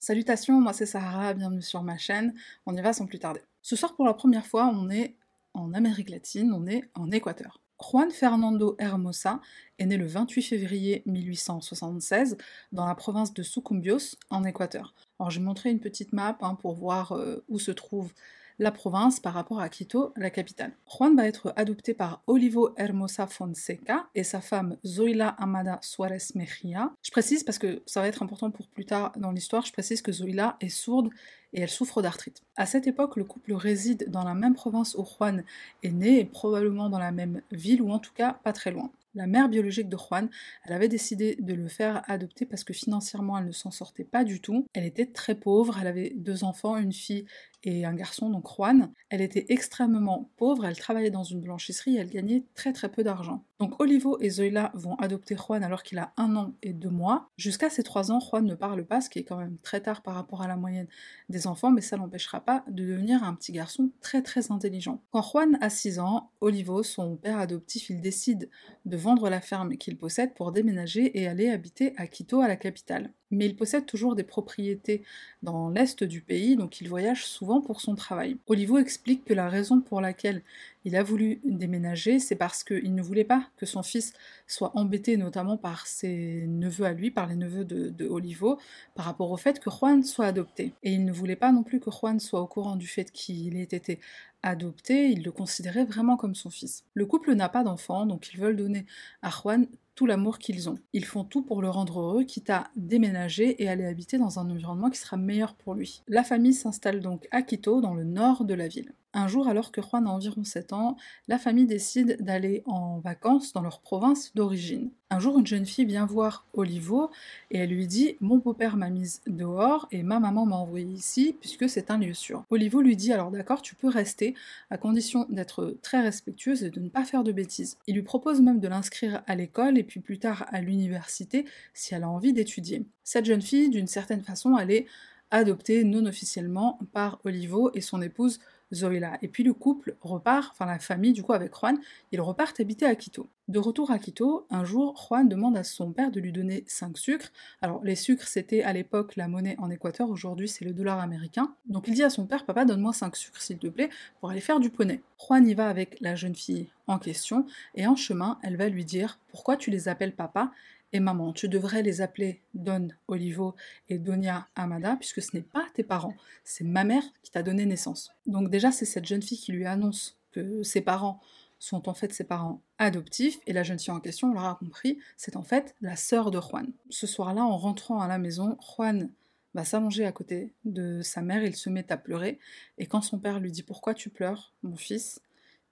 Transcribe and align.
Salutations, 0.00 0.58
moi 0.58 0.72
c'est 0.72 0.86
Sahara, 0.86 1.34
bienvenue 1.34 1.60
sur 1.60 1.82
ma 1.82 1.98
chaîne. 1.98 2.32
On 2.64 2.74
y 2.74 2.80
va 2.80 2.94
sans 2.94 3.04
plus 3.04 3.18
tarder. 3.18 3.42
Ce 3.60 3.76
soir, 3.76 3.94
pour 3.94 4.06
la 4.06 4.14
première 4.14 4.46
fois, 4.46 4.72
on 4.72 4.88
est 4.88 5.14
en 5.52 5.74
Amérique 5.74 6.08
latine, 6.08 6.54
on 6.54 6.66
est 6.66 6.84
en 6.94 7.10
Équateur. 7.10 7.60
Juan 7.78 8.10
Fernando 8.10 8.76
Hermosa 8.78 9.42
est 9.78 9.84
né 9.84 9.98
le 9.98 10.06
28 10.06 10.40
février 10.40 11.02
1876 11.04 12.38
dans 12.72 12.86
la 12.86 12.94
province 12.94 13.34
de 13.34 13.42
Sucumbios, 13.42 14.16
en 14.30 14.42
Équateur. 14.44 14.94
Alors 15.20 15.28
j'ai 15.28 15.40
montré 15.40 15.70
une 15.70 15.80
petite 15.80 16.14
map 16.14 16.38
hein, 16.40 16.54
pour 16.54 16.72
voir 16.72 17.12
euh, 17.12 17.44
où 17.48 17.58
se 17.58 17.72
trouve 17.72 18.10
la 18.58 18.70
province 18.70 19.20
par 19.20 19.34
rapport 19.34 19.60
à 19.60 19.68
Quito, 19.68 20.12
la 20.16 20.30
capitale. 20.30 20.72
Juan 20.86 21.14
va 21.14 21.26
être 21.26 21.52
adopté 21.56 21.94
par 21.94 22.22
Olivo 22.26 22.72
Hermosa 22.76 23.26
Fonseca 23.26 24.06
et 24.14 24.24
sa 24.24 24.40
femme 24.40 24.76
Zoila 24.84 25.28
Amada 25.28 25.78
Suarez 25.82 26.18
Mejia. 26.34 26.92
Je 27.02 27.10
précise 27.10 27.44
parce 27.44 27.58
que 27.58 27.82
ça 27.86 28.00
va 28.00 28.08
être 28.08 28.22
important 28.22 28.50
pour 28.50 28.66
plus 28.68 28.86
tard 28.86 29.12
dans 29.16 29.32
l'histoire, 29.32 29.66
je 29.66 29.72
précise 29.72 30.00
que 30.00 30.12
Zoila 30.12 30.56
est 30.60 30.68
sourde 30.68 31.10
et 31.52 31.60
elle 31.60 31.68
souffre 31.68 32.02
d'arthrite. 32.02 32.42
À 32.56 32.66
cette 32.66 32.86
époque, 32.86 33.16
le 33.16 33.24
couple 33.24 33.54
réside 33.54 34.10
dans 34.10 34.24
la 34.24 34.34
même 34.34 34.54
province 34.54 34.94
où 34.94 35.04
Juan 35.04 35.44
est 35.82 35.92
né 35.92 36.20
et 36.20 36.24
probablement 36.24 36.88
dans 36.88 36.98
la 36.98 37.12
même 37.12 37.42
ville 37.50 37.82
ou 37.82 37.90
en 37.90 37.98
tout 37.98 38.12
cas 38.14 38.38
pas 38.44 38.52
très 38.52 38.70
loin. 38.70 38.90
La 39.16 39.26
mère 39.26 39.48
biologique 39.48 39.88
de 39.88 39.96
Juan, 39.96 40.28
elle 40.64 40.74
avait 40.74 40.88
décidé 40.88 41.36
de 41.40 41.54
le 41.54 41.68
faire 41.68 42.02
adopter 42.06 42.44
parce 42.44 42.64
que 42.64 42.74
financièrement 42.74 43.38
elle 43.38 43.46
ne 43.46 43.52
s'en 43.52 43.70
sortait 43.70 44.04
pas 44.04 44.24
du 44.24 44.42
tout. 44.42 44.66
Elle 44.74 44.84
était 44.84 45.06
très 45.06 45.34
pauvre, 45.34 45.78
elle 45.80 45.86
avait 45.86 46.12
deux 46.14 46.44
enfants, 46.44 46.76
une 46.76 46.92
fille 46.92 47.24
et 47.66 47.84
un 47.84 47.94
garçon, 47.94 48.30
donc 48.30 48.48
Juan. 48.48 48.92
Elle 49.10 49.20
était 49.20 49.46
extrêmement 49.48 50.30
pauvre, 50.36 50.64
elle 50.64 50.78
travaillait 50.78 51.10
dans 51.10 51.24
une 51.24 51.40
blanchisserie 51.40 51.96
elle 51.96 52.08
gagnait 52.08 52.44
très 52.54 52.72
très 52.72 52.88
peu 52.88 53.02
d'argent. 53.02 53.44
Donc 53.58 53.80
Olivo 53.80 54.18
et 54.20 54.30
Zoila 54.30 54.70
vont 54.74 54.94
adopter 54.96 55.36
Juan 55.36 55.64
alors 55.64 55.82
qu'il 55.82 55.98
a 55.98 56.12
un 56.16 56.36
an 56.36 56.54
et 56.62 56.72
deux 56.72 56.90
mois. 56.90 57.28
Jusqu'à 57.36 57.68
ses 57.68 57.82
trois 57.82 58.12
ans, 58.12 58.20
Juan 58.20 58.46
ne 58.46 58.54
parle 58.54 58.84
pas, 58.84 59.00
ce 59.00 59.10
qui 59.10 59.18
est 59.18 59.24
quand 59.24 59.38
même 59.38 59.58
très 59.62 59.80
tard 59.80 60.02
par 60.02 60.14
rapport 60.14 60.42
à 60.42 60.48
la 60.48 60.56
moyenne 60.56 60.86
des 61.28 61.46
enfants, 61.46 61.72
mais 61.72 61.80
ça 61.80 61.96
l'empêchera 61.96 62.40
pas 62.40 62.64
de 62.68 62.86
devenir 62.86 63.24
un 63.24 63.34
petit 63.34 63.52
garçon 63.52 63.90
très 64.00 64.22
très 64.22 64.52
intelligent. 64.52 65.02
Quand 65.10 65.22
Juan 65.22 65.58
a 65.60 65.68
six 65.68 65.98
ans, 65.98 66.30
Olivo, 66.40 66.84
son 66.84 67.16
père 67.16 67.38
adoptif, 67.38 67.90
il 67.90 68.00
décide 68.00 68.48
de 68.84 68.96
vendre 68.96 69.28
la 69.28 69.40
ferme 69.40 69.76
qu'il 69.76 69.98
possède 69.98 70.34
pour 70.34 70.52
déménager 70.52 71.18
et 71.18 71.26
aller 71.26 71.48
habiter 71.48 71.94
à 71.96 72.06
Quito, 72.06 72.40
à 72.40 72.48
la 72.48 72.56
capitale 72.56 73.10
mais 73.30 73.46
il 73.46 73.56
possède 73.56 73.86
toujours 73.86 74.14
des 74.14 74.22
propriétés 74.22 75.02
dans 75.42 75.68
l'est 75.70 76.04
du 76.04 76.20
pays, 76.20 76.56
donc 76.56 76.80
il 76.80 76.88
voyage 76.88 77.26
souvent 77.26 77.55
pour 77.60 77.80
son 77.80 77.94
travail. 77.94 78.36
Olivo 78.46 78.78
explique 78.78 79.24
que 79.24 79.34
la 79.34 79.48
raison 79.48 79.80
pour 79.80 80.00
laquelle 80.00 80.42
il 80.84 80.94
a 80.96 81.02
voulu 81.02 81.40
déménager, 81.44 82.18
c'est 82.18 82.36
parce 82.36 82.62
qu'il 82.62 82.94
ne 82.94 83.02
voulait 83.02 83.24
pas 83.24 83.48
que 83.56 83.66
son 83.66 83.82
fils 83.82 84.12
soit 84.46 84.70
embêté 84.76 85.16
notamment 85.16 85.56
par 85.56 85.86
ses 85.86 86.46
neveux 86.46 86.84
à 86.84 86.92
lui, 86.92 87.10
par 87.10 87.26
les 87.26 87.36
neveux 87.36 87.64
de, 87.64 87.90
de, 87.90 88.06
Olivo, 88.06 88.58
par 88.94 89.04
rapport 89.04 89.30
au 89.30 89.36
fait 89.36 89.58
que 89.58 89.70
Juan 89.70 90.04
soit 90.04 90.26
adopté. 90.26 90.72
Et 90.82 90.92
il 90.92 91.04
ne 91.04 91.12
voulait 91.12 91.36
pas 91.36 91.52
non 91.52 91.62
plus 91.62 91.80
que 91.80 91.90
Juan 91.90 92.20
soit 92.20 92.40
au 92.40 92.46
courant 92.46 92.76
du 92.76 92.86
fait 92.86 93.10
qu'il 93.10 93.56
ait 93.56 93.62
été 93.62 93.98
adopté, 94.42 95.10
il 95.10 95.22
le 95.22 95.32
considérait 95.32 95.84
vraiment 95.84 96.16
comme 96.16 96.34
son 96.34 96.50
fils. 96.50 96.84
Le 96.94 97.04
couple 97.04 97.34
n'a 97.34 97.48
pas 97.48 97.64
d'enfant, 97.64 98.06
donc 98.06 98.32
ils 98.32 98.40
veulent 98.40 98.56
donner 98.56 98.86
à 99.22 99.30
Juan 99.30 99.66
tout 99.96 100.06
l'amour 100.06 100.38
qu'ils 100.38 100.68
ont. 100.68 100.78
Ils 100.92 101.04
font 101.04 101.24
tout 101.24 101.42
pour 101.42 101.62
le 101.62 101.70
rendre 101.70 102.00
heureux, 102.00 102.24
quitte 102.24 102.50
à 102.50 102.68
déménager 102.76 103.62
et 103.62 103.68
aller 103.68 103.86
habiter 103.86 104.18
dans 104.18 104.38
un 104.38 104.48
environnement 104.48 104.90
qui 104.90 104.98
sera 104.98 105.16
meilleur 105.16 105.54
pour 105.54 105.74
lui. 105.74 106.02
La 106.06 106.22
famille 106.22 106.54
s'installe 106.54 107.00
donc 107.00 107.26
à 107.32 107.42
Quito, 107.42 107.80
dans 107.80 107.94
le 107.94 108.04
nord 108.04 108.44
de 108.44 108.54
la 108.54 108.68
ville. 108.68 108.92
Un 109.18 109.28
jour, 109.28 109.48
alors 109.48 109.72
que 109.72 109.80
Juan 109.80 110.06
a 110.06 110.10
environ 110.10 110.44
7 110.44 110.74
ans, 110.74 110.98
la 111.26 111.38
famille 111.38 111.64
décide 111.64 112.18
d'aller 112.20 112.62
en 112.66 112.98
vacances 112.98 113.54
dans 113.54 113.62
leur 113.62 113.80
province 113.80 114.34
d'origine. 114.34 114.90
Un 115.08 115.20
jour, 115.20 115.38
une 115.38 115.46
jeune 115.46 115.64
fille 115.64 115.86
vient 115.86 116.04
voir 116.04 116.44
Olivo 116.52 117.10
et 117.50 117.56
elle 117.56 117.70
lui 117.70 117.86
dit 117.86 118.18
Mon 118.20 118.36
beau-père 118.36 118.76
m'a 118.76 118.90
mise 118.90 119.22
dehors 119.26 119.88
et 119.90 120.02
ma 120.02 120.20
maman 120.20 120.44
m'a 120.44 120.56
envoyé 120.56 120.84
ici 120.84 121.34
puisque 121.40 121.66
c'est 121.66 121.90
un 121.90 121.96
lieu 121.96 122.12
sûr. 122.12 122.44
Olivo 122.50 122.82
lui 122.82 122.94
dit 122.94 123.10
Alors 123.10 123.30
d'accord, 123.30 123.62
tu 123.62 123.74
peux 123.74 123.88
rester 123.88 124.34
à 124.68 124.76
condition 124.76 125.24
d'être 125.30 125.78
très 125.80 126.02
respectueuse 126.02 126.62
et 126.62 126.68
de 126.68 126.80
ne 126.80 126.90
pas 126.90 127.04
faire 127.04 127.24
de 127.24 127.32
bêtises. 127.32 127.78
Il 127.86 127.94
lui 127.94 128.02
propose 128.02 128.42
même 128.42 128.60
de 128.60 128.68
l'inscrire 128.68 129.22
à 129.26 129.34
l'école 129.34 129.78
et 129.78 129.82
puis 129.82 130.00
plus 130.00 130.18
tard 130.18 130.44
à 130.48 130.60
l'université 130.60 131.46
si 131.72 131.94
elle 131.94 132.02
a 132.02 132.10
envie 132.10 132.34
d'étudier. 132.34 132.84
Cette 133.02 133.24
jeune 133.24 133.40
fille, 133.40 133.70
d'une 133.70 133.86
certaine 133.86 134.22
façon, 134.22 134.58
elle 134.58 134.72
est 134.72 134.86
adoptée 135.30 135.84
non 135.84 136.04
officiellement 136.04 136.78
par 136.92 137.18
Olivo 137.24 137.70
et 137.72 137.80
son 137.80 138.02
épouse 138.02 138.40
Zoila. 138.74 139.18
Et 139.22 139.28
puis 139.28 139.44
le 139.44 139.52
couple 139.52 139.96
repart, 140.00 140.50
enfin 140.52 140.66
la 140.66 140.78
famille 140.78 141.12
du 141.12 141.22
coup 141.22 141.32
avec 141.32 141.52
Juan, 141.54 141.78
ils 142.12 142.20
repartent 142.20 142.60
habiter 142.60 142.86
à 142.86 142.94
Quito. 142.94 143.28
De 143.48 143.60
retour 143.60 143.92
à 143.92 143.98
Quito, 143.98 144.46
un 144.50 144.64
jour, 144.64 144.96
Juan 144.96 145.28
demande 145.28 145.56
à 145.56 145.62
son 145.62 145.92
père 145.92 146.10
de 146.10 146.18
lui 146.18 146.32
donner 146.32 146.64
5 146.66 146.98
sucres. 146.98 147.32
Alors 147.62 147.82
les 147.84 147.94
sucres, 147.94 148.26
c'était 148.26 148.62
à 148.62 148.72
l'époque 148.72 149.14
la 149.16 149.28
monnaie 149.28 149.54
en 149.58 149.70
Équateur, 149.70 150.10
aujourd'hui 150.10 150.48
c'est 150.48 150.64
le 150.64 150.72
dollar 150.72 150.98
américain. 150.98 151.54
Donc 151.66 151.86
il 151.86 151.94
dit 151.94 152.02
à 152.02 152.10
son 152.10 152.26
père, 152.26 152.44
papa, 152.44 152.64
donne-moi 152.64 152.92
5 152.92 153.16
sucres 153.16 153.40
s'il 153.40 153.58
te 153.58 153.68
plaît, 153.68 153.90
pour 154.20 154.30
aller 154.30 154.40
faire 154.40 154.58
du 154.58 154.70
poney. 154.70 155.00
Juan 155.18 155.46
y 155.46 155.54
va 155.54 155.68
avec 155.68 155.96
la 156.00 156.16
jeune 156.16 156.34
fille 156.34 156.68
en 156.88 156.98
question, 156.98 157.46
et 157.74 157.86
en 157.86 157.96
chemin, 157.96 158.38
elle 158.42 158.56
va 158.56 158.68
lui 158.68 158.84
dire, 158.84 159.18
pourquoi 159.28 159.56
tu 159.56 159.70
les 159.70 159.88
appelles 159.88 160.14
papa 160.14 160.52
et 160.92 161.00
maman. 161.00 161.32
Tu 161.32 161.48
devrais 161.48 161.82
les 161.82 162.00
appeler 162.00 162.42
Don 162.54 162.88
Olivo 163.08 163.54
et 163.88 163.98
Donia 163.98 164.48
Amada, 164.54 164.96
puisque 164.96 165.22
ce 165.22 165.36
n'est 165.36 165.42
pas 165.42 165.66
tes 165.74 165.82
parents, 165.82 166.14
c'est 166.44 166.64
ma 166.64 166.84
mère 166.84 167.02
qui 167.22 167.30
t'a 167.30 167.42
donné 167.42 167.66
naissance. 167.66 168.12
Donc 168.26 168.50
déjà, 168.50 168.72
c'est 168.72 168.84
cette 168.84 169.06
jeune 169.06 169.22
fille 169.22 169.38
qui 169.38 169.52
lui 169.52 169.66
annonce 169.66 170.16
que 170.32 170.62
ses 170.62 170.80
parents 170.80 171.20
sont 171.58 171.88
en 171.88 171.94
fait 171.94 172.12
ses 172.12 172.24
parents 172.24 172.60
adoptifs, 172.78 173.38
et 173.46 173.52
la 173.52 173.62
jeune 173.62 173.78
fille 173.78 173.92
en 173.92 174.00
question, 174.00 174.30
on 174.30 174.34
l'aura 174.34 174.56
compris, 174.56 174.98
c'est 175.16 175.36
en 175.36 175.42
fait 175.42 175.74
la 175.80 175.96
sœur 175.96 176.30
de 176.30 176.38
Juan. 176.38 176.70
Ce 176.90 177.06
soir-là, 177.06 177.42
en 177.42 177.56
rentrant 177.56 178.00
à 178.00 178.08
la 178.08 178.18
maison, 178.18 178.58
Juan 178.60 179.10
va 179.54 179.64
s'allonger 179.64 180.04
à 180.04 180.12
côté 180.12 180.52
de 180.66 181.00
sa 181.00 181.22
mère, 181.22 181.42
il 181.42 181.56
se 181.56 181.70
met 181.70 181.90
à 181.90 181.96
pleurer, 181.96 182.38
et 182.76 182.86
quand 182.86 183.00
son 183.00 183.18
père 183.18 183.40
lui 183.40 183.50
dit 183.50 183.62
Pourquoi 183.62 183.94
tu 183.94 184.10
pleures, 184.10 184.52
mon 184.62 184.76
fils? 184.76 185.22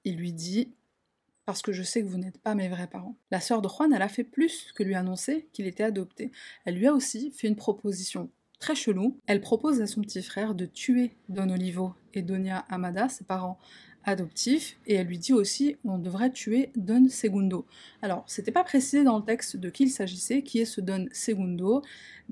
il 0.04 0.16
lui 0.16 0.32
dit 0.32 0.72
parce 1.46 1.62
que 1.62 1.72
je 1.72 1.82
sais 1.82 2.02
que 2.02 2.08
vous 2.08 2.18
n'êtes 2.18 2.38
pas 2.38 2.54
mes 2.54 2.68
vrais 2.68 2.86
parents. 2.86 3.16
La 3.30 3.40
sœur 3.40 3.62
de 3.62 3.68
Juan, 3.68 3.92
elle 3.92 4.02
a 4.02 4.08
fait 4.08 4.24
plus 4.24 4.72
que 4.74 4.82
lui 4.82 4.94
annoncer 4.94 5.48
qu'il 5.52 5.66
était 5.66 5.84
adopté. 5.84 6.32
Elle 6.64 6.76
lui 6.76 6.86
a 6.86 6.94
aussi 6.94 7.30
fait 7.32 7.48
une 7.48 7.56
proposition 7.56 8.30
très 8.58 8.74
chelou. 8.74 9.18
Elle 9.26 9.40
propose 9.40 9.80
à 9.80 9.86
son 9.86 10.00
petit 10.00 10.22
frère 10.22 10.54
de 10.54 10.66
tuer 10.66 11.12
Don 11.28 11.50
Olivo 11.50 11.94
et 12.14 12.22
Donia 12.22 12.58
Amada, 12.68 13.08
ses 13.08 13.24
parents 13.24 13.58
adoptifs, 14.06 14.78
et 14.86 14.94
elle 14.94 15.06
lui 15.06 15.18
dit 15.18 15.32
aussi 15.32 15.76
on 15.84 15.98
devrait 15.98 16.30
tuer 16.30 16.70
Don 16.76 17.08
Segundo. 17.08 17.66
Alors, 18.02 18.24
c'était 18.26 18.52
pas 18.52 18.64
précisé 18.64 19.02
dans 19.02 19.18
le 19.18 19.24
texte 19.24 19.56
de 19.56 19.70
qui 19.70 19.84
il 19.84 19.90
s'agissait, 19.90 20.42
qui 20.42 20.60
est 20.60 20.66
ce 20.66 20.80
Don 20.80 21.06
Segundo. 21.12 21.82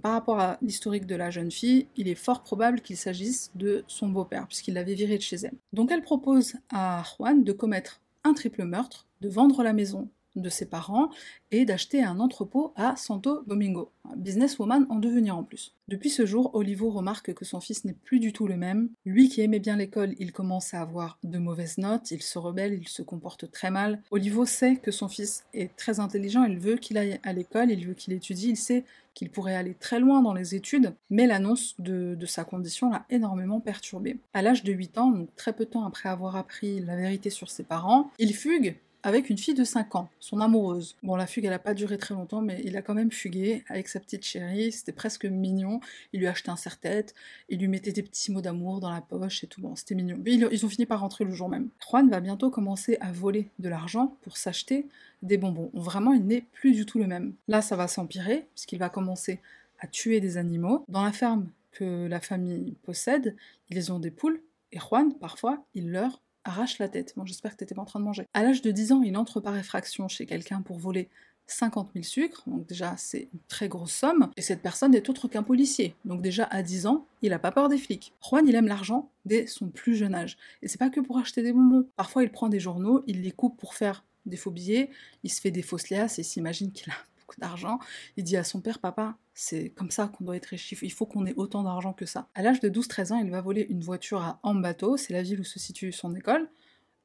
Par 0.03 0.13
rapport 0.13 0.41
à 0.41 0.59
l'historique 0.63 1.07
de 1.07 1.15
la 1.15 1.31
jeune 1.31 1.51
fille, 1.51 1.87
il 1.97 2.09
est 2.09 2.15
fort 2.15 2.43
probable 2.43 2.81
qu'il 2.81 2.97
s'agisse 2.97 3.51
de 3.55 3.85
son 3.87 4.09
beau-père, 4.09 4.47
puisqu'il 4.47 4.75
l'avait 4.75 4.95
viré 4.95 5.17
de 5.17 5.23
chez 5.23 5.37
elle. 5.37 5.57
Donc 5.73 5.91
elle 5.91 6.03
propose 6.03 6.55
à 6.71 7.03
Juan 7.17 7.43
de 7.43 7.53
commettre 7.53 8.02
un 8.25 8.35
triple 8.35 8.65
meurtre, 8.65 9.07
de 9.21 9.29
vendre 9.29 9.63
la 9.63 9.73
maison 9.73 10.09
de 10.37 10.49
ses 10.49 10.67
parents 10.67 11.11
et 11.51 11.65
d'acheter 11.65 12.03
un 12.03 12.19
entrepôt 12.19 12.73
à 12.77 12.97
Santo 12.97 13.43
Domingo, 13.47 13.93
businesswoman 14.17 14.87
en 14.89 14.99
devenir 14.99 15.37
en 15.37 15.45
plus. 15.45 15.75
Depuis 15.89 16.09
ce 16.09 16.25
jour, 16.25 16.55
Olivo 16.55 16.91
remarque 16.91 17.35
que 17.35 17.45
son 17.45 17.61
fils 17.61 17.85
n'est 17.85 17.93
plus 17.93 18.19
du 18.19 18.33
tout 18.33 18.47
le 18.47 18.57
même. 18.57 18.89
Lui 19.05 19.29
qui 19.29 19.43
aimait 19.43 19.59
bien 19.59 19.77
l'école, 19.77 20.15
il 20.19 20.33
commence 20.33 20.73
à 20.73 20.81
avoir 20.81 21.19
de 21.23 21.39
mauvaises 21.39 21.77
notes, 21.77 22.11
il 22.11 22.23
se 22.23 22.39
rebelle, 22.39 22.79
il 22.81 22.89
se 22.89 23.03
comporte 23.03 23.51
très 23.51 23.71
mal. 23.71 24.01
Olivo 24.11 24.47
sait 24.47 24.77
que 24.77 24.91
son 24.91 25.09
fils 25.09 25.45
est 25.53 25.77
très 25.77 26.01
intelligent, 26.01 26.45
il 26.45 26.59
veut 26.59 26.77
qu'il 26.77 26.97
aille 26.97 27.21
à 27.23 27.33
l'école, 27.33 27.71
il 27.71 27.87
veut 27.87 27.95
qu'il 27.95 28.15
étudie, 28.15 28.51
il 28.51 28.57
sait 28.57 28.85
qu'il 29.15 29.31
pourrait 29.31 29.57
aller 29.57 29.75
très 29.75 30.01
loin 30.01 30.23
dans 30.23 30.35
les 30.35 30.55
études, 30.55 30.95
mais 31.11 31.27
l'annonce 31.27 31.75
de, 31.79 32.17
sa 32.27 32.45
condition 32.45 32.91
l'a 32.91 33.05
énormément 33.11 33.61
perturbé. 33.61 34.19
À 34.33 34.43
l'âge 34.43 34.65
de 34.65 34.73
8 34.73 34.99
ans, 34.99 35.11
donc 35.11 35.35
très 35.37 35.53
peu 35.53 35.65
de 35.65 35.71
temps 35.71 35.85
après 35.85 36.09
avoir 36.09 36.37
appris 36.37 36.81
la 36.81 36.97
vérité 36.97 37.31
sur 37.31 37.51
ses 37.51 37.65
parents, 37.65 38.11
il 38.19 38.35
fugue 38.35 38.77
avec 39.03 39.31
une 39.31 39.39
fille 39.39 39.55
de 39.55 39.65
5 39.65 39.95
ans, 39.97 40.09
son 40.21 40.41
amoureuse. 40.41 40.97
Bon, 41.03 41.17
la 41.17 41.27
fugue, 41.27 41.45
elle 41.45 41.53
a 41.53 41.59
pas 41.59 41.75
duré 41.75 41.99
très 41.99 42.15
longtemps, 42.15 42.41
mais 42.41 42.61
il 42.65 42.77
a 42.77 42.83
quand 42.83 42.95
même 42.95 43.11
fugué 43.11 43.65
avec 43.69 43.89
sa 43.89 44.01
petite 44.01 44.25
chérie, 44.25 44.73
c'était 44.73 44.93
presque 44.93 45.25
mignon. 45.25 45.81
Il 46.13 46.21
lui 46.21 46.27
a 46.27 46.31
acheté 46.31 46.51
un 46.51 46.57
serre-tête, 46.57 47.15
il 47.49 47.59
lui 47.59 47.69
mettait 47.69 47.93
des 47.93 48.03
petits 48.03 48.31
mots 48.31 48.41
d'amour 48.41 48.81
dans 48.81 48.91
la 48.91 49.01
poche 49.01 49.43
et 49.45 49.47
tout, 49.47 49.61
bon, 49.61 49.75
c'était 49.77 49.95
mignon. 49.95 50.19
Mais 50.25 50.35
ils 50.35 50.67
ont 50.67 50.69
fini 50.69 50.87
par 50.87 51.01
rentrer 51.01 51.25
le 51.25 51.33
jour 51.33 51.49
même. 51.49 51.69
Juan 51.89 52.09
va 52.09 52.21
bientôt 52.21 52.51
commencer 52.51 52.97
à 53.01 53.13
voler 53.13 53.49
de 53.59 53.69
l'argent 53.69 54.17
pour 54.23 54.37
s'acheter 54.37 54.87
des 55.23 55.37
bonbons. 55.37 55.71
Vraiment, 55.75 56.13
il 56.13 56.25
n'est 56.25 56.45
plus 56.53 56.73
du 56.73 56.87
tout 56.87 56.99
le 56.99 57.07
même. 57.07 57.35
Là, 57.49 57.63
ça 57.63 57.77
va 57.77 57.89
s'empirer, 57.89 58.47
puisqu'il 58.55 58.79
va 58.79 58.89
commencer 58.89 59.41
à 59.81 59.87
tuer 59.87 60.21
des 60.21 60.37
animaux. 60.37 60.85
Dans 60.89 61.03
la 61.03 61.13
ferme 61.13 61.49
que 61.73 62.07
la 62.07 62.21
famille 62.21 62.77
possède, 62.83 63.37
ils 63.69 63.93
ont 63.93 63.99
des 63.99 64.11
poules, 64.11 64.41
et 64.73 64.79
Juan, 64.79 65.13
parfois, 65.15 65.65
il 65.75 65.91
leur 65.91 66.22
arrache 66.45 66.79
la 66.79 66.89
tête. 66.89 67.15
Bon, 67.17 67.25
j'espère 67.25 67.53
que 67.53 67.57
t'étais 67.57 67.75
pas 67.75 67.83
en 67.83 67.87
train 67.87 68.01
de 68.01 68.05
manger. 68.05 68.27
À 68.35 68.43
l'âge 68.43 68.63
de 68.63 68.71
10 68.71 68.93
ans, 68.93 69.03
il 69.03 69.17
entre 69.17 69.41
par 69.41 69.57
effraction 69.57 70.09
chez 70.09 70.27
quelqu'un 70.27 70.63
pour 70.63 70.79
voler 70.79 71.09
50 71.47 71.91
000 71.95 72.05
sucres, 72.05 72.43
donc 72.47 72.67
déjà 72.67 72.97
c'est 72.97 73.29
une 73.33 73.41
très 73.49 73.69
grosse 73.69 73.93
somme, 73.93 74.31
et 74.37 74.43
cette 74.43 74.63
personne 74.63 74.93
n'est 74.93 75.11
autre 75.11 75.29
qu'un 75.29 75.43
policier. 75.43 75.95
Donc 76.05 76.23
déjà 76.23 76.45
à 76.45 76.63
10 76.63 76.87
ans, 76.87 77.07
il 77.21 77.31
n'a 77.31 77.39
pas 77.39 77.53
peur 77.53 77.69
des 77.69 77.79
flics. 77.79 78.15
Juan, 78.23 78.47
il 78.47 78.55
aime 78.55 78.69
l'argent 78.69 79.11
dès 79.25 79.47
son 79.47 79.69
plus 79.69 79.97
jeune 79.97 80.15
âge. 80.15 80.39
Et 80.63 80.69
c'est 80.69 80.79
pas 80.79 80.91
que 80.91 81.01
pour 81.01 81.19
acheter 81.19 81.43
des 81.43 81.53
bonbons. 81.53 81.87
Parfois, 81.97 82.23
il 82.23 82.31
prend 82.31 82.49
des 82.49 82.61
journaux, 82.61 83.03
il 83.07 83.23
les 83.23 83.33
coupe 83.33 83.59
pour 83.59 83.75
faire 83.75 84.05
des 84.25 84.37
faux 84.37 84.51
billets, 84.53 84.91
il 85.25 85.31
se 85.31 85.41
fait 85.41 85.51
des 85.51 85.63
fausses 85.63 85.91
liasses 85.91 86.19
et 86.19 86.23
s'imagine 86.23 86.71
qu'il 86.73 86.91
a 86.93 86.97
d'argent. 87.41 87.79
Il 88.17 88.25
dit 88.25 88.37
à 88.37 88.45
son 88.45 88.61
père, 88.61 88.79
papa, 88.79 89.17
c'est 89.35 89.71
comme 89.71 89.91
ça 89.91 90.09
qu'on 90.09 90.25
doit 90.25 90.37
être 90.37 90.47
riche, 90.47 90.75
il 90.83 90.93
faut 90.93 91.07
qu'on 91.07 91.27
ait 91.27 91.35
autant 91.37 91.63
d'argent 91.63 91.93
que 91.93 92.07
ça. 92.07 92.29
À 92.35 92.43
l'âge 92.43 92.61
de 92.61 92.69
12-13 92.69 93.13
ans, 93.13 93.19
il 93.19 93.31
va 93.31 93.41
voler 93.41 93.67
une 93.69 93.83
voiture 93.83 94.23
à 94.23 94.39
Ambato, 94.43 94.97
c'est 94.97 95.13
la 95.13 95.23
ville 95.23 95.41
où 95.41 95.45
se 95.45 95.59
situe 95.59 95.93
son 95.93 96.15
école, 96.15 96.49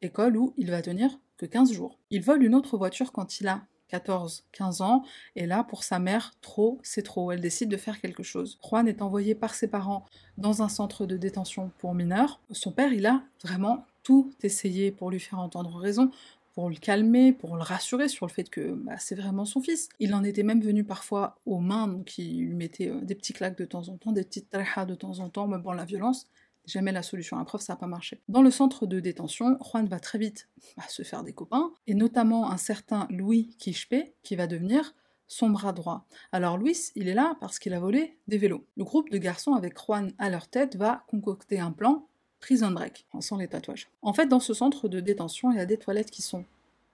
école 0.02 0.38
où 0.38 0.54
il 0.58 0.72
va 0.72 0.82
tenir 0.82 1.20
que 1.38 1.46
15 1.46 1.72
jours. 1.72 1.98
Il 2.10 2.22
vole 2.22 2.44
une 2.44 2.56
autre 2.56 2.78
voiture 2.78 3.12
quand 3.12 3.40
il 3.40 3.48
a 3.48 3.66
14, 3.90 4.46
15 4.52 4.82
ans, 4.82 5.04
et 5.36 5.46
là, 5.46 5.64
pour 5.64 5.84
sa 5.84 6.00
mère, 6.00 6.34
trop, 6.42 6.80
c'est 6.84 7.04
trop. 7.04 7.32
Elle 7.32 7.40
décide 7.40 7.70
de 7.70 7.78
faire 7.78 8.02
quelque 8.02 8.24
chose. 8.24 8.60
Juan 8.62 8.88
est 8.88 9.02
envoyé 9.02 9.34
par 9.34 9.54
ses 9.54 9.68
parents 9.68 10.06
dans 10.38 10.62
un 10.62 10.70
centre 10.70 11.06
de 11.06 11.16
détention 11.16 11.72
pour 11.78 11.94
mineurs. 11.94 12.42
Son 12.52 12.72
père, 12.72 12.92
il 12.92 13.06
a 13.06 13.24
vraiment 13.44 13.86
tout 14.04 14.32
essayé 14.42 14.92
pour 14.92 15.12
lui 15.12 15.20
faire 15.20 15.40
entendre 15.40 15.78
raison, 15.78 16.12
pour 16.57 16.71
le 16.71 16.75
calmer, 16.75 17.33
pour 17.33 17.56
le 17.56 17.62
rassurer 17.62 18.07
sur 18.07 18.25
le 18.25 18.31
fait 18.31 18.50
que 18.50 18.71
bah, 18.71 18.98
c'est 18.98 19.13
vraiment 19.13 19.45
son 19.45 19.62
fils. 19.62 19.89
Il 20.00 20.15
en 20.15 20.24
était 20.24 20.42
même 20.42 20.59
venu 20.59 20.83
parfois 20.83 21.38
aux 21.45 21.59
mains, 21.59 21.88
donc 21.88 22.18
il 22.18 22.48
lui 22.48 22.56
mettait 22.56 22.89
euh, 22.89 23.00
des 23.01 23.13
petits 23.13 23.33
claques 23.33 23.59
de 23.59 23.65
temps 23.65 23.89
en 23.89 23.98
temps, 23.98 24.12
des 24.12 24.24
petites 24.24 24.50
trahas 24.50 24.88
de 24.88 24.95
temps 24.95 25.19
en 25.19 25.30
temps, 25.30 25.48
mais 25.48 25.59
bon, 25.59 25.74
la 25.74 25.86
violence, 25.86 26.27
jamais 26.65 26.92
la 26.92 27.04
solution. 27.04 27.38
À 27.38 27.45
preuve, 27.45 27.62
ça 27.62 27.74
n'a 27.74 27.77
pas 27.77 27.86
marché. 27.86 28.24
Dans 28.27 28.42
le 28.42 28.50
centre 28.50 28.88
de 28.88 29.00
détention, 29.00 29.56
Juan 29.62 29.86
va 29.86 30.00
très 30.00 30.18
vite 30.18 30.50
bah, 30.75 30.86
se 30.89 31.04
faire 31.04 31.24
des 31.24 31.31
copains, 31.31 31.74
et 31.86 31.94
notamment 31.94 32.50
un 32.50 32.57
certain 32.57 33.06
Louis 33.12 33.56
Quixpe, 33.59 34.15
qui 34.24 34.36
va 34.36 34.48
devenir 34.48 34.95
son 35.27 35.51
bras 35.51 35.74
droit. 35.74 36.07
Alors 36.31 36.57
Louis, 36.57 36.89
il 36.95 37.07
est 37.07 37.13
là 37.13 37.38
parce 37.39 37.59
qu'il 37.59 37.75
a 37.75 37.80
volé 37.80 38.18
des 38.27 38.39
vélos. 38.39 38.65
Le 38.77 38.83
groupe 38.83 39.12
de 39.12 39.19
garçons 39.19 39.54
avec 39.54 39.77
Juan 39.77 40.12
à 40.18 40.31
leur 40.31 40.48
tête 40.48 40.75
va 40.75 41.04
concocter 41.07 41.59
un 41.59 41.71
plan 41.71 42.07
prison 42.39 42.72
break, 42.72 43.06
sans 43.19 43.38
les 43.38 43.48
tatouages. 43.48 43.89
En 44.01 44.13
fait, 44.13 44.28
dans 44.28 44.39
ce 44.39 44.54
centre 44.54 44.88
de 44.88 45.00
détention, 45.00 45.51
il 45.51 45.57
y 45.57 45.62
a 45.62 45.66
des 45.66 45.78
toilettes 45.78 46.12
qui 46.12 46.22
sont 46.22 46.45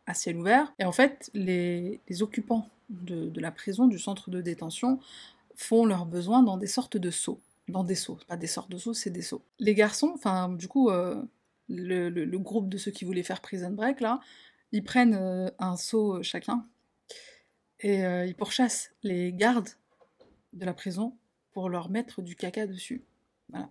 à 0.06 0.14
ciel 0.14 0.38
ouvert, 0.38 0.74
et 0.80 0.86
en 0.86 0.92
fait, 0.92 1.30
les, 1.34 2.00
occupants 2.22 2.68
de, 2.90 3.32
la 3.40 3.52
prison, 3.52 3.88
du 3.88 4.00
centre 4.00 4.30
de 4.30 4.42
détention, 4.42 5.00
font 5.56 5.86
leurs 5.86 6.06
besoins 6.06 6.44
dans 6.44 6.58
des 6.58 6.68
sortes 6.68 6.98
de 6.98 7.12
seaux. 7.12 7.40
Dans 7.70 7.84
des 7.84 7.96
seaux, 7.96 8.20
pas 8.28 8.36
des 8.36 8.48
sortes 8.48 8.70
de 8.70 8.78
seaux, 8.78 8.94
c'est 8.94 9.10
des 9.10 9.22
seaux. 9.22 9.42
Les 9.60 9.74
garçons, 9.74 10.12
enfin, 10.16 10.50
du 10.50 10.68
coup, 10.68 10.90
euh, 10.90 11.22
le, 11.70 12.38
groupe 12.38 12.68
de 12.68 12.78
ceux 12.78 12.92
qui 12.92 13.06
voulaient 13.06 13.24
faire 13.24 13.40
prison 13.40 13.70
break, 13.70 14.02
là, 14.02 14.20
ils 14.74 14.84
prennent 14.84 15.16
euh, 15.16 15.50
un 15.60 15.78
seau 15.78 16.22
chacun, 16.24 16.66
et 17.80 18.06
euh, 18.06 18.26
ils 18.26 18.36
pourchassent 18.36 18.92
les 19.04 19.32
gardes 19.32 19.70
de 20.52 20.66
la 20.66 20.74
prison 20.74 21.16
pour 21.54 21.70
leur 21.70 21.90
mettre 21.90 22.22
du 22.22 22.36
caca 22.36 22.68
dessus. 22.68 23.04
Voilà. 23.50 23.70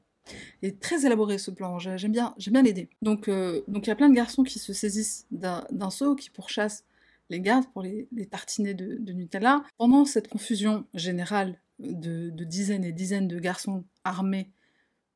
Il 0.63 0.69
est 0.69 0.81
très 0.81 1.05
élaboré 1.05 1.39
ce 1.39 1.51
plan, 1.51 1.79
j'aime 1.79 2.13
bien, 2.13 2.35
bien 2.39 2.63
l'aider. 2.63 2.89
Donc, 3.03 3.29
euh, 3.29 3.63
donc 3.69 3.87
il 3.87 3.91
y 3.91 3.93
a 3.93 3.97
plein 3.97 4.09
de 4.09 4.15
garçons 4.15 4.45
qui 4.45 4.59
se 4.59 4.73
saisissent 4.73 5.27
d'un 5.31 5.91
seau, 5.91 6.15
qui 6.15 6.31
pourchassent 6.31 6.85
les 7.31 7.41
gardes 7.41 7.67
pour 7.73 7.83
les, 7.83 8.07
tartiner 8.31 8.75
de, 8.75 9.13
Nutella. 9.13 9.65
Pendant 9.79 10.05
cette 10.05 10.29
confusion 10.29 10.87
générale 10.95 11.59
de, 11.79 12.31
dizaines 12.45 12.85
et 12.85 12.93
dizaines 12.93 13.29
de 13.29 13.39
garçons 13.39 13.85
armés 14.05 14.51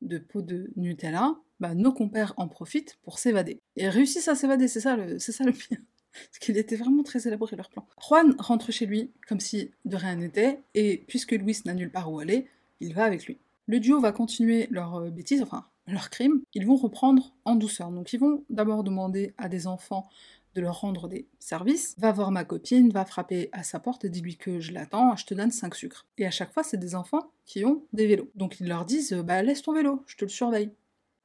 de 0.01 0.17
pots 0.17 0.41
de 0.41 0.71
Nutella, 0.75 1.35
bah, 1.59 1.73
nos 1.73 1.93
compères 1.93 2.33
en 2.37 2.47
profitent 2.47 2.97
pour 3.03 3.19
s'évader. 3.19 3.61
Et 3.75 3.89
réussissent 3.89 4.27
à 4.27 4.35
s'évader, 4.35 4.67
c'est 4.67 4.81
ça 4.81 4.95
le, 4.95 5.19
ça 5.19 5.43
le 5.43 5.53
pire. 5.53 5.77
Parce 6.11 6.39
qu'il 6.39 6.57
était 6.57 6.75
vraiment 6.75 7.03
très 7.03 7.27
élaboré 7.27 7.55
leur 7.55 7.69
plan. 7.69 7.87
Juan 8.01 8.35
rentre 8.39 8.71
chez 8.71 8.87
lui 8.87 9.11
comme 9.27 9.39
si 9.39 9.71
de 9.85 9.95
rien 9.95 10.15
n'était, 10.15 10.59
et 10.73 11.03
puisque 11.07 11.33
Louis 11.33 11.57
n'a 11.65 11.75
nulle 11.75 11.91
part 11.91 12.11
où 12.11 12.19
aller, 12.19 12.47
il 12.79 12.93
va 12.93 13.03
avec 13.03 13.25
lui. 13.25 13.37
Le 13.67 13.79
duo 13.79 13.99
va 13.99 14.11
continuer 14.11 14.67
leur 14.71 14.95
euh, 14.95 15.09
bêtise, 15.09 15.41
enfin 15.41 15.65
leur 15.87 16.09
crime, 16.09 16.41
ils 16.53 16.65
vont 16.65 16.75
reprendre 16.75 17.33
en 17.45 17.55
douceur. 17.55 17.91
Donc 17.91 18.13
ils 18.13 18.19
vont 18.19 18.43
d'abord 18.49 18.83
demander 18.83 19.33
à 19.37 19.49
des 19.49 19.67
enfants 19.67 20.09
de 20.55 20.61
leur 20.61 20.81
rendre 20.81 21.07
des 21.07 21.27
services, 21.39 21.95
va 21.97 22.11
voir 22.11 22.31
ma 22.31 22.43
copine, 22.43 22.89
va 22.89 23.05
frapper 23.05 23.49
à 23.51 23.63
sa 23.63 23.79
porte 23.79 24.05
et 24.05 24.09
dis-lui 24.09 24.37
que 24.37 24.59
je 24.59 24.71
l'attends, 24.71 25.15
je 25.15 25.25
te 25.25 25.33
donne 25.33 25.51
5 25.51 25.75
sucres. 25.75 26.07
Et 26.17 26.25
à 26.25 26.31
chaque 26.31 26.51
fois, 26.51 26.63
c'est 26.63 26.77
des 26.77 26.95
enfants 26.95 27.31
qui 27.45 27.63
ont 27.63 27.83
des 27.93 28.07
vélos. 28.07 28.31
Donc 28.35 28.59
ils 28.59 28.67
leur 28.67 28.85
disent, 28.85 29.13
bah 29.13 29.43
laisse 29.43 29.61
ton 29.61 29.73
vélo, 29.73 30.03
je 30.07 30.15
te 30.15 30.25
le 30.25 30.29
surveille. 30.29 30.71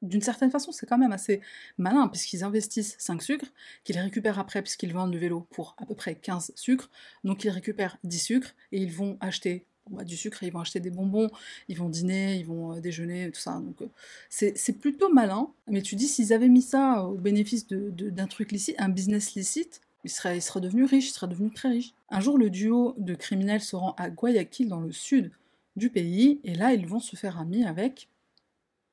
D'une 0.03 0.21
certaine 0.21 0.50
façon, 0.50 0.73
c'est 0.73 0.85
quand 0.85 0.99
même 0.99 1.12
assez 1.12 1.41
malin, 1.79 2.09
puisqu'ils 2.09 2.45
investissent 2.45 2.97
5 2.99 3.23
sucres, 3.23 3.53
qu'ils 3.85 3.99
récupèrent 3.99 4.41
après, 4.41 4.61
puisqu'ils 4.61 4.93
vendent 4.93 5.12
le 5.12 5.19
vélo 5.19 5.47
pour 5.50 5.77
à 5.79 5.87
peu 5.87 5.95
près 5.95 6.17
15 6.17 6.53
sucres. 6.56 6.91
Donc 7.25 7.45
ils 7.45 7.50
récupèrent 7.50 7.99
10 8.05 8.19
sucres, 8.19 8.55
et 8.73 8.83
ils 8.83 8.93
vont 8.93 9.17
acheter 9.21 9.65
du 9.90 10.17
sucre, 10.17 10.43
ils 10.43 10.52
vont 10.52 10.61
acheter 10.61 10.81
des 10.81 10.90
bonbons, 10.90 11.29
ils 11.69 11.76
vont 11.76 11.88
dîner, 11.88 12.37
ils 12.37 12.46
vont 12.46 12.76
euh, 12.76 12.81
déjeuner, 12.81 13.31
tout 13.31 13.40
ça. 13.40 13.61
Donc 13.61 13.82
euh, 13.82 13.88
c'est 14.31 14.79
plutôt 14.79 15.12
malin. 15.12 15.49
Mais 15.69 15.82
tu 15.82 15.96
dis, 15.96 16.08
s'ils 16.08 16.32
avaient 16.32 16.49
mis 16.49 16.62
ça 16.62 17.05
au 17.05 17.14
bénéfice 17.14 17.67
d'un 17.67 18.26
truc 18.26 18.52
licite, 18.52 18.76
un 18.79 18.88
business 18.88 19.34
licite, 19.34 19.81
ils 20.05 20.11
seraient, 20.11 20.38
ils 20.38 20.43
seraient 20.43 20.61
devenus 20.61 20.88
riches, 20.88 21.08
ils 21.08 21.12
seraient 21.12 21.29
devenus 21.29 21.55
très 21.55 21.69
riches. 21.69 21.94
Un 22.11 22.20
jour, 22.20 22.38
le 22.38 22.50
duo 22.50 22.94
de 22.99 23.14
criminels 23.14 23.61
se 23.61 23.76
rend 23.76 23.94
à 23.99 24.11
Guayaquil, 24.11 24.69
dans 24.69 24.81
le 24.81 24.93
sud 24.93 25.31
du 25.76 25.90
pays, 25.90 26.40
et 26.44 26.55
là, 26.55 26.75
ils 26.75 26.87
vont 26.87 27.00
se 27.00 27.17
faire 27.17 27.38
amis 27.38 27.64
avec 27.64 28.08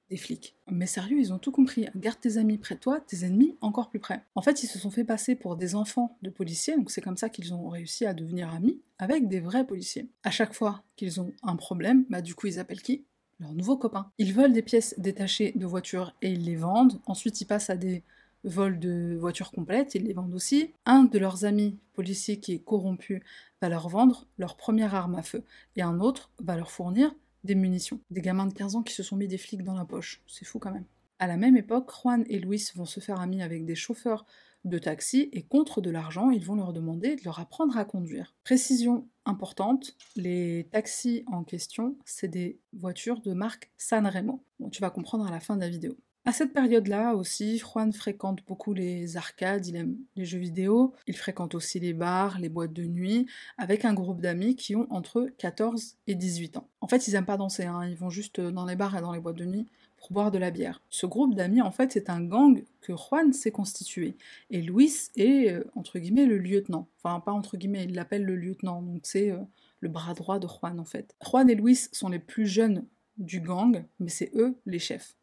des 0.09 0.17
flics. 0.17 0.55
Mais 0.69 0.85
sérieux, 0.85 1.19
ils 1.19 1.33
ont 1.33 1.39
tout 1.39 1.51
compris. 1.51 1.87
Garde 1.95 2.19
tes 2.19 2.37
amis 2.37 2.57
près 2.57 2.75
de 2.75 2.79
toi, 2.79 2.99
tes 2.99 3.25
ennemis 3.25 3.55
encore 3.61 3.89
plus 3.89 3.99
près. 3.99 4.23
En 4.35 4.41
fait, 4.41 4.63
ils 4.63 4.67
se 4.67 4.79
sont 4.79 4.91
fait 4.91 5.03
passer 5.03 5.35
pour 5.35 5.55
des 5.55 5.75
enfants 5.75 6.17
de 6.21 6.29
policiers, 6.29 6.75
donc 6.75 6.91
c'est 6.91 7.01
comme 7.01 7.17
ça 7.17 7.29
qu'ils 7.29 7.53
ont 7.53 7.69
réussi 7.69 8.05
à 8.05 8.13
devenir 8.13 8.53
amis 8.53 8.81
avec 8.97 9.27
des 9.27 9.39
vrais 9.39 9.65
policiers. 9.65 10.09
À 10.23 10.31
chaque 10.31 10.53
fois 10.53 10.83
qu'ils 10.95 11.21
ont 11.21 11.31
un 11.43 11.55
problème, 11.55 12.05
bah 12.09 12.21
du 12.21 12.35
coup 12.35 12.47
ils 12.47 12.59
appellent 12.59 12.81
qui? 12.81 13.05
Leurs 13.39 13.53
nouveaux 13.53 13.77
copains. 13.77 14.11
Ils 14.17 14.33
volent 14.33 14.53
des 14.53 14.61
pièces 14.61 14.95
détachées 14.97 15.53
de 15.55 15.65
voitures 15.65 16.13
et 16.21 16.31
ils 16.31 16.43
les 16.43 16.57
vendent. 16.57 16.99
Ensuite, 17.05 17.39
ils 17.39 17.45
passent 17.45 17.69
à 17.69 17.77
des 17.77 18.03
vols 18.43 18.79
de 18.79 19.15
voitures 19.17 19.51
complètes, 19.51 19.95
ils 19.95 20.03
les 20.03 20.13
vendent 20.13 20.33
aussi. 20.33 20.73
Un 20.85 21.03
de 21.03 21.19
leurs 21.19 21.45
amis 21.45 21.77
policiers 21.93 22.39
qui 22.39 22.53
est 22.53 22.59
corrompu 22.59 23.23
va 23.61 23.69
leur 23.69 23.87
vendre 23.89 24.27
leur 24.37 24.55
première 24.55 24.95
arme 24.95 25.15
à 25.15 25.21
feu 25.21 25.43
et 25.75 25.81
un 25.81 25.99
autre 25.99 26.31
va 26.41 26.55
leur 26.55 26.71
fournir 26.71 27.13
des 27.43 27.55
munitions. 27.55 27.99
Des 28.09 28.21
gamins 28.21 28.47
de 28.47 28.53
15 28.53 28.75
ans 28.75 28.83
qui 28.83 28.93
se 28.93 29.03
sont 29.03 29.15
mis 29.15 29.27
des 29.27 29.37
flics 29.37 29.63
dans 29.63 29.73
la 29.73 29.85
poche. 29.85 30.21
C'est 30.27 30.45
fou 30.45 30.59
quand 30.59 30.71
même. 30.71 30.85
À 31.19 31.27
la 31.27 31.37
même 31.37 31.57
époque, 31.57 31.91
Juan 31.91 32.23
et 32.29 32.39
Luis 32.39 32.71
vont 32.75 32.85
se 32.85 32.99
faire 32.99 33.19
amis 33.19 33.41
avec 33.41 33.65
des 33.65 33.75
chauffeurs 33.75 34.25
de 34.65 34.77
taxi 34.77 35.29
et 35.31 35.43
contre 35.43 35.81
de 35.81 35.89
l'argent, 35.89 36.31
ils 36.31 36.43
vont 36.43 36.55
leur 36.55 36.73
demander 36.73 37.15
de 37.15 37.23
leur 37.23 37.39
apprendre 37.39 37.77
à 37.77 37.85
conduire. 37.85 38.35
Précision 38.43 39.07
importante, 39.25 39.95
les 40.15 40.67
taxis 40.71 41.23
en 41.27 41.43
question, 41.43 41.97
c'est 42.05 42.27
des 42.27 42.59
voitures 42.73 43.21
de 43.21 43.33
marque 43.33 43.71
Sanremo. 43.77 44.43
Bon, 44.59 44.69
tu 44.69 44.81
vas 44.81 44.89
comprendre 44.89 45.25
à 45.25 45.31
la 45.31 45.39
fin 45.39 45.55
de 45.55 45.61
la 45.61 45.69
vidéo. 45.69 45.95
À 46.29 46.31
cette 46.31 46.53
période-là 46.53 47.15
aussi, 47.15 47.57
Juan 47.57 47.91
fréquente 47.91 48.45
beaucoup 48.47 48.75
les 48.75 49.17
arcades, 49.17 49.65
il 49.65 49.75
aime 49.75 49.97
les 50.15 50.25
jeux 50.25 50.37
vidéo, 50.37 50.93
il 51.07 51.17
fréquente 51.17 51.55
aussi 51.55 51.79
les 51.79 51.91
bars, 51.93 52.37
les 52.37 52.49
boîtes 52.49 52.71
de 52.71 52.83
nuit, 52.83 53.25
avec 53.57 53.83
un 53.83 53.95
groupe 53.95 54.21
d'amis 54.21 54.55
qui 54.55 54.75
ont 54.75 54.85
entre 54.91 55.27
14 55.39 55.95
et 56.05 56.13
18 56.13 56.57
ans. 56.57 56.69
En 56.81 56.87
fait, 56.87 57.07
ils 57.07 57.15
aiment 57.15 57.25
pas 57.25 57.37
danser, 57.37 57.63
hein, 57.63 57.83
ils 57.83 57.95
vont 57.95 58.11
juste 58.11 58.39
dans 58.39 58.67
les 58.67 58.75
bars 58.75 58.95
et 58.95 59.01
dans 59.01 59.11
les 59.11 59.19
boîtes 59.19 59.37
de 59.37 59.45
nuit 59.45 59.65
pour 59.97 60.11
boire 60.11 60.29
de 60.29 60.37
la 60.37 60.51
bière. 60.51 60.83
Ce 60.91 61.07
groupe 61.07 61.33
d'amis, 61.33 61.63
en 61.63 61.71
fait, 61.71 61.93
c'est 61.93 62.11
un 62.11 62.21
gang 62.21 62.63
que 62.81 62.93
Juan 62.95 63.33
s'est 63.33 63.49
constitué. 63.49 64.15
Et 64.51 64.61
Luis 64.61 65.09
est, 65.15 65.51
euh, 65.51 65.63
entre 65.73 65.97
guillemets, 65.97 66.27
le 66.27 66.37
lieutenant. 66.37 66.87
Enfin, 67.01 67.19
pas 67.21 67.31
entre 67.31 67.57
guillemets, 67.57 67.85
il 67.85 67.95
l'appelle 67.95 68.23
le 68.23 68.35
lieutenant, 68.35 68.83
donc 68.83 68.99
c'est 69.01 69.31
euh, 69.31 69.39
le 69.79 69.89
bras 69.89 70.13
droit 70.13 70.37
de 70.37 70.47
Juan, 70.47 70.79
en 70.79 70.85
fait. 70.85 71.15
Juan 71.27 71.49
et 71.49 71.55
Luis 71.55 71.89
sont 71.91 72.09
les 72.09 72.19
plus 72.19 72.45
jeunes 72.45 72.85
du 73.17 73.41
gang, 73.41 73.83
mais 73.99 74.09
c'est 74.09 74.29
eux 74.35 74.55
les 74.67 74.77
chefs. 74.77 75.15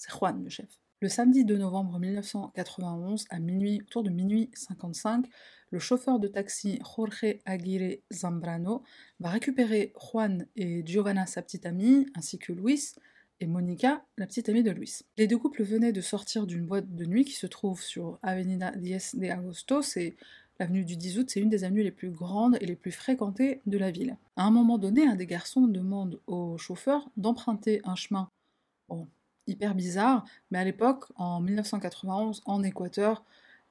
C'est 0.00 0.12
Juan 0.12 0.42
le 0.42 0.48
chef. 0.48 0.80
Le 1.02 1.10
samedi 1.10 1.44
2 1.44 1.58
novembre 1.58 1.98
1991, 1.98 3.26
à 3.28 3.38
minuit, 3.38 3.82
autour 3.82 4.02
de 4.02 4.08
minuit 4.08 4.50
55, 4.54 5.26
le 5.72 5.78
chauffeur 5.78 6.18
de 6.18 6.26
taxi 6.26 6.78
Jorge 6.96 7.36
Aguirre 7.44 7.98
Zambrano 8.10 8.82
va 9.18 9.28
récupérer 9.28 9.92
Juan 10.00 10.46
et 10.56 10.82
Giovanna, 10.86 11.26
sa 11.26 11.42
petite 11.42 11.66
amie, 11.66 12.06
ainsi 12.14 12.38
que 12.38 12.54
Luis 12.54 12.94
et 13.40 13.46
Monica, 13.46 14.02
la 14.16 14.26
petite 14.26 14.48
amie 14.48 14.62
de 14.62 14.70
Luis. 14.70 15.00
Les 15.18 15.26
deux 15.26 15.36
couples 15.36 15.64
venaient 15.64 15.92
de 15.92 16.00
sortir 16.00 16.46
d'une 16.46 16.64
boîte 16.64 16.94
de 16.94 17.04
nuit 17.04 17.26
qui 17.26 17.34
se 17.34 17.46
trouve 17.46 17.82
sur 17.82 18.18
Avenida 18.22 18.70
10 18.70 19.16
de 19.16 19.28
Agosto, 19.28 19.82
c'est 19.82 20.16
l'avenue 20.58 20.86
du 20.86 20.96
10 20.96 21.18
août, 21.18 21.28
c'est 21.28 21.40
une 21.40 21.50
des 21.50 21.64
avenues 21.64 21.82
les 21.82 21.92
plus 21.92 22.10
grandes 22.10 22.56
et 22.62 22.66
les 22.66 22.76
plus 22.76 22.92
fréquentées 22.92 23.60
de 23.66 23.76
la 23.76 23.90
ville. 23.90 24.16
À 24.36 24.44
un 24.44 24.50
moment 24.50 24.78
donné, 24.78 25.06
un 25.06 25.16
des 25.16 25.26
garçons 25.26 25.66
demande 25.66 26.22
au 26.26 26.56
chauffeur 26.56 27.10
d'emprunter 27.18 27.82
un 27.84 27.96
chemin, 27.96 28.30
hyper 29.50 29.74
bizarre, 29.74 30.24
mais 30.50 30.58
à 30.58 30.64
l'époque, 30.64 31.04
en 31.16 31.40
1991, 31.40 32.42
en 32.46 32.62
Équateur, 32.62 33.24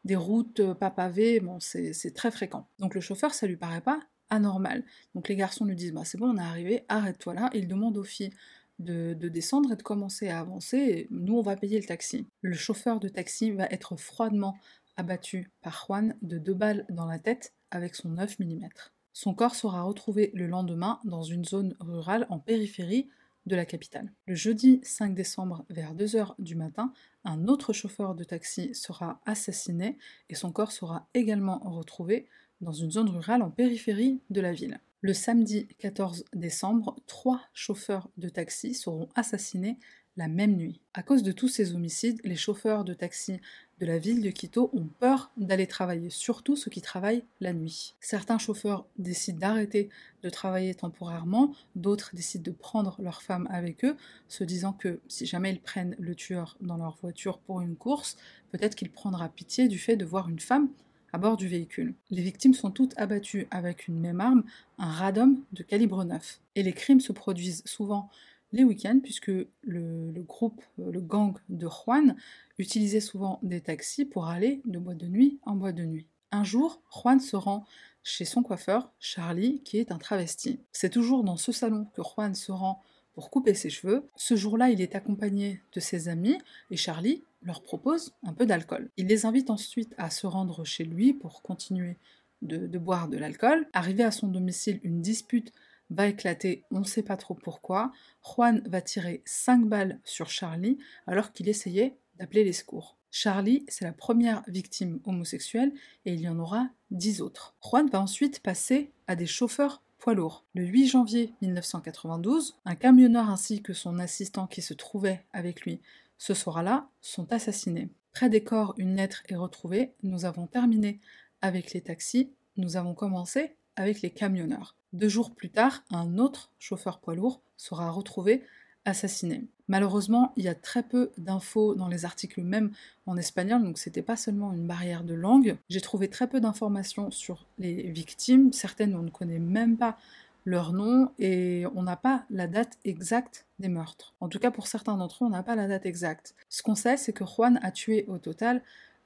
des 0.06 0.16
routes 0.16 0.60
euh, 0.60 0.74
pas 0.74 0.92
pavées, 0.92 1.40
bon, 1.40 1.60
c'est 1.60 2.14
très 2.16 2.32
fréquent. 2.32 2.68
Donc 2.80 2.96
le 2.96 3.02
chauffeur, 3.02 3.34
ça 3.34 3.48
lui 3.48 3.58
paraît 3.58 3.82
pas 3.82 4.00
anormal. 4.30 4.84
Donc 5.16 5.28
les 5.28 5.36
garçons 5.36 5.66
lui 5.66 5.76
disent, 5.76 5.94
bah 5.94 6.06
c'est 6.06 6.18
bon, 6.18 6.30
on 6.30 6.38
est 6.38 6.42
arrivé, 6.42 6.86
arrête-toi 6.88 7.34
là, 7.34 7.50
il 7.54 7.68
demande 7.68 7.98
aux 7.98 8.04
filles 8.04 8.34
de, 8.80 9.14
descendre 9.14 9.72
et 9.74 9.76
de 9.76 9.84
commencer 9.84 10.30
à 10.30 10.40
avancer, 10.40 11.08
nous 11.12 11.38
on 11.38 11.42
va 11.42 11.56
payer 11.56 11.80
le 11.80 11.86
taxi. 11.86 12.28
Le 12.42 12.56
chauffeur 12.56 13.00
de 13.00 13.10
taxi 13.10 13.52
va 13.52 13.66
être 13.66 13.96
froidement 13.98 14.58
abattu 14.96 15.52
par 15.62 15.86
Juan 15.86 16.16
de 16.22 16.38
deux 16.38 16.54
balles 16.54 16.86
dans 16.90 17.06
la 17.06 17.20
tête 17.20 17.54
avec 17.72 17.96
son 17.96 18.10
9 18.10 18.40
mm. 18.40 18.70
Son 19.14 19.34
corps 19.34 19.56
sera 19.56 19.84
retrouvé 19.84 20.32
le 20.34 20.48
lendemain 20.48 21.00
dans 21.04 21.24
une 21.24 21.44
zone 21.44 21.76
rurale 21.80 22.26
en 22.30 22.40
périphérie 22.40 23.10
de 23.46 23.56
la 23.56 23.66
capitale. 23.66 24.12
Le 24.28 24.36
jeudi 24.36 24.80
5 24.84 25.14
décembre, 25.16 25.66
vers 25.70 25.96
2h 25.96 26.36
du 26.40 26.56
matin, 26.56 26.94
un 27.24 27.48
autre 27.48 27.74
chauffeur 27.74 28.16
de 28.16 28.24
taxi 28.24 28.74
sera 28.76 29.22
assassiné 29.26 29.98
et 30.30 30.36
son 30.36 30.52
corps 30.52 30.72
sera 30.72 31.08
également 31.14 31.60
retrouvé 31.60 32.28
dans 32.62 32.74
une 32.74 32.92
zone 32.92 33.10
rurale 33.10 33.42
en 33.42 33.50
périphérie 33.50 34.22
de 34.30 34.42
la 34.42 34.54
ville. 34.54 34.80
Le 35.02 35.14
samedi 35.14 35.68
14 35.80 36.26
décembre, 36.34 36.98
trois 37.08 37.42
chauffeurs 37.54 38.10
de 38.18 38.28
taxi 38.28 38.74
seront 38.74 39.08
assassinés 39.16 39.78
la 40.18 40.28
même 40.28 40.58
nuit. 40.58 40.82
À 40.94 41.04
cause 41.04 41.24
de 41.24 41.32
tous 41.32 41.48
ces 41.48 41.74
homicides, 41.74 42.20
les 42.26 42.36
chauffeurs 42.36 42.84
de 42.84 42.94
taxi 42.94 43.40
de 43.80 43.86
la 43.86 43.98
ville 43.98 44.22
de 44.22 44.30
Quito 44.30 44.70
ont 44.74 44.88
peur 45.00 45.32
d'aller 45.38 45.68
travailler, 45.68 46.10
surtout 46.10 46.56
ceux 46.56 46.70
qui 46.70 46.82
travaillent 46.82 47.24
la 47.40 47.54
nuit. 47.54 47.96
Certains 48.02 48.38
chauffeurs 48.38 48.86
décident 48.98 49.40
d'arrêter 49.40 49.90
de 50.22 50.30
travailler 50.30 50.76
temporairement, 50.76 51.54
d'autres 51.76 52.12
décident 52.14 52.44
de 52.44 52.56
prendre 52.56 53.02
leur 53.02 53.22
femme 53.22 53.48
avec 53.50 53.86
eux, 53.86 53.96
se 54.28 54.44
disant 54.44 54.74
que 54.74 55.00
si 55.08 55.26
jamais 55.26 55.52
ils 55.52 55.62
prennent 55.62 55.96
le 55.98 56.14
tueur 56.14 56.58
dans 56.60 56.78
leur 56.78 56.98
voiture 57.02 57.40
pour 57.40 57.62
une 57.62 57.78
course, 57.78 58.18
peut-être 58.52 58.76
qu'il 58.76 58.92
prendra 58.92 59.30
pitié 59.30 59.68
du 59.68 59.80
fait 59.80 59.96
de 59.96 60.06
voir 60.06 60.30
une 60.30 60.40
femme 60.40 60.70
à 61.14 61.18
bord 61.18 61.38
du 61.38 61.48
véhicule. 61.48 61.96
Les 62.12 62.22
victimes 62.22 62.54
sont 62.54 62.72
toutes 62.72 62.98
abattues 62.98 63.48
avec 63.50 63.88
une 63.88 64.00
même 64.00 64.22
arme, 64.22 64.44
un 64.78 64.92
radom 64.92 65.42
de 65.54 65.64
calibre 65.64 66.04
9. 66.04 66.40
Et 66.56 66.64
les 66.64 66.74
crimes 66.74 67.00
se 67.00 67.14
produisent 67.14 67.64
souvent 67.66 68.10
les 68.52 68.64
week-ends, 68.64 69.00
puisque 69.02 69.32
le, 69.62 70.12
groupe, 70.28 70.62
euh, 70.80 70.92
le 70.92 71.02
gang 71.02 71.36
de 71.50 71.68
Juan, 71.68 72.16
utilisait 72.58 73.00
souvent 73.00 73.40
des 73.44 73.62
taxis 73.62 74.06
pour 74.06 74.28
aller 74.28 74.62
de 74.66 74.80
boîte 74.80 74.98
de 74.98 75.08
nuit 75.08 75.40
en 75.44 75.56
boîte 75.56 75.76
de 75.76 75.86
nuit. 75.86 76.08
Un 76.32 76.44
jour, 76.44 76.82
Juan 76.92 77.20
se 77.20 77.36
rend 77.36 77.66
chez 78.04 78.26
son 78.26 78.44
coiffeur, 78.44 78.92
Charlie, 79.00 79.62
qui 79.64 79.78
est 79.78 79.92
un 79.92 79.98
travesti. 79.98 80.60
C'est 80.72 80.90
toujours 80.90 81.24
dans 81.24 81.38
ce 81.38 81.52
salon 81.52 81.88
que 81.96 82.02
Juan 82.04 82.36
se 82.36 82.52
rend 82.52 82.82
pour 83.14 83.30
couper 83.30 83.54
ses 83.54 83.70
cheveux. 83.70 84.08
Ce 84.16 84.36
jour-là, 84.36 84.70
il 84.70 84.82
est 84.82 84.96
accompagné 84.96 85.62
de 85.74 85.80
ses 85.80 86.08
amis 86.08 86.38
et 86.72 86.78
Charlie 86.78 87.24
leur 87.44 87.62
propose 87.64 88.14
un 88.24 88.34
peu 88.34 88.46
d'alcool. 88.46 88.90
Il 88.98 89.08
les 89.08 89.26
invite 89.26 89.50
ensuite 89.50 89.94
à 89.98 90.10
se 90.10 90.28
rendre 90.28 90.64
chez 90.66 90.86
lui 90.86 91.14
pour 91.14 91.42
continuer 91.42 91.98
de, 92.42 92.68
de 92.68 92.80
boire 92.80 93.10
de 93.10 93.18
l'alcool. 93.18 93.68
Arrivé 93.74 94.04
à 94.04 94.12
son 94.12 94.28
domicile, 94.28 94.80
une 94.84 95.02
dispute 95.02 95.52
va 95.90 96.08
éclater, 96.08 96.64
on 96.72 96.80
ne 96.80 96.86
sait 96.86 97.04
pas 97.04 97.18
trop 97.18 97.34
pourquoi. 97.34 97.92
Juan 98.24 98.62
va 98.68 98.82
tirer 98.82 99.22
5 99.26 99.66
balles 99.66 100.00
sur 100.04 100.30
Charlie 100.30 100.78
alors 101.08 101.32
qu'il 101.32 101.50
essayait 101.50 101.98
d'appeler 102.18 102.44
les 102.44 102.54
secours. 102.54 102.98
Charlie, 103.12 103.66
c'est 103.68 103.86
la 103.86 103.94
première 103.94 104.44
victime 104.48 105.00
homosexuelle 105.06 105.74
et 106.06 106.14
il 106.14 106.22
y 106.22 106.30
en 106.30 106.38
aura 106.38 106.70
10 106.92 107.22
autres. 107.22 107.56
Juan 107.64 107.90
va 107.90 108.02
ensuite 108.02 108.40
passer 108.40 108.92
à 109.08 109.16
des 109.16 109.26
chauffeurs 109.26 109.82
poids 109.98 110.14
lourds. 110.14 110.46
Le 110.54 110.64
8 110.64 110.88
janvier 110.88 111.34
1992, 111.42 112.58
un 112.66 112.76
camionneur 112.76 113.30
ainsi 113.30 113.62
que 113.62 113.74
son 113.74 114.00
assistant 114.00 114.48
qui 114.48 114.62
se 114.62 114.74
trouvait 114.74 115.26
avec 115.34 115.62
lui 115.62 115.82
ce 116.20 116.34
soir-là 116.34 116.90
sont 117.02 117.32
assassinés. 117.32 117.90
Près 118.12 118.30
des 118.30 118.44
corps, 118.44 118.76
une 118.78 118.96
lettre 118.96 119.24
est 119.30 119.36
retrouvée. 119.36 119.94
Nous 120.04 120.26
avons 120.26 120.48
terminé 120.48 121.00
avec 121.42 121.74
les 121.74 121.82
taxis. 121.82 122.34
Nous 122.58 122.76
avons 122.76 122.94
commencé 122.94 123.56
avec 123.78 124.02
les 124.02 124.10
camionneurs. 124.10 124.76
Deux 124.94 125.10
jours 125.10 125.32
plus 125.36 125.50
tard, 125.50 125.84
un 125.92 126.18
autre 126.18 126.52
chauffeur 126.60 127.00
poids 127.00 127.16
lourd 127.16 127.42
sera 127.58 127.92
retrouvé 127.92 128.44
assassiné. 128.86 129.46
Malheureusement, 129.68 130.34
il 130.36 130.46
y 130.46 130.48
a 130.48 130.56
très 130.56 130.82
peu 130.82 131.12
d'infos 131.18 131.76
dans 131.76 131.88
les 131.88 132.06
articles 132.06 132.42
même 132.42 132.72
en 133.06 133.18
espagnol, 133.18 133.64
donc 133.64 133.78
c'était 133.78 134.02
pas 134.02 134.16
seulement 134.16 134.52
une 134.52 134.66
barrière 134.66 135.04
de 135.04 135.14
langue. 135.14 135.58
J'ai 135.70 135.82
trouvé 135.82 136.08
très 136.08 136.28
peu 136.28 136.40
d'informations 136.42 137.12
sur 137.12 137.46
les 137.60 137.84
victimes, 137.92 138.52
certaines 138.52 138.96
on 138.96 139.04
ne 139.04 139.12
connaît 139.12 139.40
même 139.40 139.78
pas 139.78 139.98
leur 140.46 140.74
nom 140.74 141.12
et 141.20 141.66
on 141.76 141.84
n'a 141.84 141.98
pas 141.98 142.26
la 142.32 142.48
date 142.48 142.80
exacte 142.84 143.46
des 143.60 143.68
meurtres. 143.68 144.16
En 144.20 144.30
tout 144.30 144.40
cas, 144.40 144.50
pour 144.50 144.66
certains 144.66 144.98
d'entre 144.98 145.24
eux, 145.24 145.28
on 145.28 145.32
n'a 145.32 145.44
pas 145.44 145.56
la 145.56 145.68
date 145.68 145.86
exacte. 145.86 146.34
Ce 146.50 146.64
qu'on 146.64 146.76
sait, 146.76 146.98
c'est 146.98 147.14
que 147.14 147.26
Juan 147.26 147.60
a 147.62 147.72
tué 147.72 148.06
au 148.08 148.18
total 148.18 148.64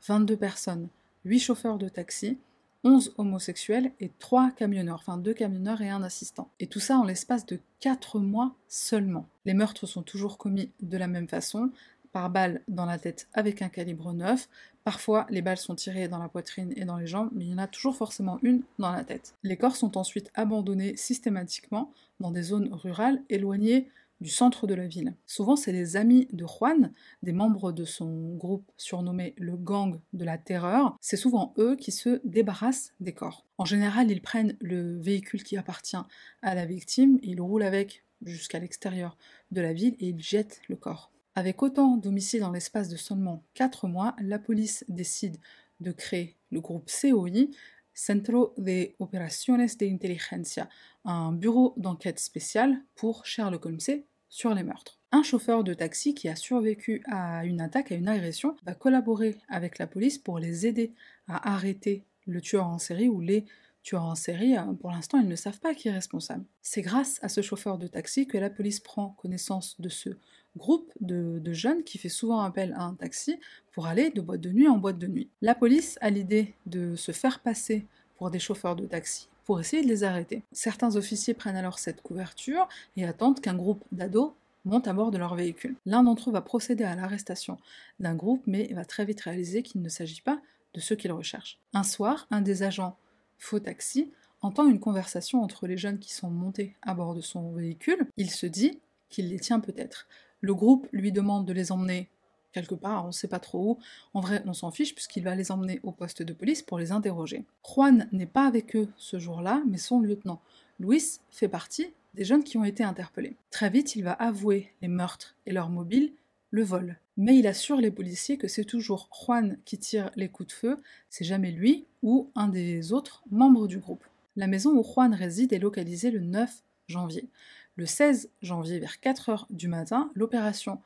22 0.07 0.37
personnes, 0.37 0.87
8 1.25 1.39
chauffeurs 1.39 1.77
de 1.77 1.89
taxi, 1.89 2.37
11 2.83 3.13
homosexuels 3.17 3.91
et 3.99 4.11
3 4.19 4.51
camionneurs, 4.51 4.99
enfin 4.99 5.17
2 5.17 5.33
camionneurs 5.33 5.81
et 5.81 5.89
un 5.89 6.03
assistant. 6.03 6.49
Et 6.59 6.67
tout 6.67 6.79
ça 6.79 6.97
en 6.97 7.03
l'espace 7.03 7.45
de 7.45 7.59
4 7.79 8.19
mois 8.19 8.53
seulement. 8.67 9.27
Les 9.45 9.53
meurtres 9.53 9.85
sont 9.85 10.03
toujours 10.03 10.37
commis 10.37 10.71
de 10.81 10.97
la 10.97 11.07
même 11.07 11.27
façon, 11.27 11.71
par 12.13 12.29
balle 12.29 12.61
dans 12.69 12.85
la 12.85 12.97
tête 12.97 13.27
avec 13.33 13.61
un 13.61 13.69
calibre 13.69 14.13
9. 14.13 14.47
Parfois, 14.85 15.25
les 15.29 15.41
balles 15.41 15.57
sont 15.57 15.75
tirées 15.75 16.07
dans 16.07 16.19
la 16.19 16.29
poitrine 16.29 16.71
et 16.75 16.85
dans 16.85 16.97
les 16.97 17.07
jambes, 17.07 17.29
mais 17.33 17.45
il 17.45 17.51
y 17.51 17.53
en 17.53 17.57
a 17.57 17.67
toujours 17.67 17.95
forcément 17.95 18.39
une 18.43 18.61
dans 18.79 18.91
la 18.91 19.03
tête. 19.03 19.33
Les 19.43 19.57
corps 19.57 19.75
sont 19.75 19.97
ensuite 19.97 20.31
abandonnés 20.35 20.95
systématiquement 20.95 21.91
dans 22.19 22.31
des 22.31 22.43
zones 22.43 22.69
rurales 22.71 23.21
éloignées 23.29 23.89
du 24.23 24.29
centre 24.29 24.65
de 24.65 24.73
la 24.73 24.87
ville. 24.87 25.15
Souvent, 25.27 25.55
c'est 25.55 25.73
les 25.73 25.97
amis 25.97 26.27
de 26.31 26.45
Juan, 26.47 26.93
des 27.21 27.33
membres 27.33 27.73
de 27.73 27.83
son 27.83 28.35
groupe 28.35 28.71
surnommé 28.77 29.35
le 29.37 29.57
gang 29.57 29.99
de 30.13 30.23
la 30.23 30.37
terreur. 30.37 30.97
C'est 31.01 31.17
souvent 31.17 31.53
eux 31.57 31.75
qui 31.75 31.91
se 31.91 32.21
débarrassent 32.23 32.93
des 33.01 33.13
corps. 33.13 33.45
En 33.57 33.65
général, 33.65 34.09
ils 34.09 34.21
prennent 34.21 34.55
le 34.61 34.97
véhicule 34.99 35.43
qui 35.43 35.57
appartient 35.57 35.97
à 36.41 36.55
la 36.55 36.65
victime, 36.65 37.19
ils 37.21 37.41
roulent 37.41 37.63
avec 37.63 38.05
jusqu'à 38.23 38.59
l'extérieur 38.59 39.17
de 39.51 39.59
la 39.59 39.73
ville 39.73 39.95
et 39.99 40.07
ils 40.07 40.23
jettent 40.23 40.61
le 40.69 40.77
corps. 40.77 41.11
Avec 41.35 41.61
autant 41.61 41.97
d'homicides 41.97 42.41
dans 42.41 42.51
l'espace 42.51 42.87
de 42.87 42.95
seulement 42.95 43.43
4 43.55 43.87
mois, 43.87 44.15
la 44.21 44.39
police 44.39 44.85
décide 44.87 45.37
de 45.81 45.91
créer 45.91 46.37
le 46.49 46.61
groupe 46.61 46.89
COI, 46.89 47.47
Centro 47.93 48.53
de 48.57 48.89
Operaciones 48.99 49.67
de 49.79 49.85
Inteligencia, 49.85 50.69
un 51.03 51.33
bureau 51.33 51.73
d'enquête 51.77 52.19
spécial 52.19 52.81
pour 52.95 53.25
Sherlock 53.25 53.65
Holmes 53.65 54.03
sur 54.33 54.55
les 54.55 54.63
meurtres. 54.63 54.97
Un 55.11 55.21
chauffeur 55.21 55.63
de 55.63 55.75
taxi 55.75 56.15
qui 56.15 56.27
a 56.27 56.35
survécu 56.35 57.03
à 57.05 57.45
une 57.45 57.61
attaque, 57.61 57.91
à 57.91 57.95
une 57.95 58.07
agression, 58.07 58.55
va 58.65 58.73
collaborer 58.73 59.37
avec 59.47 59.77
la 59.77 59.85
police 59.85 60.17
pour 60.17 60.39
les 60.39 60.65
aider 60.65 60.91
à 61.27 61.53
arrêter 61.53 62.03
le 62.25 62.41
tueur 62.41 62.65
en 62.65 62.79
série 62.79 63.09
ou 63.09 63.21
les 63.21 63.45
tueurs 63.83 64.05
en 64.05 64.15
série. 64.15 64.55
Pour 64.81 64.89
l'instant, 64.89 65.19
ils 65.19 65.27
ne 65.27 65.35
savent 65.35 65.59
pas 65.59 65.75
qui 65.75 65.87
est 65.87 65.91
responsable. 65.91 66.45
C'est 66.63 66.81
grâce 66.81 67.19
à 67.21 67.29
ce 67.29 67.41
chauffeur 67.41 67.77
de 67.77 67.85
taxi 67.85 68.25
que 68.25 68.39
la 68.39 68.49
police 68.49 68.79
prend 68.79 69.09
connaissance 69.21 69.79
de 69.79 69.89
ce 69.89 70.09
groupe 70.57 70.91
de, 70.99 71.37
de, 71.37 71.53
jeunes 71.53 71.83
qui 71.83 71.99
fait 71.99 72.09
souvent 72.09 72.39
appel 72.39 72.73
à 72.75 72.81
un 72.85 72.95
taxi 72.95 73.39
pour 73.71 73.85
aller 73.85 74.09
de 74.09 74.21
boîte 74.21 74.41
de 74.41 74.51
nuit 74.51 74.67
en 74.67 74.79
boîte 74.79 74.97
de 74.97 75.07
nuit. 75.07 75.29
La 75.43 75.53
police 75.53 75.99
a 76.01 76.09
l'idée 76.09 76.55
de 76.65 76.95
se 76.95 77.11
faire 77.11 77.39
passer 77.39 77.85
pour 78.17 78.31
des 78.31 78.39
chauffeurs 78.39 78.75
de 78.75 78.87
taxi 78.87 79.27
pour 79.45 79.59
essayer 79.59 79.83
de 79.83 79.87
les 79.87 80.03
arrêter. 80.03 80.43
Certains 80.51 80.95
officiers 80.95 81.33
prennent 81.33 81.55
alors 81.55 81.79
cette 81.79 82.01
couverture 82.01 82.67
et 82.97 83.05
attendent 83.05 83.39
qu'un 83.39 83.55
groupe 83.55 83.83
d'ados 83.91 84.33
monte 84.65 84.87
à 84.87 84.93
bord 84.93 85.11
de 85.11 85.17
leur 85.17 85.35
véhicule. 85.35 85.75
L'un 85.85 86.03
d'entre 86.03 86.29
eux 86.29 86.33
va 86.33 86.41
procéder 86.41 86.83
à 86.83 86.95
l'arrestation 86.95 87.57
d'un 87.99 88.15
groupe, 88.15 88.41
mais 88.47 88.71
va 88.73 88.85
très 88.85 89.05
vite 89.05 89.21
réaliser 89.21 89.61
qu'il 89.61 89.81
ne 89.81 89.89
s'agit 89.89 90.21
pas 90.21 90.39
de 90.73 90.79
ceux 90.79 90.95
qu'il 90.95 91.11
recherche. 91.11 91.59
Un 91.73 91.83
soir, 91.83 92.27
un 92.31 92.41
des 92.41 92.63
agents 92.63 92.97
faux 93.37 93.59
taxi 93.59 94.11
entend 94.41 94.67
une 94.67 94.79
conversation 94.79 95.41
entre 95.41 95.67
les 95.67 95.77
jeunes 95.77 95.99
qui 95.99 96.13
sont 96.13 96.29
montés 96.29 96.75
à 96.81 96.93
bord 96.93 97.13
de 97.13 97.21
son 97.21 97.51
véhicule. 97.51 98.07
Il 98.17 98.29
se 98.29 98.45
dit 98.45 98.79
qu'il 99.09 99.29
les 99.29 99.39
tient 99.39 99.59
peut-être. 99.59 100.07
Le 100.41 100.53
groupe 100.53 100.87
lui 100.91 101.11
demande 101.11 101.45
de 101.45 101.53
les 101.53 101.71
emmener 101.71 102.09
quelque 102.53 102.75
part, 102.75 103.03
on 103.03 103.07
ne 103.07 103.11
sait 103.11 103.27
pas 103.27 103.39
trop 103.39 103.71
où. 103.71 103.79
En 104.13 104.21
vrai, 104.21 104.41
on 104.45 104.53
s'en 104.53 104.71
fiche 104.71 104.95
puisqu'il 104.95 105.23
va 105.23 105.35
les 105.35 105.51
emmener 105.51 105.79
au 105.83 105.91
poste 105.91 106.21
de 106.21 106.33
police 106.33 106.61
pour 106.61 106.79
les 106.79 106.91
interroger. 106.91 107.43
Juan 107.67 108.07
n'est 108.11 108.25
pas 108.25 108.47
avec 108.47 108.75
eux 108.75 108.87
ce 108.95 109.19
jour-là, 109.19 109.61
mais 109.67 109.77
son 109.77 109.99
lieutenant. 109.99 110.41
Luis 110.79 111.19
fait 111.31 111.49
partie 111.49 111.93
des 112.13 112.23
jeunes 112.23 112.43
qui 112.43 112.57
ont 112.57 112.63
été 112.63 112.83
interpellés. 112.83 113.35
Très 113.51 113.69
vite, 113.69 113.95
il 113.95 114.03
va 114.03 114.13
avouer 114.13 114.71
les 114.81 114.87
meurtres 114.87 115.35
et 115.45 115.51
leur 115.51 115.69
mobile, 115.69 116.13
le 116.51 116.63
vol. 116.63 116.99
Mais 117.17 117.37
il 117.37 117.47
assure 117.47 117.77
les 117.77 117.91
policiers 117.91 118.37
que 118.37 118.47
c'est 118.47 118.63
toujours 118.63 119.09
Juan 119.11 119.57
qui 119.65 119.77
tire 119.77 120.11
les 120.15 120.29
coups 120.29 120.47
de 120.47 120.53
feu, 120.53 120.81
c'est 121.09 121.25
jamais 121.25 121.51
lui 121.51 121.85
ou 122.01 122.31
un 122.35 122.47
des 122.47 122.93
autres 122.93 123.23
membres 123.29 123.67
du 123.67 123.79
groupe. 123.79 124.05
La 124.35 124.47
maison 124.47 124.71
où 124.71 124.83
Juan 124.83 125.13
réside 125.13 125.53
est 125.53 125.59
localisée 125.59 126.11
le 126.11 126.21
9 126.21 126.63
janvier. 126.87 127.29
Le 127.75 127.85
16 127.85 128.29
janvier, 128.41 128.79
vers 128.79 128.99
4 128.99 129.29
heures 129.29 129.47
du 129.49 129.67
matin, 129.67 130.11
l'opération 130.15 130.79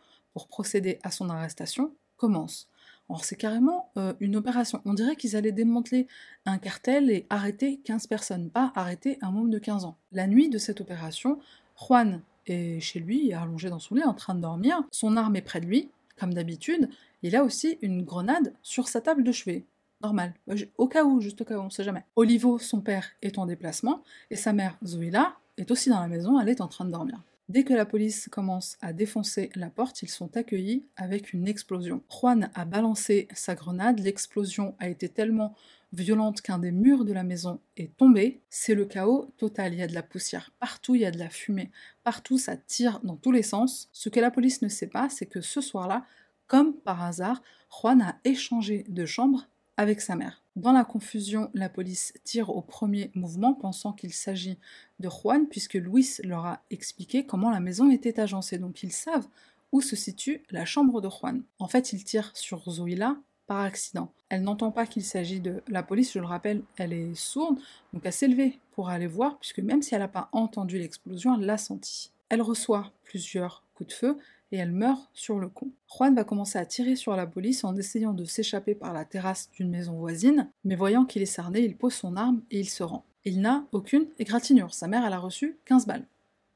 procéder 0.45 0.99
à 1.01 1.09
son 1.09 1.31
arrestation 1.31 1.91
commence. 2.17 2.69
Or, 3.09 3.25
c'est 3.25 3.35
carrément 3.35 3.89
euh, 3.97 4.13
une 4.19 4.35
opération. 4.35 4.81
On 4.85 4.93
dirait 4.93 5.15
qu'ils 5.15 5.35
allaient 5.35 5.51
démanteler 5.51 6.07
un 6.45 6.59
cartel 6.59 7.09
et 7.09 7.25
arrêter 7.29 7.79
15 7.83 8.05
personnes, 8.07 8.49
pas 8.49 8.71
arrêter 8.75 9.17
un 9.21 9.35
homme 9.35 9.49
de 9.49 9.57
15 9.57 9.85
ans. 9.85 9.97
La 10.11 10.27
nuit 10.27 10.49
de 10.49 10.57
cette 10.57 10.81
opération, 10.81 11.39
Juan 11.79 12.21
est 12.45 12.79
chez 12.79 12.99
lui, 12.99 13.33
allongé 13.33 13.69
dans 13.69 13.79
son 13.79 13.95
lit, 13.95 14.03
en 14.03 14.13
train 14.13 14.35
de 14.35 14.41
dormir. 14.41 14.83
Son 14.91 15.17
arme 15.17 15.35
est 15.37 15.41
près 15.41 15.61
de 15.61 15.65
lui, 15.65 15.89
comme 16.19 16.33
d'habitude. 16.33 16.89
Il 17.23 17.35
a 17.35 17.43
aussi 17.43 17.77
une 17.81 18.03
grenade 18.03 18.53
sur 18.61 18.87
sa 18.87 19.01
table 19.01 19.23
de 19.23 19.31
chevet. 19.31 19.65
Normal. 20.01 20.33
Au 20.77 20.87
cas 20.87 21.03
où, 21.03 21.21
juste 21.21 21.41
au 21.41 21.45
cas 21.45 21.57
où, 21.57 21.61
on 21.61 21.69
sait 21.69 21.83
jamais. 21.83 22.05
Olivo, 22.15 22.59
son 22.59 22.81
père, 22.81 23.07
est 23.21 23.39
en 23.39 23.45
déplacement, 23.45 24.03
et 24.29 24.35
sa 24.35 24.53
mère, 24.53 24.77
Zoïla, 24.85 25.35
est 25.57 25.71
aussi 25.71 25.89
dans 25.89 25.99
la 25.99 26.07
maison, 26.07 26.39
elle 26.39 26.49
est 26.49 26.61
en 26.61 26.67
train 26.67 26.85
de 26.85 26.91
dormir. 26.91 27.19
Dès 27.49 27.63
que 27.63 27.73
la 27.73 27.85
police 27.85 28.27
commence 28.29 28.77
à 28.81 28.91
défoncer 28.91 29.49
la 29.55 29.69
porte, 29.69 30.01
ils 30.01 30.09
sont 30.09 30.35
accueillis 30.35 30.85
avec 30.97 31.31
une 31.31 31.47
explosion. 31.47 32.03
Juan 32.09 32.51
a 32.53 32.65
balancé 32.65 33.29
sa 33.33 33.55
grenade, 33.55 33.99
l'explosion 33.99 34.75
a 34.79 34.89
été 34.89 35.07
tellement 35.07 35.55
violente 35.93 36.41
qu'un 36.41 36.59
des 36.59 36.73
murs 36.73 37.05
de 37.05 37.13
la 37.13 37.23
maison 37.23 37.61
est 37.77 37.95
tombé, 37.95 38.41
c'est 38.49 38.75
le 38.75 38.83
chaos 38.85 39.31
total. 39.37 39.73
Il 39.73 39.79
y 39.79 39.83
a 39.83 39.87
de 39.87 39.93
la 39.93 40.03
poussière 40.03 40.51
partout, 40.59 40.95
il 40.95 41.01
y 41.01 41.05
a 41.05 41.11
de 41.11 41.19
la 41.19 41.29
fumée 41.29 41.71
partout, 42.03 42.37
ça 42.37 42.57
tire 42.57 42.99
dans 43.03 43.15
tous 43.15 43.31
les 43.31 43.43
sens. 43.43 43.87
Ce 43.93 44.09
que 44.09 44.19
la 44.19 44.29
police 44.31 44.61
ne 44.61 44.67
sait 44.67 44.87
pas, 44.87 45.07
c'est 45.07 45.25
que 45.25 45.39
ce 45.39 45.61
soir-là, 45.61 46.05
comme 46.47 46.73
par 46.73 47.01
hasard, 47.01 47.41
Juan 47.71 48.01
a 48.01 48.19
échangé 48.25 48.83
de 48.89 49.05
chambre 49.05 49.47
avec 49.77 50.01
sa 50.01 50.17
mère. 50.17 50.43
Dans 50.57 50.71
la 50.71 50.83
confusion, 50.83 51.51
la 51.53 51.69
police 51.69 52.13
tire 52.23 52.49
au 52.49 52.63
premier 52.63 53.11
mouvement 53.13 53.53
pensant 53.53 53.93
qu'il 53.93 54.11
s'agit 54.11 54.57
de 54.99 55.07
Juan 55.07 55.47
puisque 55.47 55.75
Luis 55.75 56.19
leur 56.23 56.47
a 56.47 56.63
expliqué 56.71 57.27
comment 57.27 57.51
la 57.51 57.59
maison 57.59 57.91
était 57.91 58.19
agencée. 58.19 58.57
Donc 58.57 58.81
ils 58.81 58.91
savent 58.91 59.27
où 59.71 59.81
se 59.81 59.95
situe 59.95 60.41
la 60.49 60.65
chambre 60.65 60.99
de 60.99 61.09
Juan. 61.09 61.43
En 61.59 61.67
fait, 61.67 61.93
ils 61.93 62.03
tirent 62.03 62.31
sur 62.33 62.67
Zoila 62.71 63.17
par 63.45 63.59
accident. 63.59 64.11
Elle 64.29 64.41
n'entend 64.41 64.71
pas 64.71 64.87
qu'il 64.87 65.03
s'agit 65.03 65.41
de 65.41 65.61
la 65.67 65.83
police, 65.83 66.13
je 66.13 66.19
le 66.19 66.25
rappelle, 66.25 66.63
elle 66.77 66.91
est 66.91 67.13
sourde, 67.13 67.59
donc 67.93 68.01
elle 68.03 68.11
s'est 68.11 68.59
pour 68.71 68.89
aller 68.89 69.05
voir, 69.05 69.37
puisque 69.37 69.59
même 69.59 69.83
si 69.83 69.93
elle 69.93 70.01
n'a 70.01 70.07
pas 70.07 70.27
entendu 70.31 70.79
l'explosion, 70.79 71.35
elle 71.35 71.45
l'a 71.45 71.59
senti. 71.59 72.09
Elle 72.29 72.41
reçoit 72.41 72.91
plusieurs 73.03 73.63
coups 73.75 73.89
de 73.89 73.93
feu 73.93 74.17
et 74.51 74.57
elle 74.57 74.71
meurt 74.71 75.09
sur 75.13 75.39
le 75.39 75.49
coup. 75.49 75.71
Juan 75.93 76.15
va 76.15 76.23
commencer 76.23 76.57
à 76.59 76.65
tirer 76.65 76.95
sur 76.95 77.15
la 77.15 77.27
police 77.27 77.63
en 77.63 77.75
essayant 77.75 78.13
de 78.13 78.25
s'échapper 78.25 78.75
par 78.75 78.93
la 78.93 79.05
terrasse 79.05 79.49
d'une 79.51 79.69
maison 79.69 79.93
voisine, 79.93 80.49
mais 80.63 80.75
voyant 80.75 81.05
qu'il 81.05 81.21
est 81.21 81.25
cerné, 81.25 81.61
il 81.61 81.75
pose 81.75 81.93
son 81.93 82.15
arme 82.15 82.41
et 82.51 82.59
il 82.59 82.69
se 82.69 82.83
rend. 82.83 83.05
Il 83.25 83.41
n'a 83.41 83.65
aucune 83.71 84.07
égratignure, 84.19 84.73
sa 84.73 84.87
mère 84.87 85.05
elle 85.05 85.13
a 85.13 85.19
reçu 85.19 85.57
15 85.65 85.85
balles. 85.85 86.05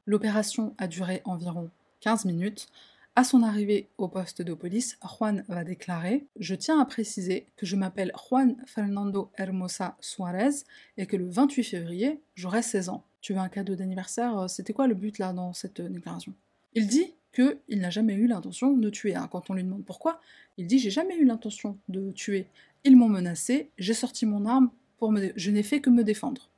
L'opération 0.06 0.74
a 0.78 0.86
duré 0.86 1.22
environ 1.24 1.70
15 2.00 2.24
minutes. 2.24 2.68
À 3.14 3.24
son 3.24 3.42
arrivée 3.42 3.90
au 3.98 4.08
poste 4.08 4.40
de 4.40 4.54
police, 4.54 4.98
Juan 5.04 5.44
va 5.48 5.64
déclarer 5.64 6.24
Je 6.40 6.54
tiens 6.54 6.80
à 6.80 6.86
préciser 6.86 7.46
que 7.56 7.66
je 7.66 7.76
m'appelle 7.76 8.10
Juan 8.26 8.56
Fernando 8.66 9.30
Hermosa 9.36 9.96
Suarez 10.00 10.64
et 10.96 11.06
que 11.06 11.16
le 11.16 11.28
28 11.28 11.62
février, 11.62 12.20
j'aurai 12.34 12.62
16 12.62 12.88
ans. 12.88 13.04
Tu 13.20 13.34
veux 13.34 13.38
un 13.38 13.50
cadeau 13.50 13.76
d'anniversaire? 13.76 14.48
C'était 14.48 14.72
quoi 14.72 14.86
le 14.86 14.94
but 14.94 15.18
là 15.18 15.34
dans 15.34 15.52
cette 15.52 15.82
déclaration? 15.82 16.32
Il 16.74 16.86
dit 16.86 17.12
qu'il 17.32 17.80
n'a 17.80 17.90
jamais 17.90 18.14
eu 18.14 18.26
l'intention 18.26 18.72
de 18.76 18.90
tuer. 18.90 19.14
Hein. 19.14 19.28
Quand 19.30 19.50
on 19.50 19.54
lui 19.54 19.64
demande 19.64 19.84
pourquoi, 19.84 20.20
il 20.58 20.66
dit 20.66 20.78
J'ai 20.78 20.90
jamais 20.90 21.16
eu 21.16 21.24
l'intention 21.24 21.78
de 21.88 22.12
tuer. 22.12 22.46
Ils 22.84 22.96
m'ont 22.96 23.08
menacé, 23.08 23.70
j'ai 23.78 23.94
sorti 23.94 24.26
mon 24.26 24.46
arme 24.46 24.70
pour. 24.98 25.14
Je 25.36 25.50
n'ai 25.50 25.62
fait 25.62 25.80
que 25.80 25.90
me 25.90 26.04
défendre. 26.04 26.48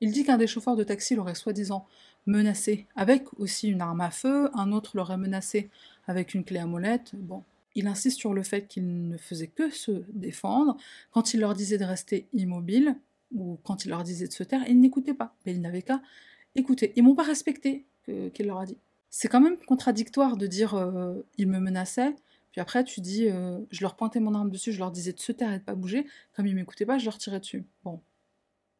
Il 0.00 0.12
dit 0.12 0.24
qu'un 0.24 0.36
des 0.36 0.46
chauffeurs 0.46 0.76
de 0.76 0.84
taxi 0.84 1.14
l'aurait 1.14 1.34
soi-disant 1.34 1.86
menacé 2.26 2.86
avec 2.94 3.24
aussi 3.38 3.68
une 3.68 3.80
arme 3.80 4.02
à 4.02 4.10
feu, 4.10 4.50
un 4.52 4.72
autre 4.72 4.96
l'aurait 4.96 5.16
menacé 5.16 5.70
avec 6.06 6.34
une 6.34 6.44
clé 6.44 6.58
à 6.58 6.66
molette. 6.66 7.12
Bon, 7.14 7.42
il 7.74 7.86
insiste 7.86 8.18
sur 8.18 8.34
le 8.34 8.42
fait 8.42 8.66
qu'il 8.66 9.08
ne 9.08 9.16
faisait 9.16 9.46
que 9.46 9.70
se 9.70 10.04
défendre. 10.12 10.76
Quand 11.10 11.32
il 11.32 11.40
leur 11.40 11.54
disait 11.54 11.78
de 11.78 11.84
rester 11.84 12.26
immobile, 12.34 12.96
ou 13.34 13.58
quand 13.64 13.84
il 13.84 13.88
leur 13.88 14.04
disait 14.04 14.28
de 14.28 14.32
se 14.32 14.44
taire, 14.44 14.62
ils 14.68 14.78
n'écoutaient 14.78 15.14
pas. 15.14 15.34
Mais 15.46 15.52
ils 15.52 15.60
n'avaient 15.60 15.82
qu'à 15.82 16.00
écouter. 16.54 16.92
Ils 16.96 17.02
m'ont 17.02 17.14
pas 17.14 17.24
respecté, 17.24 17.84
qu'il 18.04 18.46
leur 18.46 18.58
a 18.58 18.66
dit. 18.66 18.76
C'est 19.16 19.28
quand 19.28 19.40
même 19.40 19.58
contradictoire 19.58 20.36
de 20.36 20.48
dire 20.48 20.74
euh, 20.74 21.24
il 21.38 21.46
me 21.46 21.60
menaçait, 21.60 22.16
puis 22.50 22.60
après 22.60 22.82
tu 22.82 23.00
dis 23.00 23.28
euh, 23.28 23.60
je 23.70 23.82
leur 23.82 23.94
pointais 23.94 24.18
mon 24.18 24.34
arme 24.34 24.50
dessus, 24.50 24.72
je 24.72 24.80
leur 24.80 24.90
disais 24.90 25.12
de 25.12 25.20
se 25.20 25.30
taire 25.30 25.52
et 25.52 25.60
de 25.60 25.62
pas 25.62 25.76
bouger, 25.76 26.04
comme 26.32 26.48
ils 26.48 26.54
m'écoutaient 26.56 26.84
pas, 26.84 26.98
je 26.98 27.04
leur 27.04 27.16
tirais 27.16 27.38
dessus. 27.38 27.64
Bon, 27.84 28.00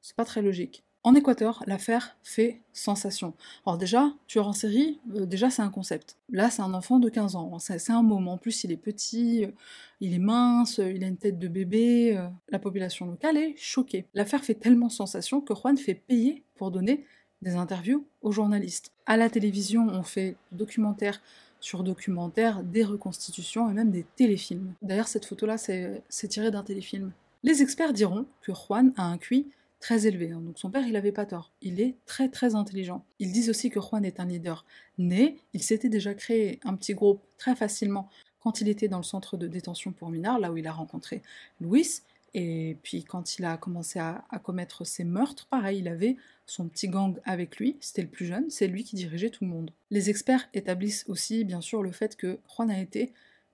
c'est 0.01 0.17
pas 0.17 0.25
très 0.25 0.43
logique. 0.43 0.83
En 1.05 1.15
Équateur, 1.15 1.63
l'affaire 1.69 2.17
fait 2.25 2.63
sensation. 2.73 3.35
Alors 3.65 3.79
déjà, 3.79 4.13
tueur 4.27 4.49
en 4.49 4.53
série, 4.53 4.99
euh, 5.15 5.25
déjà 5.25 5.51
c'est 5.51 5.63
un 5.63 5.71
concept. 5.71 6.19
Là, 6.31 6.51
c'est 6.51 6.63
un 6.63 6.75
enfant 6.75 6.99
de 6.99 7.09
15 7.09 7.37
ans, 7.37 7.57
c'est 7.61 7.93
un 7.93 8.03
moment. 8.03 8.33
En 8.33 8.39
plus, 8.39 8.65
il 8.65 8.73
est 8.73 8.77
petit, 8.77 9.47
il 10.01 10.15
est 10.15 10.19
mince, 10.19 10.79
il 10.79 11.05
a 11.05 11.07
une 11.07 11.17
tête 11.17 11.39
de 11.39 11.47
bébé. 11.47 12.21
La 12.49 12.59
population 12.59 13.07
locale 13.07 13.37
est 13.37 13.55
choquée. 13.57 14.09
L'affaire 14.15 14.43
fait 14.43 14.55
tellement 14.55 14.89
sensation 14.89 15.41
que 15.41 15.55
Juan 15.55 15.77
fait 15.77 15.95
payer 15.95 16.43
pour 16.57 16.73
donner 16.73 17.07
des 17.45 17.55
interviews 17.55 18.05
aux 18.23 18.33
journalistes. 18.33 18.91
À 19.07 19.17
la 19.17 19.31
télévision, 19.31 19.87
on 19.89 20.03
fait 20.03 20.37
documentaire 20.51 21.21
sur 21.61 21.83
documentaire, 21.83 22.63
des 22.63 22.85
reconstitutions 22.85 23.71
et 23.71 23.73
même 23.73 23.91
des 23.91 24.05
téléfilms. 24.17 24.75
D'ailleurs, 24.83 25.09
cette 25.09 25.25
photo-là, 25.25 25.57
c'est 25.57 26.29
tiré 26.29 26.51
d'un 26.51 26.63
téléfilm. 26.63 27.13
Les 27.43 27.63
experts 27.63 27.93
diront 27.93 28.27
que 28.43 28.53
Juan 28.53 28.93
a 28.97 29.05
un 29.05 29.17
QI 29.17 29.47
très 29.81 30.07
élevé. 30.07 30.31
Hein. 30.31 30.41
Donc 30.41 30.59
son 30.59 30.71
père, 30.71 30.87
il 30.87 30.93
n'avait 30.93 31.13
pas 31.13 31.27
tort. 31.27 31.53
Il 31.63 31.81
est 31.81 31.95
très 32.07 32.29
très 32.29 32.55
intelligent. 32.55 33.05
Ils 33.19 33.33
disent 33.33 33.51
aussi 33.51 33.71
que 33.71 33.81
Juan 33.81 34.05
est 34.05 34.21
un 34.21 34.25
leader 34.25 34.65
né. 34.99 35.37
Il 35.53 35.63
s'était 35.63 35.91
déjà 35.91 36.15
créé 36.15 36.59
un 36.65 36.75
petit 36.75 36.95
groupe 36.95 37.21
très 37.39 37.55
facilement 37.55 38.09
quand 38.41 38.61
il 38.61 38.69
était 38.69 38.89
dans 38.89 38.99
le 38.99 39.05
centre 39.05 39.37
de 39.37 39.47
détention 39.47 39.93
pour 39.93 40.11
mineurs, 40.11 40.39
là 40.39 40.53
où 40.53 40.57
il 40.57 40.67
a 40.67 40.73
rencontré 40.73 41.23
Louis. 41.61 42.01
Et 42.35 42.77
puis 42.83 43.05
quand 43.05 43.39
il 43.39 43.45
a 43.45 43.57
commencé 43.57 43.99
à, 43.99 44.25
commettre 44.43 44.85
ses 44.85 45.05
meurtres, 45.05 45.47
pareil, 45.47 45.79
il 45.79 45.89
avait 45.89 46.17
son 46.47 46.69
petit 46.69 46.89
gang 46.89 47.19
avec 47.25 47.57
lui, 47.57 47.77
c'était 47.81 48.03
le 48.03 48.09
plus 48.09 48.27
jeune, 48.27 48.51
c'est 48.51 48.67
lui 48.67 48.85
qui 48.85 48.97
dirigeait 48.97 49.31
tout 49.31 49.45
le 49.45 49.51
monde. 49.51 49.71
Les 49.91 50.11
experts 50.11 50.49
établissent 50.53 51.05
aussi 51.09 51.45
bien 51.45 51.61
sûr 51.61 51.83
le 51.83 51.93
fait 51.93 52.17
que 52.17 52.39
Juan 52.49 52.71
a 52.71 52.81
été 52.81 53.13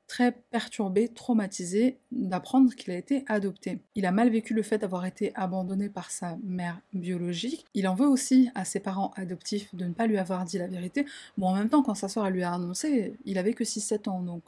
très 0.09 0.33
perturbé, 0.33 1.07
traumatisé 1.07 1.97
d'apprendre 2.11 2.75
qu'il 2.75 2.93
a 2.93 2.97
été 2.97 3.23
adopté. 3.29 3.79
Il 3.95 4.07
a 4.07 4.11
mal 4.11 4.29
vécu 4.29 4.55
le 4.55 4.63
fait 4.63 4.79
d'avoir 4.79 5.07
été 5.07 5.31
abandonné 5.37 5.89
par 5.89 6.11
sa 6.11 6.37
mère 6.43 6.81
biologique. 6.93 7.65
Il 7.75 7.87
en 7.87 7.95
veut 7.95 8.09
aussi 8.09 8.51
à 8.57 8.65
ses 8.65 8.81
parents 8.81 9.13
adoptifs 9.15 9.73
de 9.73 9.85
ne 9.85 9.93
pas 9.93 10.09
lui 10.09 10.19
avoir 10.19 10.45
dit 10.45 10.59
la 10.59 10.67
vérité. 10.67 11.07
Bon, 11.39 11.47
en 11.47 11.55
même 11.55 11.69
temps, 11.69 11.85
quand 11.85 11.95
sa 11.95 12.09
soeur 12.09 12.29
lui 12.29 12.43
a 12.43 12.53
annoncé, 12.53 13.15
il 13.25 13.39
avait 13.39 13.55
que 13.55 13.63
6-7 13.63 14.09
ans, 14.09 14.21
donc 14.21 14.43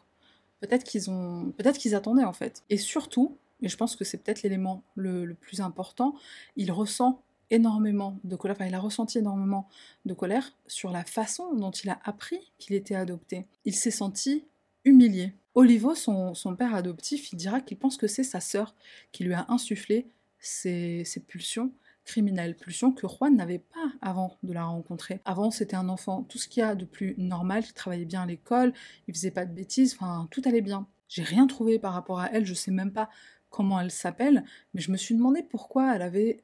peut-être 0.59 0.83
qu'ils 0.83 1.11
ont, 1.11 1.53
peut-être 1.57 1.79
qu'ils 1.79 1.95
attendaient 1.95 2.25
en 2.25 2.33
fait. 2.33 2.64
Et 2.68 2.77
surtout, 2.77 3.37
et 3.62 3.68
je 3.68 3.77
pense 3.77 3.96
que 3.96 4.05
c'est 4.05 4.18
peut-être 4.18 4.42
l'élément 4.42 4.83
le, 4.94 5.35
plus 5.35 5.61
important, 5.61 6.14
il 6.57 6.72
ressent 6.72 7.22
énormément 7.51 8.18
de 8.25 8.35
colère, 8.35 8.57
enfin 8.57 8.66
il 8.66 8.75
a 8.75 8.81
ressenti 8.81 9.18
énormément 9.18 9.68
de 10.05 10.14
colère 10.14 10.53
sur 10.66 10.90
la 10.90 11.05
façon 11.05 11.55
dont 11.55 11.70
il 11.70 11.90
a 11.90 12.01
appris 12.05 12.53
qu'il 12.59 12.75
était 12.75 12.94
adopté. 12.94 13.46
Il 13.64 13.75
s'est 13.75 13.90
senti 13.90 14.44
humilié. 14.85 15.35
Olivo, 15.55 15.94
son, 15.94 16.57
père 16.57 16.75
adoptif, 16.75 17.33
il 17.33 17.37
dira 17.37 17.61
qu'il 17.61 17.77
pense 17.77 17.98
que 17.98 18.07
c'est 18.07 18.25
sa 18.25 18.40
sœur 18.40 18.75
qui 19.12 19.25
lui 19.25 19.35
a 19.35 19.44
insufflé 19.48 20.09
ces, 20.38 21.05
pulsions 21.29 21.72
criminelles, 22.05 22.57
pulsions 22.57 22.90
que 22.90 23.07
Juan 23.07 23.37
n'avait 23.37 23.59
pas 23.59 23.92
avant 24.01 24.38
de 24.42 24.53
la 24.53 24.64
rencontrer. 24.64 25.20
Avant, 25.25 25.51
c'était 25.51 25.77
un 25.77 25.88
enfant, 25.90 26.22
tout 26.25 26.38
ce 26.38 26.48
qu'il 26.48 26.62
y 26.62 26.64
a 26.64 26.75
de 26.75 26.87
plus 26.87 27.14
normal, 27.18 27.64
qui 27.64 27.75
travaillait 27.75 28.07
bien 28.07 28.22
à 28.22 28.27
l'école, 28.27 28.72
il 29.07 29.14
faisait 29.14 29.31
pas 29.31 29.44
de 29.44 29.53
bêtises, 29.53 29.94
enfin, 29.94 30.27
tout 30.31 30.42
allait 30.46 30.62
bien. 30.62 30.88
J'ai 31.09 31.22
rien 31.22 31.46
trouvé 31.46 31.79
par 31.79 31.92
rapport 31.92 32.20
à 32.20 32.31
elle, 32.33 32.46
je 32.46 32.55
sais 32.55 32.70
même 32.70 32.92
pas 32.92 33.11
comment 33.53 33.79
elle 33.81 33.93
s'appelle, 33.93 34.45
mais 34.75 34.81
je 34.81 34.91
me 34.91 34.97
suis 34.97 35.15
demandé 35.15 35.45
pourquoi 35.45 35.95
elle 35.95 36.03
avait 36.03 36.43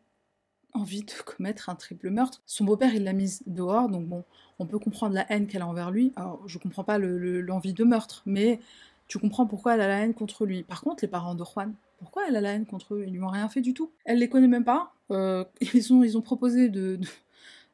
envie 0.75 1.03
de 1.03 1.13
commettre 1.25 1.69
un 1.69 1.75
triple 1.75 2.11
meurtre. 2.11 2.43
Son 2.47 2.65
beau-père, 2.65 2.95
il 2.95 3.03
l'a 3.03 3.13
mise 3.13 3.43
dehors, 3.47 3.89
donc 3.89 4.07
bon, 4.07 4.25
on 4.61 4.67
peut 4.67 4.79
comprendre 4.79 5.15
la 5.15 5.31
haine 5.33 5.49
qu'elle 5.49 5.63
a 5.63 5.67
envers 5.67 5.91
lui. 5.91 6.13
Alors, 6.15 6.47
je 6.47 6.59
comprends 6.59 6.85
pas 6.85 6.99
l'envie 6.99 7.73
de 7.73 7.83
meurtre, 7.83 8.23
mais 8.27 8.61
tu 9.09 9.19
comprends 9.19 9.47
pourquoi 9.47 9.75
elle 9.75 9.81
a 9.81 9.89
la 9.89 9.99
haine 10.01 10.15
contre 10.15 10.47
lui. 10.47 10.63
Par 10.63 10.83
contre, 10.83 11.03
les 11.03 11.09
parents 11.09 11.35
de 11.35 11.45
Juan, 11.45 11.75
pourquoi 11.99 12.29
elle 12.29 12.37
a 12.37 12.41
la 12.41 12.53
haine 12.53 12.67
contre 12.67 12.95
eux? 12.95 13.05
Ils 13.07 13.13
lui 13.13 13.23
ont 13.23 13.29
rien 13.29 13.49
fait 13.49 13.63
du 13.63 13.75
tout. 13.75 13.91
Elle 14.05 14.19
les 14.19 14.29
connaît 14.29 14.49
même 14.49 14.65
pas. 14.65 14.93
Euh, 15.11 15.45
ils, 15.75 15.93
ont, 15.93 16.05
ils 16.05 16.17
ont 16.17 16.23
proposé 16.23 16.69
de, 16.69 17.01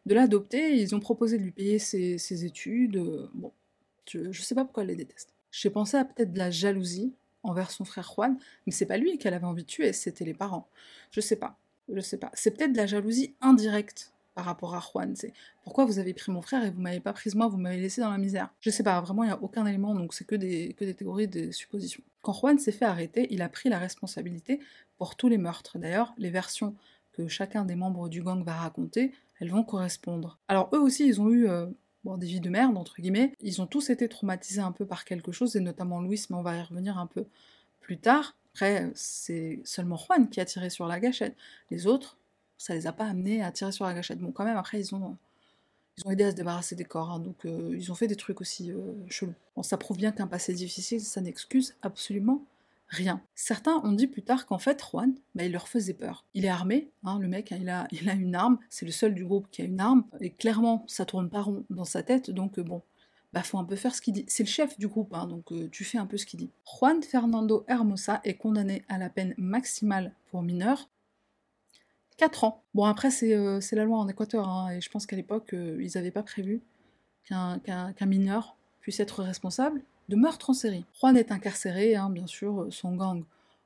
de, 0.07 0.14
l'adopter, 0.14 0.81
ils 0.81 0.94
ont 0.94 1.01
proposé 1.01 1.37
de 1.37 1.42
lui 1.42 1.51
payer 1.51 1.79
ses, 1.79 2.44
études. 2.44 3.03
bon, 3.35 3.53
je, 4.09 4.31
je 4.31 4.42
sais 4.42 4.55
pas 4.55 4.64
pourquoi 4.64 4.85
elle 4.85 4.90
les 4.90 4.97
déteste. 4.97 5.35
J'ai 5.51 5.70
pensé 5.70 5.97
à 5.97 6.05
peut-être 6.05 6.33
de 6.33 6.38
la 6.38 6.51
jalousie 6.51 7.12
envers 7.44 7.70
son 7.70 7.85
frère 7.85 8.11
Juan, 8.12 8.37
mais 8.66 8.72
c'est 8.72 8.87
pas 8.87 8.96
lui 8.96 9.18
qu'elle 9.18 9.35
avait 9.35 9.46
envie 9.46 9.62
de 9.62 9.68
tuer, 9.68 9.92
c'était 9.92 10.24
les 10.24 10.35
parents. 10.35 10.68
Je 11.11 11.20
sais 11.20 11.37
pas. 11.37 11.57
Je 11.92 12.00
sais 12.00 12.16
pas. 12.16 12.30
C'est 12.35 12.50
peut-être 12.57 12.72
de 12.72 12.76
la 12.76 12.87
jalousie 12.87 13.35
indirecte 13.40 14.12
par 14.35 14.46
rapport 14.46 14.74
à 14.74 14.80
Juan. 14.80 15.14
C'est 15.14 15.33
pourquoi 15.62 15.85
vous 15.85 15.98
avez 15.98 16.12
pris 16.12 16.33
mon 16.33 16.42
frère 16.42 16.64
et 16.64 16.70
vous 16.70 16.80
m'avez 16.80 17.00
pas 17.00 17.12
prise 17.12 17.35
moi, 17.35 17.46
vous 17.46 17.57
m'avez 17.57 17.76
laissé 17.76 18.00
dans 18.00 18.11
la 18.11 18.18
misère. 18.18 18.48
Je 18.61 18.70
sais 18.70 18.83
pas, 18.83 19.00
vraiment, 19.00 19.22
il 19.22 19.26
n'y 19.26 19.33
a 19.33 19.42
aucun 19.42 19.64
élément, 19.66 19.94
donc 19.94 20.14
c'est 20.14 20.26
que 20.26 20.35
des, 20.35 20.74
que 20.74 20.85
des 20.85 20.94
théories, 20.94 21.28
des 21.28 21.52
suppositions. 21.52 22.02
Quand 22.22 22.33
Juan 22.33 22.59
s'est 22.59 22.72
fait 22.72 22.85
arrêter, 22.85 23.28
il 23.30 23.42
a 23.42 23.48
pris 23.48 23.68
la 23.68 23.78
responsabilité 23.78 24.61
pour 24.98 25.14
tous 25.16 25.28
les 25.28 25.38
meurtres. 25.38 25.78
D'ailleurs, 25.78 26.14
les 26.18 26.30
versions 26.30 26.74
que 27.12 27.28
chacun 27.28 27.64
des 27.64 27.76
membres 27.76 28.09
du 28.09 28.22
gang 28.22 28.42
va 28.42 28.54
raconter, 28.54 29.12
elles 29.38 29.50
vont 29.50 29.62
correspondre. 29.62 30.38
Alors 30.48 30.68
eux 30.72 30.80
aussi, 30.80 31.07
ils 31.07 31.20
ont 31.20 31.30
eu 31.30 31.48
euh, 31.48 31.66
bon, 32.05 32.17
des 32.17 32.27
vies 32.27 32.40
de 32.40 32.51
merde, 32.51 32.77
entre 32.77 33.01
guillemets. 33.01 33.33
Ils 33.40 33.62
ont 33.62 33.67
tous 33.67 33.90
été 33.90 34.09
traumatisés 34.09 34.61
un 34.61 34.73
peu 34.73 34.87
par 34.87 35.05
quelque 35.05 35.33
chose, 35.33 35.57
et 35.57 35.61
notamment 35.61 36.01
Louis, 36.01 36.25
mais 36.31 36.37
on 36.37 36.43
va 36.43 36.57
y 36.57 36.62
revenir 36.62 36.99
un 36.99 37.07
peu 37.07 37.27
plus 37.81 37.99
tard. 37.99 38.37
Après, 38.55 38.90
c'est 38.95 39.61
seulement 39.64 39.97
Juan 39.97 40.29
qui 40.29 40.40
a 40.40 40.45
tiré 40.45 40.71
sur 40.71 40.87
la 40.87 41.01
gâchette. 41.01 41.35
Les 41.71 41.87
autres, 41.87 42.17
ça 42.57 42.75
les 42.75 42.87
a 42.87 42.93
pas 42.93 43.07
amenés 43.07 43.43
à 43.43 43.51
tirer 43.51 43.73
sur 43.73 43.85
la 43.85 43.95
gâchette. 43.95 44.21
Bon, 44.21 44.33
quand 44.33 44.45
même, 44.45 44.57
après, 44.57 44.81
ils 44.81 44.95
ont, 44.95 45.17
ils 45.99 46.07
ont 46.07 46.11
aidé 46.11 46.25
à 46.25 46.31
se 46.31 46.37
débarrasser 46.37 46.77
des 46.77 46.85
corps, 46.85 47.11
hein, 47.11 47.19
donc 47.19 47.45
euh, 47.47 47.75
ils 47.77 47.90
ont 47.90 47.95
fait 47.95 48.07
des 48.07 48.17
trucs 48.17 48.40
aussi 48.40 48.71
euh, 48.71 48.93
chelous. 49.09 49.35
Bon, 49.57 49.62
ça 49.62 49.77
prouve 49.77 49.97
bien 49.97 50.12
qu'un 50.12 50.27
passé 50.27 50.55
difficile, 50.55 51.01
ça 51.01 51.21
n'excuse 51.21 51.75
absolument 51.83 52.45
rien. 52.94 53.22
Certains 53.35 53.80
ont 53.85 53.92
dit 53.92 54.07
plus 54.07 54.22
tard 54.22 54.46
qu'en 54.46 54.59
fait, 54.59 54.83
Juan, 54.83 55.14
bah, 55.35 55.44
il 55.44 55.52
leur 55.52 55.68
faisait 55.68 55.94
peur. 55.94 56.24
Il 56.35 56.44
est 56.44 56.48
armé, 56.48 56.90
hein, 57.04 57.18
le 57.18 57.28
mec, 57.28 57.52
hein, 57.52 57.59
il, 57.92 58.09
a, 58.09 58.14
une 58.14 58.35
arme, 58.35 58.59
c'est 58.70 58.87
le 58.87 58.92
seul 58.92 59.14
du 59.14 59.24
groupe 59.24 59.48
qui 59.50 59.62
a 59.62 59.64
une 59.64 59.80
arme, 59.80 60.04
et 60.20 60.30
clairement, 60.30 60.85
ça 60.88 61.04
tourne 61.04 61.28
pas 61.28 61.42
rond 61.42 61.64
dans 61.70 61.85
sa 61.85 62.02
tête, 62.02 62.30
donc 62.30 62.59
euh, 62.59 62.62
bon, 62.62 62.83
bah 63.33 63.42
faut 63.42 63.59
un 63.59 63.64
peu 63.64 63.76
faire 63.76 63.94
ce 63.94 64.00
qu'il 64.00 64.14
dit. 64.14 64.24
C'est 64.28 64.44
le 64.44 64.48
chef 64.48 64.78
du 64.78 64.87
groupe, 64.87 65.12
hein, 65.12 65.26
donc 65.26 65.52
tu 65.72 65.85
fais 65.85 65.98
un 65.98 66.07
peu 66.07 66.16
ce 66.16 66.24
qu'il 66.24 66.38
dit. 66.38 66.50
Juan 66.64 67.02
Fernando 67.02 67.64
Hermosa 67.66 68.20
est 68.22 68.35
condamné 68.35 68.85
à 68.88 68.96
la 68.96 69.11
peine 69.11 69.35
maximale 69.37 70.14
pour 70.30 70.42
mineur, 70.42 70.88
4 72.16 72.44
ans. 72.44 72.62
Bon, 72.74 72.85
après, 72.85 73.11
c'est 73.11 73.35
euh, 73.35 73.61
c'est 73.61 73.76
la 73.76 73.85
loi 73.85 73.98
en 73.98 74.09
Équateur, 74.09 74.48
hein, 74.48 74.70
et 74.70 74.80
je 74.80 74.88
pense 74.88 75.07
qu'à 75.07 75.16
l'époque, 75.16 75.52
euh, 75.52 75.78
ils 75.83 75.92
n'avaient 75.96 76.11
pas 76.11 76.22
prévu 76.22 76.62
qu'un 77.24 77.61
mineur 78.07 78.57
puisse 78.80 79.00
être 79.00 79.22
responsable 79.22 79.83
de 80.09 80.17
meurtre 80.17 80.51
en 80.51 80.55
série. 80.55 80.85
Juan 80.99 81.17
est 81.17 81.33
incarcéré, 81.33 81.95
hein, 81.97 82.11
bien 82.11 82.27
sûr, 82.27 82.62
euh, 82.62 82.71
son 82.71 82.95
gang 82.97 83.25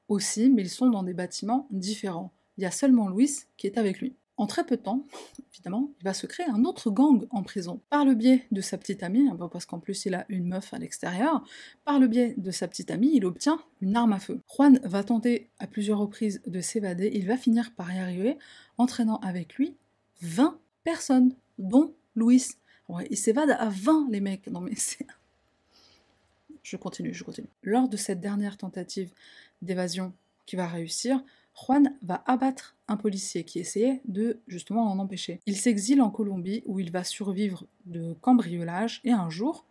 aussi, 0.08 0.50
mais 0.50 0.62
ils 0.62 0.70
sont 0.70 0.88
dans 0.88 1.02
des 1.02 1.14
bâtiments 1.14 1.66
différents. 1.70 2.32
Il 2.56 2.62
y 2.62 2.66
a 2.66 2.70
seulement 2.70 3.08
Luis 3.08 3.44
qui 3.56 3.66
est 3.66 3.78
avec 3.78 4.00
lui. 4.00 4.14
En 4.36 4.46
très 4.46 4.64
peu 4.64 4.76
de 4.76 4.82
temps, 4.82 5.04
évidemment, 5.52 5.90
il 6.00 6.04
va 6.04 6.14
se 6.14 6.26
créer 6.26 6.46
un 6.46 6.64
autre 6.64 6.90
gang 6.90 7.26
en 7.30 7.42
prison. 7.42 7.80
Par 7.90 8.04
le 8.04 8.14
biais 8.14 8.46
de 8.52 8.60
sa 8.60 8.78
petite 8.78 9.02
amie, 9.02 9.28
hein, 9.28 9.48
parce 9.50 9.66
qu'en 9.66 9.80
plus 9.80 10.06
il 10.06 10.14
a 10.14 10.24
une 10.28 10.46
meuf 10.46 10.72
à 10.72 10.78
l'extérieur, 10.78 11.42
par 11.84 11.98
le 11.98 12.06
biais 12.06 12.34
de 12.36 12.50
sa 12.52 12.68
petite 12.68 12.90
amie, 12.90 13.10
il 13.14 13.26
obtient 13.26 13.60
une 13.80 13.96
arme 13.96 14.12
à 14.12 14.20
feu. 14.20 14.40
Juan 14.54 14.80
va 14.84 15.02
tenter 15.02 15.50
à 15.58 15.66
plusieurs 15.66 15.98
reprises 15.98 16.40
de 16.46 16.60
s'évader, 16.60 17.10
il 17.12 17.26
va 17.26 17.36
finir 17.36 17.72
par 17.74 17.92
y 17.92 17.98
arriver, 17.98 18.38
entraînant 18.78 19.18
avec 19.18 19.54
lui 19.54 19.76
20 20.22 20.58
personnes, 20.84 21.34
dont 21.58 21.92
Luis. 22.14 22.54
Ouais, 22.88 23.06
il 23.10 23.16
s'évade 23.16 23.50
à 23.50 23.68
20 23.68 24.08
les 24.10 24.20
mecs. 24.20 24.46
Non 24.46 24.60
mais 24.60 24.74
c'est... 24.76 25.06
Je 26.68 26.76
continue, 26.76 27.14
je 27.14 27.24
continue. 27.24 27.48
Lors 27.62 27.88
de 27.88 27.96
cette 27.96 28.20
dernière 28.20 28.58
tentative 28.58 29.10
d'évasion 29.62 30.12
qui 30.44 30.54
va 30.54 30.66
réussir, 30.66 31.22
Juan 31.54 31.94
va 32.02 32.22
abattre 32.26 32.76
un 32.88 32.98
policier 32.98 33.42
qui 33.44 33.58
essayait 33.58 34.02
de 34.04 34.38
justement 34.48 34.92
en 34.92 34.98
empêcher. 34.98 35.40
Il 35.46 35.56
s'exile 35.56 36.02
en 36.02 36.10
Colombie 36.10 36.62
où 36.66 36.78
il 36.78 36.90
va 36.90 37.04
survivre 37.04 37.64
de 37.86 38.14
cambriolage 38.20 39.00
et 39.04 39.12
un 39.12 39.30
jour, 39.30 39.64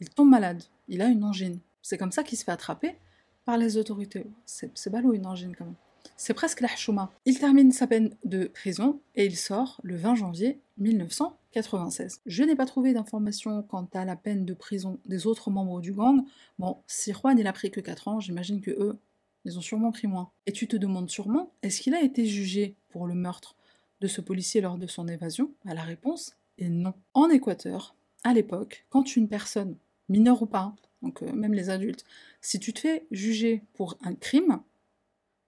il 0.00 0.08
tombe 0.08 0.30
malade. 0.30 0.62
Il 0.88 1.02
a 1.02 1.08
une 1.08 1.22
angine. 1.22 1.58
C'est 1.82 1.98
comme 1.98 2.12
ça 2.12 2.22
qu'il 2.22 2.38
se 2.38 2.44
fait 2.44 2.50
attraper 2.50 2.96
par 3.44 3.58
les 3.58 3.76
autorités. 3.76 4.24
C'est 4.46 4.90
ballot 4.90 5.12
une 5.12 5.26
angine 5.26 5.54
quand 5.54 5.66
même. 5.66 5.74
C'est 6.16 6.34
presque 6.34 6.60
la 6.60 6.68
chouma. 6.68 7.10
Il 7.24 7.38
termine 7.38 7.72
sa 7.72 7.86
peine 7.86 8.10
de 8.24 8.46
prison 8.46 9.00
et 9.14 9.26
il 9.26 9.36
sort 9.36 9.80
le 9.82 9.96
20 9.96 10.16
janvier 10.16 10.60
1996. 10.78 12.20
Je 12.26 12.42
n'ai 12.44 12.56
pas 12.56 12.66
trouvé 12.66 12.92
d'informations 12.92 13.62
quant 13.62 13.88
à 13.94 14.04
la 14.04 14.16
peine 14.16 14.44
de 14.44 14.54
prison 14.54 14.98
des 15.06 15.26
autres 15.26 15.50
membres 15.50 15.80
du 15.80 15.92
gang. 15.92 16.22
Bon, 16.58 16.78
si 16.86 17.12
Juan 17.12 17.38
il 17.38 17.46
a 17.46 17.52
pris 17.52 17.70
que 17.70 17.80
4 17.80 18.08
ans, 18.08 18.20
j'imagine 18.20 18.60
que 18.60 18.70
eux, 18.70 18.98
ils 19.44 19.58
ont 19.58 19.62
sûrement 19.62 19.92
pris 19.92 20.06
moins. 20.06 20.30
Et 20.46 20.52
tu 20.52 20.68
te 20.68 20.76
demandes 20.76 21.10
sûrement, 21.10 21.52
est-ce 21.62 21.80
qu'il 21.80 21.94
a 21.94 22.02
été 22.02 22.26
jugé 22.26 22.74
pour 22.88 23.06
le 23.06 23.14
meurtre 23.14 23.56
de 24.00 24.06
ce 24.06 24.20
policier 24.20 24.60
lors 24.60 24.78
de 24.78 24.86
son 24.86 25.08
évasion? 25.08 25.52
Bah, 25.64 25.74
La 25.74 25.82
réponse 25.82 26.36
est 26.58 26.68
non. 26.68 26.94
En 27.14 27.28
Équateur, 27.30 27.94
à 28.24 28.34
l'époque, 28.34 28.84
quand 28.90 29.16
une 29.16 29.28
personne, 29.28 29.76
mineure 30.08 30.42
ou 30.42 30.46
pas, 30.46 30.74
donc 31.02 31.22
euh, 31.22 31.32
même 31.32 31.54
les 31.54 31.70
adultes, 31.70 32.04
si 32.40 32.58
tu 32.58 32.72
te 32.72 32.80
fais 32.80 33.06
juger 33.10 33.62
pour 33.74 33.96
un 34.02 34.14
crime, 34.14 34.60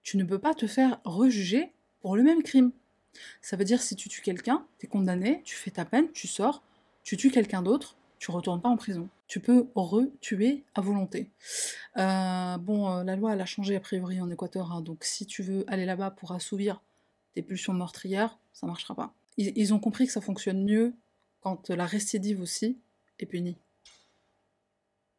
tu 0.03 0.17
ne 0.17 0.25
peux 0.25 0.39
pas 0.39 0.55
te 0.55 0.67
faire 0.67 1.01
rejuger 1.05 1.73
pour 2.01 2.17
le 2.17 2.23
même 2.23 2.43
crime. 2.43 2.73
Ça 3.43 3.57
veut 3.57 3.65
dire 3.65 3.83
si 3.83 3.97
tu 3.97 4.09
tues 4.09 4.23
quelqu'un, 4.23 4.67
tu 4.79 4.87
es 4.87 4.89
condamné, 4.89 5.43
tu 5.45 5.57
fais 5.57 5.71
ta 5.71 5.85
peine, 5.85 6.11
tu 6.13 6.27
sors, 6.27 6.63
tu 7.03 7.17
tues 7.17 7.31
quelqu'un 7.31 7.63
d'autre, 7.63 7.97
tu 8.19 8.31
retournes 8.31 8.61
pas 8.61 8.69
en 8.69 8.77
prison. 8.77 9.09
Tu 9.27 9.41
peux 9.41 9.69
re-tuer 9.75 10.65
à 10.75 10.81
volonté. 10.81 11.31
Euh, 11.97 12.59
bon, 12.59 12.91
euh, 12.91 13.05
la 13.05 13.17
loi 13.17 13.33
elle 13.33 13.41
a 13.41 13.47
changé 13.47 13.77
a 13.77 13.81
priori 13.81 14.21
en 14.21 14.31
Équateur, 14.31 14.73
hein, 14.73 14.81
donc 14.81 15.05
si 15.05 15.25
tu 15.25 15.43
veux 15.43 15.65
aller 15.69 15.87
là-bas 15.87 16.11
pour 16.11 16.33
assouvir 16.33 16.83
tes 17.35 17.43
pulsions 17.43 17.73
meurtrières, 17.73 18.39
ça 18.53 18.67
marchera 18.67 18.95
pas. 18.95 19.15
Ils, 19.37 19.53
ils 19.57 19.73
ont 19.73 19.79
compris 19.79 20.07
que 20.07 20.13
ça 20.13 20.21
fonctionne 20.21 20.65
mieux 20.65 20.95
quand 21.41 21.71
la 21.71 21.87
récidive 21.87 22.41
aussi 22.41 22.79
est 23.19 23.27
punie 23.27 23.57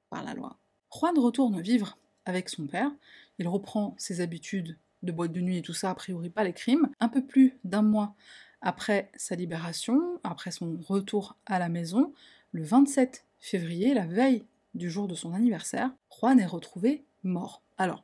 par 0.10 0.24
la 0.24 0.34
loi. 0.34 0.58
Juan 0.94 1.18
retourne 1.18 1.62
vivre 1.62 1.98
avec 2.26 2.50
son 2.50 2.68
père, 2.68 2.92
il 3.42 3.48
reprend 3.48 3.96
ses 3.98 4.22
habitudes 4.22 4.78
de 5.02 5.12
boîte 5.12 5.32
de 5.32 5.42
nuit 5.42 5.58
et 5.58 5.62
tout 5.62 5.74
ça, 5.74 5.90
a 5.90 5.96
priori 5.96 6.30
pas 6.30 6.44
les 6.44 6.54
crimes. 6.54 6.90
Un 7.00 7.10
peu 7.10 7.26
plus 7.26 7.58
d'un 7.64 7.82
mois 7.82 8.14
après 8.62 9.12
sa 9.16 9.36
libération, 9.36 10.20
après 10.24 10.52
son 10.52 10.78
retour 10.88 11.36
à 11.48 11.58
la 11.58 11.68
maison, 11.68 12.14
le 12.52 12.64
27 12.64 13.26
février, 13.40 13.96
la 13.96 14.06
veille 14.06 14.46
du 14.76 14.92
jour 14.92 15.08
de 15.08 15.16
son 15.16 15.34
anniversaire, 15.34 15.92
Juan 16.16 16.40
est 16.40 16.46
retrouvé 16.46 17.04
mort. 17.24 17.64
Alors, 17.80 18.04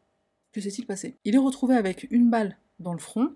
que 0.52 0.60
s'est-il 0.60 0.88
passé? 0.88 1.18
Il 1.24 1.36
est 1.36 1.40
retrouvé 1.40 1.76
avec 1.76 2.08
une 2.10 2.32
balle 2.32 2.58
dans 2.80 2.94
le 2.94 3.00
front, 3.00 3.36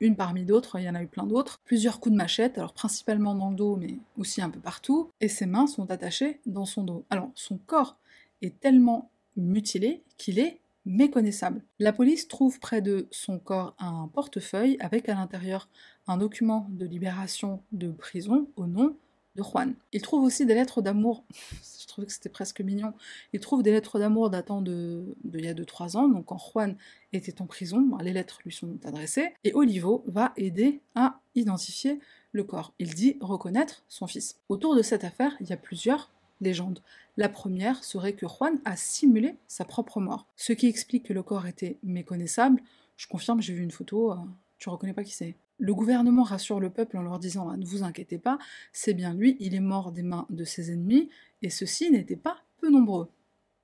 une 0.00 0.16
parmi 0.16 0.46
d'autres, 0.46 0.78
il 0.78 0.84
y 0.84 0.88
en 0.88 0.94
a 0.94 1.02
eu 1.02 1.06
plein 1.06 1.26
d'autres, 1.26 1.60
plusieurs 1.66 2.00
coups 2.00 2.14
de 2.14 2.16
machette, 2.16 2.56
alors 2.56 2.72
principalement 2.72 3.34
dans 3.34 3.50
le 3.50 3.56
dos, 3.56 3.76
mais 3.76 3.98
aussi 4.16 4.40
un 4.40 4.48
peu 4.48 4.60
partout, 4.60 5.10
et 5.20 5.28
ses 5.28 5.44
mains 5.44 5.66
sont 5.66 5.90
attachées 5.90 6.40
dans 6.46 6.64
son 6.64 6.82
dos. 6.82 7.04
Alors, 7.10 7.30
son 7.34 7.58
corps 7.58 7.98
est 8.40 8.58
tellement 8.58 9.10
mutilé 9.36 10.02
qu'il 10.16 10.38
est 10.38 10.60
méconnaissable. 10.86 11.62
La 11.78 11.92
police 11.92 12.28
trouve 12.28 12.58
près 12.60 12.80
de 12.80 13.08
son 13.10 13.38
corps 13.38 13.74
un 13.78 14.08
portefeuille 14.08 14.76
avec 14.80 15.08
à 15.08 15.14
l'intérieur 15.14 15.68
un 16.06 16.16
document 16.16 16.68
de 16.70 16.86
libération 16.86 17.62
de 17.72 17.90
prison 17.90 18.48
au 18.56 18.66
nom 18.66 18.96
de 19.34 19.42
Juan. 19.42 19.74
Il 19.92 20.00
trouve 20.00 20.24
aussi 20.24 20.46
des 20.46 20.54
lettres 20.54 20.80
d'amour, 20.80 21.24
je 21.80 21.86
trouvais 21.86 22.06
que 22.06 22.12
c'était 22.12 22.28
presque 22.28 22.60
mignon, 22.60 22.94
il 23.32 23.40
trouve 23.40 23.62
des 23.62 23.70
lettres 23.70 23.98
d'amour 23.98 24.30
datant 24.30 24.62
de, 24.62 25.14
y 25.34 25.46
a 25.46 25.54
2-3 25.54 25.96
ans, 25.96 26.08
donc 26.08 26.26
quand 26.26 26.38
Juan 26.38 26.76
était 27.12 27.42
en 27.42 27.46
prison, 27.46 27.80
ben, 27.80 27.98
les 28.02 28.12
lettres 28.12 28.38
lui 28.44 28.52
sont 28.52 28.78
adressées, 28.84 29.34
et 29.44 29.52
Olivo 29.54 30.04
va 30.06 30.32
aider 30.36 30.80
à 30.94 31.20
identifier 31.34 32.00
le 32.32 32.44
corps. 32.44 32.72
Il 32.78 32.94
dit 32.94 33.18
reconnaître 33.20 33.84
son 33.88 34.06
fils. 34.06 34.40
Autour 34.48 34.74
de 34.74 34.82
cette 34.82 35.04
affaire, 35.04 35.36
il 35.40 35.48
y 35.48 35.52
a 35.52 35.56
plusieurs 35.56 36.10
légendes. 36.40 36.80
La 37.16 37.28
première 37.28 37.82
serait 37.82 38.12
que 38.12 38.26
Juan 38.26 38.60
a 38.64 38.76
simulé 38.76 39.36
sa 39.48 39.64
propre 39.64 40.00
mort, 40.00 40.26
ce 40.36 40.52
qui 40.52 40.66
explique 40.66 41.04
que 41.04 41.12
le 41.12 41.22
corps 41.22 41.46
était 41.46 41.78
méconnaissable. 41.82 42.62
Je 42.96 43.06
confirme, 43.06 43.40
j'ai 43.40 43.54
vu 43.54 43.62
une 43.62 43.70
photo, 43.70 44.12
euh, 44.12 44.16
tu 44.58 44.68
reconnais 44.68 44.92
pas 44.92 45.04
qui 45.04 45.14
c'est. 45.14 45.34
Le 45.58 45.74
gouvernement 45.74 46.22
rassure 46.22 46.60
le 46.60 46.68
peuple 46.68 46.98
en 46.98 47.02
leur 47.02 47.18
disant 47.18 47.48
ah, 47.48 47.56
ne 47.56 47.64
vous 47.64 47.82
inquiétez 47.82 48.18
pas, 48.18 48.38
c'est 48.72 48.92
bien 48.92 49.14
lui, 49.14 49.36
il 49.40 49.54
est 49.54 49.60
mort 49.60 49.92
des 49.92 50.02
mains 50.02 50.26
de 50.28 50.44
ses 50.44 50.70
ennemis, 50.70 51.08
et 51.40 51.48
ceux-ci 51.48 51.90
n'étaient 51.90 52.16
pas 52.16 52.42
peu 52.60 52.70
nombreux. 52.70 53.08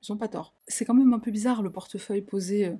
Ils 0.02 0.12
ont 0.12 0.16
pas 0.16 0.28
tort. 0.28 0.54
C'est 0.66 0.84
quand 0.84 0.94
même 0.94 1.12
un 1.12 1.18
peu 1.18 1.30
bizarre 1.30 1.62
le 1.62 1.70
portefeuille 1.70 2.22
posé 2.22 2.66
euh, 2.68 2.74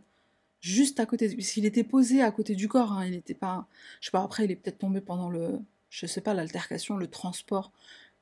juste 0.60 1.00
à 1.00 1.06
côté, 1.06 1.28
puisqu'il 1.28 1.66
était 1.66 1.84
posé 1.84 2.22
à 2.22 2.30
côté 2.30 2.54
du 2.54 2.68
corps, 2.68 2.92
hein, 2.92 3.04
il 3.04 3.10
n'était 3.10 3.34
pas. 3.34 3.66
Je 4.00 4.06
sais 4.06 4.12
pas, 4.12 4.22
après 4.22 4.46
il 4.46 4.50
est 4.50 4.56
peut-être 4.56 4.78
tombé 4.78 5.02
pendant 5.02 5.28
le. 5.28 5.60
Je 5.90 6.06
sais 6.06 6.22
pas, 6.22 6.32
l'altercation, 6.32 6.96
le 6.96 7.06
transport 7.06 7.70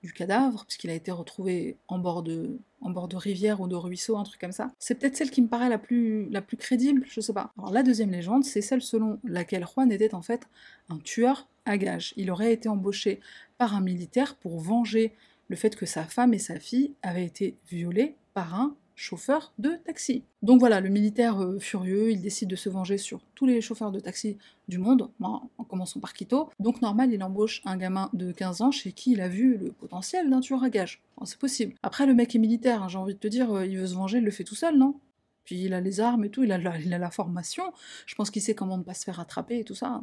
du 0.02 0.12
cadavre, 0.12 0.64
puisqu'il 0.66 0.90
a 0.90 0.94
été 0.94 1.10
retrouvé 1.10 1.76
en 1.88 1.98
bord 1.98 2.22
de, 2.22 2.58
en 2.80 2.90
bord 2.90 3.08
de 3.08 3.16
rivière 3.16 3.60
ou 3.60 3.68
de 3.68 3.74
ruisseau, 3.74 4.16
un 4.16 4.24
truc 4.24 4.40
comme 4.40 4.52
ça. 4.52 4.70
C'est 4.78 4.94
peut-être 4.94 5.16
celle 5.16 5.30
qui 5.30 5.42
me 5.42 5.48
paraît 5.48 5.68
la 5.68 5.78
plus, 5.78 6.28
la 6.30 6.40
plus 6.40 6.56
crédible, 6.56 7.04
je 7.06 7.20
sais 7.20 7.32
pas. 7.32 7.52
La 7.70 7.82
deuxième 7.82 8.10
légende, 8.10 8.44
c'est 8.44 8.62
celle 8.62 8.82
selon 8.82 9.18
laquelle 9.24 9.66
Juan 9.66 9.92
était 9.92 10.14
en 10.14 10.22
fait 10.22 10.48
un 10.88 10.98
tueur 10.98 11.48
à 11.66 11.76
gages. 11.76 12.14
Il 12.16 12.30
aurait 12.30 12.52
été 12.52 12.68
embauché 12.68 13.20
par 13.58 13.74
un 13.74 13.80
militaire 13.80 14.36
pour 14.36 14.58
venger 14.60 15.12
le 15.48 15.56
fait 15.56 15.76
que 15.76 15.86
sa 15.86 16.04
femme 16.04 16.32
et 16.32 16.38
sa 16.38 16.58
fille 16.58 16.94
avaient 17.02 17.24
été 17.24 17.58
violées 17.68 18.16
par 18.32 18.54
un 18.54 18.76
chauffeur 19.00 19.54
de 19.58 19.70
taxi. 19.86 20.24
Donc 20.42 20.60
voilà, 20.60 20.80
le 20.80 20.90
militaire 20.90 21.42
euh, 21.42 21.58
furieux, 21.58 22.10
il 22.10 22.20
décide 22.20 22.50
de 22.50 22.56
se 22.56 22.68
venger 22.68 22.98
sur 22.98 23.20
tous 23.34 23.46
les 23.46 23.62
chauffeurs 23.62 23.92
de 23.92 23.98
taxi 23.98 24.36
du 24.68 24.76
monde, 24.76 25.08
en 25.22 25.48
commençant 25.68 26.00
par 26.00 26.12
Quito. 26.12 26.50
Donc 26.60 26.82
normal, 26.82 27.10
il 27.10 27.22
embauche 27.22 27.62
un 27.64 27.78
gamin 27.78 28.10
de 28.12 28.30
15 28.30 28.60
ans 28.60 28.70
chez 28.70 28.92
qui 28.92 29.12
il 29.12 29.22
a 29.22 29.28
vu 29.28 29.56
le 29.56 29.72
potentiel 29.72 30.28
d'un 30.28 30.40
tueur 30.40 30.62
à 30.62 30.68
gages. 30.68 31.02
Bon, 31.16 31.24
c'est 31.24 31.38
possible. 31.38 31.74
Après, 31.82 32.04
le 32.04 32.14
mec 32.14 32.34
est 32.34 32.38
militaire, 32.38 32.82
hein, 32.82 32.88
j'ai 32.88 32.98
envie 32.98 33.14
de 33.14 33.18
te 33.18 33.26
dire, 33.26 33.50
euh, 33.50 33.64
il 33.64 33.78
veut 33.78 33.86
se 33.86 33.94
venger, 33.94 34.18
il 34.18 34.24
le 34.24 34.30
fait 34.30 34.44
tout 34.44 34.54
seul, 34.54 34.76
non? 34.76 35.00
Puis 35.44 35.62
il 35.62 35.72
a 35.72 35.80
les 35.80 36.00
armes 36.00 36.24
et 36.24 36.28
tout, 36.28 36.44
il 36.44 36.52
a, 36.52 36.58
la, 36.58 36.78
il 36.78 36.92
a 36.92 36.98
la 36.98 37.10
formation, 37.10 37.72
je 38.04 38.14
pense 38.14 38.30
qu'il 38.30 38.42
sait 38.42 38.54
comment 38.54 38.76
ne 38.76 38.82
pas 38.82 38.94
se 38.94 39.04
faire 39.04 39.18
attraper 39.18 39.60
et 39.60 39.64
tout 39.64 39.74
ça. 39.74 40.02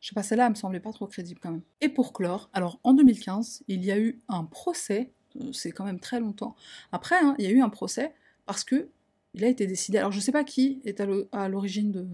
Je 0.00 0.08
sais 0.08 0.14
pas, 0.14 0.24
celle-là, 0.24 0.46
elle 0.46 0.50
me 0.50 0.56
semblait 0.56 0.80
pas 0.80 0.92
trop 0.92 1.06
crédible 1.06 1.38
quand 1.40 1.52
même. 1.52 1.62
Et 1.80 1.88
pour 1.88 2.12
clore, 2.12 2.50
alors 2.52 2.80
en 2.82 2.92
2015, 2.92 3.62
il 3.68 3.84
y 3.84 3.92
a 3.92 3.98
eu 4.00 4.20
un 4.28 4.42
procès, 4.42 5.12
euh, 5.40 5.52
c'est 5.52 5.70
quand 5.70 5.84
même 5.84 6.00
très 6.00 6.18
longtemps. 6.18 6.56
Après, 6.90 7.14
hein, 7.22 7.36
il 7.38 7.44
y 7.44 7.48
a 7.48 7.52
eu 7.52 7.60
un 7.60 7.68
procès 7.68 8.12
parce 8.52 8.64
que 8.64 8.88
il 9.32 9.44
a 9.44 9.48
été 9.48 9.66
décidé, 9.66 9.96
alors 9.96 10.12
je 10.12 10.20
sais 10.20 10.30
pas 10.32 10.44
qui 10.44 10.82
est 10.84 11.00
à 11.00 11.06
l'o- 11.06 11.26
à 11.32 11.48
l'origine 11.48 11.90
de, 11.90 12.06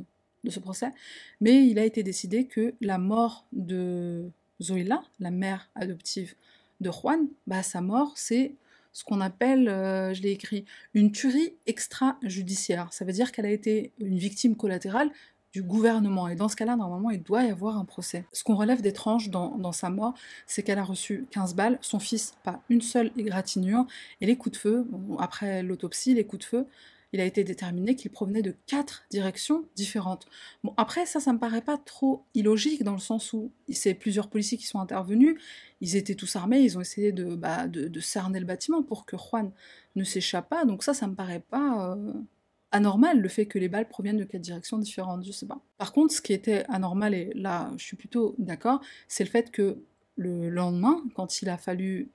de 0.45 0.51
ce 0.51 0.61
procès, 0.61 0.93
mais 1.41 1.67
il 1.67 1.77
a 1.81 1.85
été 1.85 2.05
décidé 2.05 2.47
que 2.47 2.75
la 2.81 2.97
mort 2.99 3.45
de 3.53 4.31
Zoila, 4.63 5.03
la 5.19 5.33
mère 5.33 5.69
adoptive 5.75 6.35
de 6.81 6.91
Juan, 6.93 7.27
bah 7.49 7.65
sa 7.65 7.81
mort 7.81 8.13
c'est 8.17 8.53
ce 8.93 9.03
qu'on 9.03 9.21
appelle, 9.21 9.69
euh, 9.69 10.15
je 10.15 10.23
l'ai 10.23 10.31
écrit, 10.31 10.65
une 10.95 11.11
tuerie 11.11 11.55
extrajudiciaire. 11.67 12.93
Ça 12.93 13.05
veut 13.05 13.13
dire 13.13 13.31
qu'elle 13.33 13.47
a 13.47 13.51
été 13.51 13.93
une 13.99 14.19
victime 14.19 14.55
collatérale 14.57 15.11
gouvernement. 15.63 16.29
Et 16.29 16.35
dans 16.35 16.49
ce 16.49 16.57
cas-là, 16.57 16.77
normalement, 16.77 17.11
il 17.11 17.23
doit 17.23 17.45
y 17.45 17.51
avoir 17.51 17.77
un 17.77 17.85
procès. 17.85 18.25
Ce 18.33 18.45
qu'on 18.45 18.57
relève 18.57 18.83
d'étrange 18.83 19.31
dans, 19.31 19.73
sa 19.73 19.91
mort, 19.91 20.15
c'est 20.47 20.63
qu'elle 20.63 20.79
a 20.79 20.85
reçu 20.85 21.27
15 21.31 21.55
balles, 21.55 21.79
son 21.81 21.99
fils 21.99 22.35
pas 22.43 22.63
une 22.69 22.81
seule 22.81 23.11
égratignure, 23.17 23.87
et 24.21 24.27
les 24.27 24.37
coups 24.37 24.55
de 24.55 24.61
feu, 24.61 24.87
après 25.19 25.63
l'autopsie, 25.63 26.15
les 26.15 26.25
coups 26.25 26.41
de 26.41 26.49
feu, 26.49 26.67
il 27.13 27.21
a 27.21 27.25
été 27.25 27.43
déterminé 27.43 27.97
qu'ils 27.97 28.11
provenaient 28.11 28.43
de 28.43 28.55
quatre 28.67 29.05
directions 29.11 29.65
différentes. 29.77 30.27
Bon, 30.63 30.75
après, 30.77 31.07
ça, 31.07 31.21
ça 31.21 31.33
me 31.33 31.39
paraît 31.39 31.63
pas 31.63 31.79
trop 31.79 32.25
illogique, 32.35 32.83
dans 32.83 32.93
le 32.93 32.99
sens 32.99 33.33
où 33.33 33.51
c'est 33.71 33.95
plusieurs 33.95 34.29
policiers 34.29 34.59
qui 34.59 34.67
sont 34.67 34.79
intervenus, 34.79 35.37
ils 35.81 35.97
étaient 35.97 36.15
tous 36.15 36.37
armés, 36.37 36.61
ils 36.61 36.77
ont 36.77 36.81
essayé 36.81 37.13
de, 37.13 37.35
bah, 37.35 37.67
cerner 38.01 38.41
le 38.41 38.47
bâtiment 38.47 38.83
pour 38.83 39.07
que 39.07 39.17
Juan 39.17 39.51
ne 39.97 40.05
s'échappe 40.05 40.49
pas, 40.49 40.65
donc 40.65 40.83
ça, 40.83 40.95
ça 40.95 41.07
me 41.07 41.15
paraît 41.15 41.43
pas... 41.51 41.95
euh, 41.95 42.13
anormal 42.73 43.21
le 43.21 43.29
fait 43.29 43.47
que 43.47 43.59
les 43.59 43.69
balles 43.69 43.89
proviennent 43.89 44.19
de 44.19 44.25
quatre 44.25 44.43
directions 44.43 44.79
différentes, 44.79 45.25
je 45.25 45.33
sais 45.33 45.47
pas. 45.47 45.61
Par 45.79 45.93
contre, 45.93 46.13
ce 46.15 46.21
qui 46.21 46.33
était 46.33 46.65
anormal, 46.69 47.15
et 47.15 47.33
là 47.35 47.71
je 47.77 47.85
suis 47.85 47.97
plutôt 47.97 48.35
d'accord, 48.39 48.81
c'est 49.09 49.25
le 49.25 49.31
fait 49.31 49.51
que 49.51 49.79
le 50.17 50.51
lendemain, 50.51 51.03
quand 51.15 51.43
il 51.43 51.49
a 51.49 51.57
fallu 51.57 52.11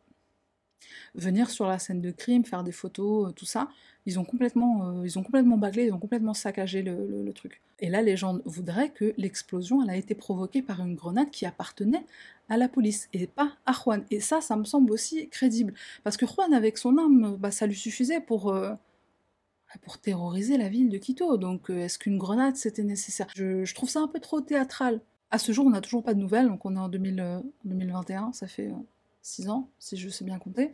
venir 1.15 1.49
sur 1.49 1.67
la 1.67 1.79
scène 1.79 2.01
de 2.01 2.11
crime, 2.11 2.45
faire 2.45 2.63
des 2.63 2.71
photos, 2.71 3.29
euh, 3.29 3.31
tout 3.31 3.45
ça, 3.45 3.69
ils 4.05 4.19
ont 4.19 4.25
complètement, 4.25 4.89
euh, 4.89 5.05
ils 5.05 5.17
ont 5.17 5.23
complètement 5.23 5.57
bâclé, 5.57 5.85
ils 5.85 5.93
ont 5.93 5.99
complètement 5.99 6.33
saccagé 6.33 6.81
le, 6.81 7.31
truc. 7.33 7.61
Et 7.79 7.89
là, 7.89 8.01
les 8.01 8.17
gens 8.17 8.39
voudraient 8.45 8.89
que 8.89 9.13
l'explosion, 9.17 9.81
elle 9.83 9.89
a 9.89 9.95
été 9.95 10.15
provoquée 10.15 10.61
par 10.61 10.81
une 10.81 10.95
grenade 10.95 11.29
qui 11.31 11.45
appartenait 11.45 12.05
à 12.49 12.57
la 12.57 12.67
police 12.67 13.09
et 13.13 13.27
pas 13.27 13.53
à 13.65 13.73
Juan. 13.73 14.03
Et 14.11 14.19
ça, 14.19 14.41
ça 14.41 14.55
me 14.55 14.65
semble 14.65 14.91
aussi 14.91 15.27
crédible. 15.29 15.73
Parce 16.03 16.17
que 16.17 16.25
Juan, 16.25 16.53
avec 16.53 16.77
son 16.77 16.97
arme, 16.97 17.37
bah, 17.37 17.51
ça 17.51 17.65
lui 17.65 17.75
suffisait 17.75 18.19
pour, 18.19 18.49
euh, 18.49 18.73
pour 19.81 19.97
terroriser 19.97 20.57
la 20.57 20.69
ville 20.69 20.89
de 20.89 20.97
Quito. 20.97 21.37
Donc, 21.37 21.69
est-ce 21.69 21.99
qu'une 21.99 22.17
grenade, 22.17 22.55
c'était 22.55 22.83
nécessaire? 22.83 23.27
Je, 23.35 23.73
trouve 23.73 23.89
ça 23.89 24.01
un 24.01 24.07
peu 24.07 24.19
trop 24.19 24.41
théâtral. 24.41 25.01
À 25.31 25.39
ce 25.39 25.51
jour, 25.51 25.65
on 25.65 25.71
n'a 25.71 25.81
toujours 25.81 26.03
pas 26.03 26.13
de 26.13 26.19
nouvelles, 26.19 26.47
donc 26.47 26.63
on 26.65 26.75
est 26.75 26.79
en 26.79 26.89
2021, 26.89 28.33
ça 28.33 28.47
fait 28.47 28.71
6 29.23 29.49
ans, 29.49 29.69
si 29.79 29.97
je 29.97 30.09
sais 30.09 30.23
bien 30.23 30.37
compter. 30.37 30.71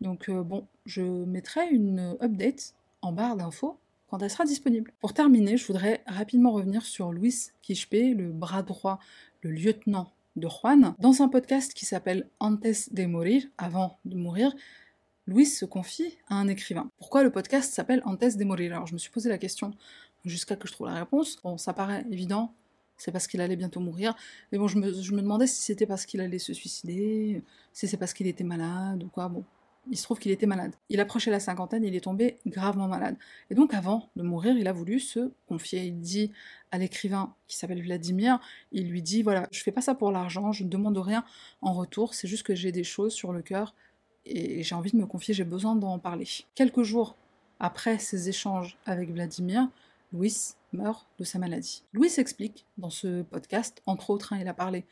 Donc 0.00 0.28
euh, 0.28 0.42
bon, 0.42 0.66
je 0.84 1.02
mettrai 1.02 1.70
une 1.70 2.16
update 2.20 2.74
en 3.00 3.12
barre 3.12 3.36
d'infos 3.36 3.78
quand 4.08 4.22
elle 4.22 4.30
sera 4.30 4.44
disponible. 4.44 4.92
Pour 5.00 5.14
terminer, 5.14 5.56
je 5.56 5.66
voudrais 5.66 6.02
rapidement 6.06 6.52
revenir 6.52 6.84
sur 6.84 7.12
Luis 7.12 7.50
Quispe, 7.62 7.92
le 7.92 8.30
bras 8.30 8.62
droit, 8.62 8.98
le 9.40 9.50
lieutenant 9.50 10.12
de 10.36 10.48
Juan. 10.48 10.94
Dans 10.98 11.22
un 11.22 11.28
podcast 11.28 11.72
qui 11.74 11.86
s'appelle 11.86 12.28
Antes 12.40 12.92
de 12.92 13.06
morir, 13.06 13.44
avant 13.56 13.98
de 14.04 14.16
mourir, 14.16 14.54
Luis 15.26 15.46
se 15.46 15.64
confie 15.64 16.18
à 16.28 16.34
un 16.34 16.48
écrivain. 16.48 16.90
Pourquoi 16.98 17.22
le 17.22 17.30
podcast 17.30 17.72
s'appelle 17.72 18.02
Antes 18.04 18.36
de 18.36 18.66
Alors 18.66 18.86
je 18.86 18.92
me 18.92 18.98
suis 18.98 19.10
posé 19.10 19.30
la 19.30 19.38
question 19.38 19.72
jusqu'à 20.26 20.54
que 20.54 20.68
je 20.68 20.72
trouve 20.72 20.88
la 20.88 20.94
réponse. 20.94 21.38
Bon, 21.42 21.56
ça 21.56 21.72
paraît 21.72 22.04
évident, 22.10 22.52
c'est 22.98 23.10
parce 23.10 23.26
qu'il 23.26 23.40
allait 23.40 23.56
bientôt 23.56 23.80
mourir. 23.80 24.14
Mais 24.52 24.58
bon, 24.58 24.68
je 24.68 24.78
me, 24.78 24.92
je 24.92 25.12
me 25.12 25.22
demandais 25.22 25.46
si 25.46 25.62
c'était 25.62 25.86
parce 25.86 26.04
qu'il 26.04 26.20
allait 26.20 26.38
se 26.38 26.52
suicider, 26.52 27.42
si 27.72 27.88
c'est 27.88 27.96
parce 27.96 28.12
qu'il 28.12 28.26
était 28.26 28.44
malade 28.44 29.02
ou 29.02 29.08
quoi. 29.08 29.30
Bon, 29.30 29.44
il 29.90 29.96
se 29.96 30.02
trouve 30.02 30.18
qu'il 30.18 30.30
était 30.30 30.44
malade. 30.44 30.74
Il 30.90 31.00
approchait 31.00 31.30
la 31.30 31.40
cinquantaine, 31.40 31.84
il 31.84 31.94
est 31.94 32.04
tombé 32.04 32.36
gravement 32.46 32.86
malade. 32.86 33.16
Et 33.48 33.54
donc 33.54 33.72
avant 33.72 34.10
de 34.16 34.22
mourir, 34.22 34.58
il 34.58 34.68
a 34.68 34.72
voulu 34.72 35.00
se 35.00 35.30
confier. 35.48 35.84
Il 35.84 36.00
dit 36.00 36.32
à 36.70 36.76
l'écrivain 36.76 37.34
qui 37.48 37.56
s'appelle 37.56 37.82
Vladimir, 37.82 38.40
il 38.72 38.90
lui 38.90 39.00
dit, 39.00 39.22
voilà, 39.22 39.48
je 39.52 39.62
fais 39.62 39.72
pas 39.72 39.80
ça 39.80 39.94
pour 39.94 40.12
l'argent, 40.12 40.52
je 40.52 40.64
ne 40.64 40.68
demande 40.68 40.98
rien 40.98 41.24
en 41.62 41.72
retour, 41.72 42.12
c'est 42.12 42.28
juste 42.28 42.42
que 42.42 42.54
j'ai 42.54 42.72
des 42.72 42.84
choses 42.84 43.14
sur 43.14 43.32
le 43.32 43.40
cœur 43.40 43.74
et 44.26 44.62
j'ai 44.62 44.74
envie 44.74 44.92
de 44.92 44.96
me 44.96 45.06
confier, 45.06 45.34
j'ai 45.34 45.44
besoin 45.44 45.76
d'en 45.76 45.98
parler. 45.98 46.26
Quelques 46.54 46.82
jours 46.82 47.16
après 47.60 47.98
ces 47.98 48.28
échanges 48.28 48.76
avec 48.86 49.10
Vladimir, 49.10 49.68
Louis 50.12 50.54
meurt 50.72 51.06
de 51.18 51.24
sa 51.24 51.38
maladie. 51.38 51.82
Louis 51.92 52.12
explique 52.18 52.66
dans 52.78 52.90
ce 52.90 53.22
podcast, 53.22 53.82
entre 53.86 54.10
autres, 54.10 54.32
hein, 54.32 54.38
il 54.40 54.48
a 54.48 54.54
parlé 54.54 54.84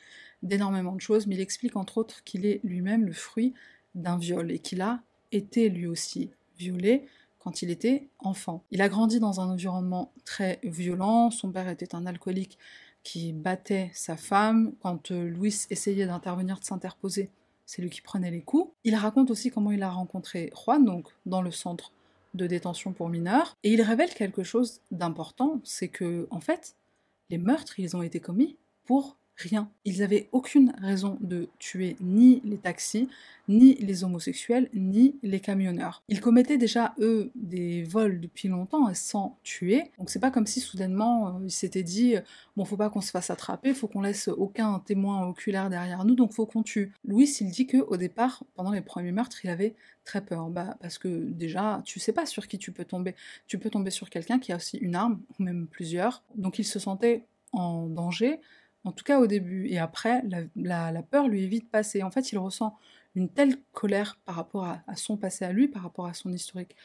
d'énormément 0.42 0.94
de 0.94 1.00
choses, 1.00 1.26
mais 1.26 1.36
il 1.36 1.40
explique 1.40 1.76
entre 1.76 1.98
autres 1.98 2.24
qu'il 2.24 2.46
est 2.46 2.60
lui-même 2.64 3.06
le 3.06 3.12
fruit 3.12 3.54
d'un 3.94 4.18
viol 4.18 4.50
et 4.50 4.58
qu'il 4.58 4.80
a 4.80 5.00
été 5.30 5.68
lui 5.68 5.86
aussi 5.86 6.30
violé 6.58 7.06
quand 7.38 7.62
il 7.62 7.70
était 7.70 8.08
enfant. 8.20 8.62
Il 8.70 8.82
a 8.82 8.88
grandi 8.88 9.18
dans 9.18 9.40
un 9.40 9.48
environnement 9.48 10.12
très 10.24 10.60
violent, 10.62 11.30
son 11.30 11.50
père 11.50 11.68
était 11.68 11.94
un 11.94 12.06
alcoolique 12.06 12.58
qui 13.02 13.32
battait 13.32 13.90
sa 13.94 14.16
femme, 14.16 14.74
quand 14.80 15.10
euh, 15.10 15.28
Louis 15.28 15.66
essayait 15.70 16.06
d'intervenir, 16.06 16.60
de 16.60 16.64
s'interposer, 16.64 17.30
c'est 17.72 17.80
lui 17.80 17.88
qui 17.88 18.02
prenait 18.02 18.30
les 18.30 18.42
coups. 18.42 18.70
Il 18.84 18.94
raconte 18.94 19.30
aussi 19.30 19.50
comment 19.50 19.72
il 19.72 19.82
a 19.82 19.88
rencontré 19.88 20.52
Juan, 20.54 20.84
donc 20.84 21.08
dans 21.24 21.40
le 21.40 21.50
centre 21.50 21.90
de 22.34 22.46
détention 22.46 22.92
pour 22.92 23.08
mineurs, 23.08 23.56
et 23.62 23.72
il 23.72 23.80
révèle 23.80 24.12
quelque 24.12 24.42
chose 24.42 24.82
d'important, 24.90 25.58
c'est 25.64 25.88
que, 25.88 26.26
en 26.30 26.40
fait, 26.40 26.76
les 27.30 27.38
meurtres, 27.38 27.80
ils 27.80 27.96
ont 27.96 28.02
été 28.02 28.20
commis 28.20 28.56
pour 28.84 29.16
rien. 29.36 29.70
Ils 29.84 30.00
n'avaient 30.00 30.28
aucune 30.32 30.72
raison 30.80 31.18
de 31.20 31.48
tuer 31.58 31.96
ni 32.00 32.40
les 32.44 32.58
taxis, 32.58 33.08
ni 33.48 33.74
les 33.74 34.04
homosexuels, 34.04 34.68
ni 34.72 35.16
les 35.22 35.40
camionneurs. 35.40 36.02
Ils 36.08 36.20
commettaient 36.20 36.58
déjà, 36.58 36.94
eux, 37.00 37.30
des 37.34 37.82
vols 37.82 38.20
depuis 38.20 38.48
longtemps 38.48 38.92
sans 38.94 39.38
tuer. 39.42 39.90
Donc 39.98 40.10
c'est 40.10 40.20
pas 40.20 40.30
comme 40.30 40.46
si 40.46 40.60
soudainement 40.60 41.28
euh, 41.28 41.44
ils 41.44 41.50
s'étaient 41.50 41.82
dit 41.82 42.14
bon, 42.56 42.64
faut 42.64 42.76
pas 42.76 42.90
qu'on 42.90 43.00
se 43.00 43.10
fasse 43.10 43.30
attraper, 43.30 43.74
faut 43.74 43.88
qu'on 43.88 44.02
laisse 44.02 44.28
aucun 44.28 44.78
témoin 44.80 45.26
oculaire 45.26 45.70
derrière 45.70 46.04
nous, 46.04 46.14
donc 46.14 46.32
faut 46.32 46.46
qu'on 46.46 46.62
tue. 46.62 46.92
Louis, 47.04 47.28
il 47.40 47.50
dit 47.50 47.66
que 47.66 47.78
au 47.78 47.96
départ, 47.96 48.44
pendant 48.54 48.70
les 48.70 48.80
premiers 48.82 49.12
meurtres, 49.12 49.44
il 49.44 49.50
avait 49.50 49.74
très 50.04 50.24
peur. 50.24 50.50
Bah, 50.50 50.76
parce 50.80 50.98
que 50.98 51.08
déjà, 51.08 51.82
tu 51.84 52.00
sais 52.00 52.12
pas 52.12 52.26
sur 52.26 52.46
qui 52.48 52.58
tu 52.58 52.72
peux 52.72 52.84
tomber. 52.84 53.14
Tu 53.46 53.58
peux 53.58 53.70
tomber 53.70 53.90
sur 53.90 54.10
quelqu'un 54.10 54.38
qui 54.38 54.52
a 54.52 54.56
aussi 54.56 54.78
une 54.78 54.94
arme, 54.94 55.20
ou 55.38 55.42
même 55.42 55.66
plusieurs. 55.66 56.22
Donc 56.36 56.58
il 56.58 56.64
se 56.64 56.78
sentait 56.78 57.24
en 57.52 57.86
danger 57.86 58.40
en 58.84 58.92
tout 58.92 59.04
cas 59.04 59.20
au 59.20 59.26
début. 59.26 59.68
Et 59.68 59.78
après, 59.78 60.22
la, 60.56 61.02
peur 61.02 61.28
lui 61.28 61.44
est 61.44 61.48
vite 61.48 61.70
passée. 61.70 62.02
En 62.02 62.10
fait, 62.10 62.32
il 62.32 62.38
ressent 62.38 62.76
une 63.14 63.28
telle 63.28 63.56
colère 63.72 64.18
par 64.24 64.36
rapport 64.36 64.64
à, 64.64 64.96
son 64.96 65.16
passé 65.16 65.44
à 65.44 65.52
lui, 65.52 65.68
par 65.68 65.82
rapport 65.82 66.06
à 66.06 66.14
son 66.14 66.32
historique 66.32 66.76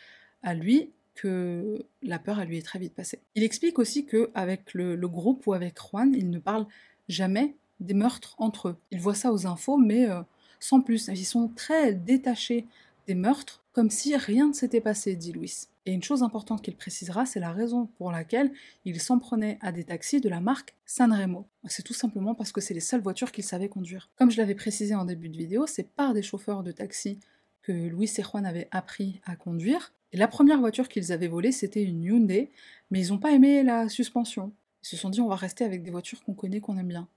à 0.44 0.54
lui, 0.54 0.92
que 1.16 1.86
la 2.04 2.20
peur, 2.20 2.40
elle 2.40 2.50
lui 2.50 2.58
est 2.58 2.66
très 2.66 2.80
vite 2.80 2.94
passée. 2.94 3.20
Il 3.36 3.44
explique 3.44 3.80
aussi 3.80 4.06
qu'avec 4.06 4.74
le, 4.74 4.96
le 4.96 5.08
groupe 5.08 5.48
ou 5.48 5.54
avec 5.54 5.78
Juan, 5.80 6.14
il 6.16 6.30
ne 6.30 6.38
parle 6.38 6.68
jamais 7.10 7.56
des 7.80 7.94
meurtres 7.94 8.36
entre 8.38 8.70
eux. 8.70 8.78
Il 8.92 9.00
voit 9.00 9.16
ça 9.16 9.32
aux 9.32 9.48
infos, 9.48 9.78
mais 9.78 10.10
euh, 10.10 10.22
sans 10.60 10.82
plus. 10.82 11.08
Ils 11.08 11.26
sont 11.26 11.48
très 11.50 11.94
détachés 11.94 12.68
des 13.08 13.16
meurtres, 13.16 13.64
comme 13.78 13.92
si 13.92 14.18
rien 14.18 14.48
ne 14.48 14.54
s'était 14.54 14.82
passé, 14.82 15.16
dit 15.16 15.32
Louis. 15.32 15.54
Et 15.86 15.92
une 15.92 16.02
chose 16.02 16.24
importante 16.24 16.64
qu'il 16.64 16.76
précisera, 16.76 17.28
c'est 17.28 17.40
la 17.40 17.52
raison 17.52 17.86
pour 18.00 18.12
laquelle 18.12 18.52
il 18.86 19.00
s'en 19.00 19.20
prenait 19.20 19.60
à 19.62 19.72
des 19.72 19.84
taxis 19.84 20.20
de 20.20 20.30
la 20.30 20.40
marque 20.40 20.74
Sanremo. 20.88 21.46
C'est 21.66 21.84
tout 21.84 21.94
simplement 21.94 22.34
parce 22.34 22.52
que 22.52 22.60
c'est 22.60 22.74
les 22.74 22.80
seules 22.80 23.02
voitures 23.02 23.32
qu'il 23.32 23.44
savait 23.44 23.70
conduire. 23.70 24.10
Comme 24.16 24.32
je 24.32 24.38
l'avais 24.38 24.56
précisé 24.56 24.96
en 24.96 25.06
début 25.06 25.30
de 25.30 25.38
vidéo, 25.38 25.68
c'est 25.68 25.88
par 25.92 26.16
des 26.16 26.24
chauffeurs 26.24 26.64
de 26.64 26.72
taxi 26.72 27.20
que 27.62 27.72
Louis 27.72 28.12
et 28.18 28.24
Juan 28.24 28.48
avaient 28.48 28.68
appris 28.72 29.22
à 29.28 29.36
conduire. 29.36 29.94
Et 30.12 30.18
la 30.18 30.28
première 30.28 30.60
voiture 30.60 30.90
qu'ils 30.90 31.12
avaient 31.12 31.28
volée, 31.28 31.52
c'était 31.52 31.84
une 31.84 32.04
Hyundai, 32.04 32.50
mais 32.90 33.06
ils 33.06 33.10
n'ont 33.10 33.20
pas 33.20 33.32
aimé 33.32 33.62
la 33.62 33.90
suspension. 33.90 34.54
Ils 34.82 34.88
se 34.88 34.98
sont 34.98 35.12
dit 35.12 35.22
on 35.22 35.28
va 35.28 35.36
rester 35.36 35.66
avec 35.66 35.84
des 35.84 35.92
voitures 35.92 36.24
qu'on 36.24 36.34
connaît, 36.34 36.62
qu'on 36.62 36.80
aime 36.80 36.88
bien. 36.88 37.08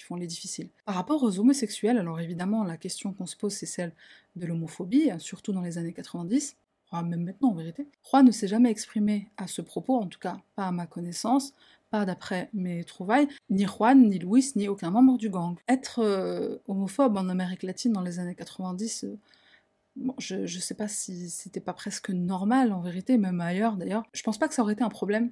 Ils 0.00 0.04
font 0.04 0.16
les 0.16 0.26
difficiles. 0.26 0.70
Par 0.86 0.94
rapport 0.94 1.22
aux 1.22 1.38
homosexuels, 1.38 1.98
alors 1.98 2.20
évidemment 2.20 2.64
la 2.64 2.76
question 2.76 3.12
qu'on 3.12 3.26
se 3.26 3.36
pose 3.36 3.52
c'est 3.52 3.66
celle 3.66 3.92
de 4.36 4.46
l'homophobie, 4.46 5.10
surtout 5.18 5.52
dans 5.52 5.60
les 5.60 5.78
années 5.78 5.92
90 5.92 6.56
même 7.04 7.24
maintenant 7.24 7.50
en 7.50 7.54
vérité. 7.54 7.86
Juan 8.08 8.26
ne 8.26 8.32
s'est 8.32 8.48
jamais 8.48 8.70
exprimé 8.70 9.30
à 9.36 9.46
ce 9.46 9.62
propos, 9.62 9.96
en 9.96 10.06
tout 10.06 10.18
cas 10.18 10.40
pas 10.56 10.66
à 10.66 10.72
ma 10.72 10.86
connaissance, 10.86 11.54
pas 11.90 12.04
d'après 12.04 12.50
mes 12.52 12.84
trouvailles, 12.84 13.28
ni 13.48 13.64
Juan, 13.64 14.08
ni 14.08 14.18
Luis, 14.18 14.52
ni 14.56 14.68
aucun 14.68 14.90
membre 14.90 15.16
du 15.16 15.30
gang. 15.30 15.56
Être 15.68 16.00
euh, 16.00 16.56
homophobe 16.68 17.16
en 17.16 17.28
Amérique 17.28 17.62
latine 17.62 17.92
dans 17.92 18.02
les 18.02 18.18
années 18.18 18.34
90, 18.34 19.04
euh, 19.04 19.18
bon, 19.96 20.14
je, 20.18 20.36
ne 20.36 20.46
sais 20.46 20.74
pas 20.74 20.88
si 20.88 21.30
c'était 21.30 21.60
pas 21.60 21.72
presque 21.72 22.10
normal 22.10 22.72
en 22.72 22.80
vérité, 22.80 23.18
même 23.18 23.40
ailleurs 23.40 23.76
d'ailleurs. 23.76 24.04
Je 24.12 24.22
pense 24.22 24.38
pas 24.38 24.48
que 24.48 24.54
ça 24.54 24.62
aurait 24.62 24.74
été 24.74 24.84
un 24.84 24.88
problème 24.88 25.30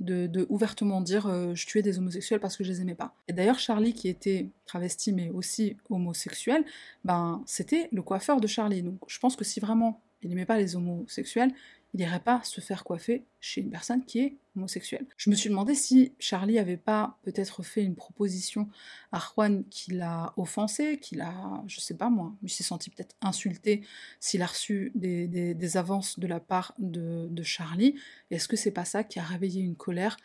de, 0.00 0.46
ouvertement 0.48 1.00
dire 1.00 1.26
euh, 1.26 1.54
je 1.54 1.66
tuais 1.66 1.82
des 1.82 1.98
homosexuels 1.98 2.40
parce 2.40 2.56
que 2.56 2.64
je 2.64 2.70
les 2.70 2.80
aimais 2.80 2.94
pas. 2.94 3.14
Et 3.28 3.32
d'ailleurs 3.32 3.58
Charlie 3.58 3.94
qui 3.94 4.08
était 4.08 4.48
travesti 4.66 5.12
mais 5.12 5.30
aussi 5.30 5.76
homosexuel, 5.90 6.64
ben 7.04 7.42
c'était 7.46 7.88
le 7.92 8.02
coiffeur 8.02 8.40
de 8.40 8.46
Charlie. 8.46 8.82
Donc 8.82 8.98
je 9.06 9.18
pense 9.18 9.36
que 9.36 9.44
si 9.44 9.60
vraiment 9.60 10.00
il 10.22 10.28
n'aimait 10.28 10.46
pas 10.46 10.58
les 10.58 10.76
homosexuels, 10.76 11.52
il 11.94 11.98
n'irait 12.00 12.20
pas 12.20 12.42
se 12.42 12.60
faire 12.60 12.84
coiffer 12.84 13.24
chez 13.40 13.60
une 13.60 13.70
personne 13.70 14.04
qui 14.04 14.20
est 14.20 14.36
homosexuelle. 14.56 15.06
Je 15.16 15.28
me 15.28 15.34
suis 15.34 15.50
demandé 15.50 15.74
si 15.74 16.12
Charlie 16.18 16.58
avait 16.58 16.78
pas 16.78 17.18
peut-être 17.22 17.62
fait 17.62 17.82
une 17.82 17.94
proposition 17.94 18.68
à 19.12 19.18
Juan 19.18 19.64
qui 19.68 19.92
l'a 19.92 20.32
offensé, 20.36 20.98
qui 20.98 21.16
l'a, 21.16 21.62
je 21.66 21.80
sais 21.80 21.96
pas 21.96 22.08
moi, 22.08 22.32
il 22.42 22.50
s'est 22.50 22.62
senti 22.62 22.88
peut-être 22.88 23.14
insulté 23.20 23.82
s'il 24.20 24.42
a 24.42 24.46
reçu 24.46 24.92
des, 24.94 25.76
avances 25.76 26.18
de 26.18 26.26
la 26.26 26.40
part 26.40 26.74
de, 26.78 27.28
de 27.30 27.42
Charlie. 27.42 27.96
Est-ce 28.30 28.48
que 28.48 28.56
c'est 28.56 28.70
pas 28.70 28.84
ça 28.84 29.04
qui 29.04 29.18
a 29.18 29.22
réveillé 29.22 29.62
une 29.62 29.76
colère 29.76 30.16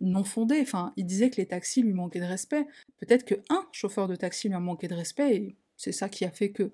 non 0.00 0.24
fondée? 0.24 0.60
Enfin, 0.60 0.92
il 0.96 1.06
disait 1.06 1.30
que 1.30 1.36
les 1.36 1.46
taxis 1.46 1.82
lui 1.82 1.94
manquaient 1.94 2.20
de 2.20 2.24
respect. 2.24 2.66
Peut-être 2.98 3.24
que 3.24 3.34
un 3.48 3.66
chauffeur 3.72 4.08
de 4.08 4.16
taxi 4.16 4.48
lui 4.48 4.54
a 4.54 4.60
manqué 4.60 4.88
de 4.88 4.94
respect 4.94 5.36
et 5.36 5.56
c'est 5.76 5.92
ça 5.92 6.10
qui 6.10 6.24
a 6.26 6.30
fait 6.30 6.50
que 6.50 6.70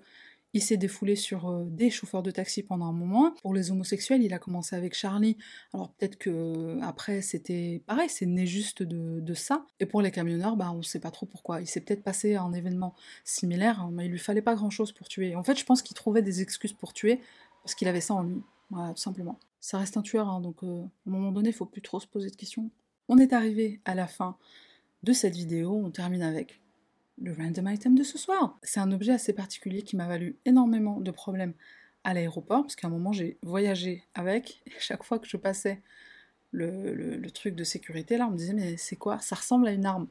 il 0.57 0.63
s'est 0.63 0.79
défoulé 0.79 1.17
sur 1.17 1.51
euh, 1.51 1.65
des 1.69 1.91
chauffeurs 1.91 2.23
de 2.23 2.31
taxi 2.31 2.63
pendant 2.63 2.87
un 2.87 2.93
moment. 2.93 3.33
Pour 3.43 3.53
les 3.53 3.71
homosexuels, 3.71 4.23
il 4.23 4.33
a 4.33 4.39
commencé 4.39 4.75
avec 4.75 4.95
Charlie. 4.95 5.37
Alors 5.75 5.91
peut-être 5.93 6.17
que 6.17 6.31
euh, 6.31 6.81
après 6.81 7.21
c'était 7.21 7.83
pareil, 7.87 8.09
c'est 8.09 8.25
né 8.25 8.47
juste 8.47 8.83
de, 8.83 9.35
ça. 9.35 9.67
Et 9.81 9.87
pour 9.87 10.01
les 10.01 10.11
camionneurs, 10.11 10.57
bah 10.57 10.73
on 10.75 10.83
sait 10.83 10.99
pas 10.99 11.11
trop 11.11 11.27
pourquoi. 11.27 11.61
Il 11.61 11.67
s'est 11.67 11.81
peut-être 11.81 12.03
passé 12.03 12.37
un 12.37 12.55
événement 12.55 12.95
similaire, 13.25 13.83
hein, 13.83 13.91
mais 13.93 14.07
il 14.07 14.11
lui 14.11 14.19
fallait 14.19 14.41
pas 14.41 14.55
grand 14.55 14.71
chose 14.71 14.93
pour 14.93 15.09
tuer. 15.09 15.37
En 15.37 15.43
fait, 15.43 15.59
je 15.59 15.65
pense 15.67 15.83
qu'il 15.83 15.95
trouvait 15.95 16.23
des 16.23 16.41
excuses 16.41 16.73
pour 16.73 16.95
tuer 16.95 17.21
parce 17.63 17.75
qu'il 17.75 17.87
avait 17.87 18.01
ça 18.01 18.15
en 18.15 18.23
lui. 18.23 18.43
Voilà, 18.71 18.95
tout 18.95 19.03
simplement. 19.03 19.39
Ça 19.61 19.79
reste 19.79 19.99
un 19.99 20.03
tueur, 20.03 20.29
hein, 20.29 20.41
donc 20.41 20.63
euh, 20.63 20.81
à 20.81 21.11
un 21.11 21.11
moment 21.11 21.33
donné, 21.33 21.51
il 21.51 21.55
faut 21.55 21.67
plus 21.67 21.83
trop 21.83 22.01
se 22.01 22.07
poser 22.07 22.31
de 22.31 22.37
questions. 22.37 22.71
On 23.09 23.19
est 23.19 23.35
arrivé 23.35 23.81
à 23.85 23.95
la 23.95 24.07
fin 24.07 24.39
de 25.03 25.13
cette 25.13 25.35
vidéo. 25.35 25.83
On 25.85 25.91
termine 25.91 26.23
avec 26.23 26.61
le 27.19 27.33
random 27.33 27.69
item 27.69 27.95
de 27.95 28.03
ce 28.03 28.19
soir. 28.19 28.59
C'est 28.63 28.81
un 28.81 28.93
objet 28.93 29.13
assez 29.13 29.33
particulier 29.33 29.83
qui 29.83 29.97
m'a 29.97 30.07
valu 30.07 30.37
énormément 30.45 31.01
de 31.01 31.11
problèmes 31.11 31.55
à 32.05 32.15
l'aéroport, 32.15 32.63
parce 32.63 32.77
qu'à 32.77 32.87
un 32.87 32.91
moment 32.91 33.13
j'ai 33.13 33.39
voyagé 33.43 34.05
avec, 34.15 34.63
et 34.67 34.73
chaque 34.79 35.03
fois 35.03 35.19
que 35.19 35.29
je 35.29 35.37
passais 35.37 35.83
le, 36.53 37.29
truc 37.31 37.55
de 37.55 37.65
sécurité, 37.65 38.17
là, 38.17 38.27
on 38.29 38.31
me 38.31 38.37
disait 38.37 38.55
mais 38.55 38.77
c'est 38.77 38.97
quoi? 38.97 39.19
Ça 39.19 39.37
ressemble 39.37 39.67
à 39.69 39.73
une 39.73 39.87
arme 39.87 40.09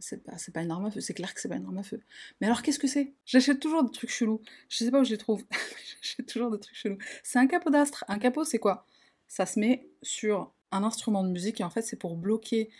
c'est 0.00 0.24
pas, 0.24 0.32
pas 0.54 0.62
une 0.62 0.70
arme 0.70 0.86
à 0.86 0.90
feu, 0.90 1.00
c'est 1.00 1.14
clair 1.14 1.32
que 1.34 1.40
c'est 1.40 1.48
pas 1.48 1.56
une 1.56 1.66
arme 1.66 1.78
à 1.78 1.82
feu. 1.82 2.00
Mais 2.40 2.46
alors 2.46 2.62
qu'est-ce 2.62 2.78
que 2.78 2.86
c'est? 2.86 3.12
J'achète 3.26 3.60
toujours 3.60 3.84
des 3.84 3.90
trucs 3.90 4.10
chelous. 4.10 4.40
Je 4.68 4.78
sais 4.78 4.90
pas 4.90 5.00
où 5.00 5.04
je 5.04 5.10
les 5.10 5.18
trouve. 5.18 5.44
J'achète 6.02 6.26
toujours 6.26 6.50
des 6.50 6.58
trucs 6.58 6.76
chelous. 6.76 6.98
C'est 7.22 7.38
un 7.38 7.46
capot 7.46 7.70
d'astre. 7.70 8.04
Un 8.08 8.18
capot, 8.18 8.44
c'est 8.44 8.58
quoi? 8.58 8.86
Ça 9.28 9.46
se 9.46 9.60
met 9.60 9.88
sur 10.02 10.52
un 10.72 10.82
instrument 10.82 11.22
de 11.22 11.28
musique 11.28 11.60
et 11.60 11.64
en 11.64 11.70
fait, 11.70 11.82
c'est 11.82 11.96
pour 11.96 12.16
bloquer 12.16 12.70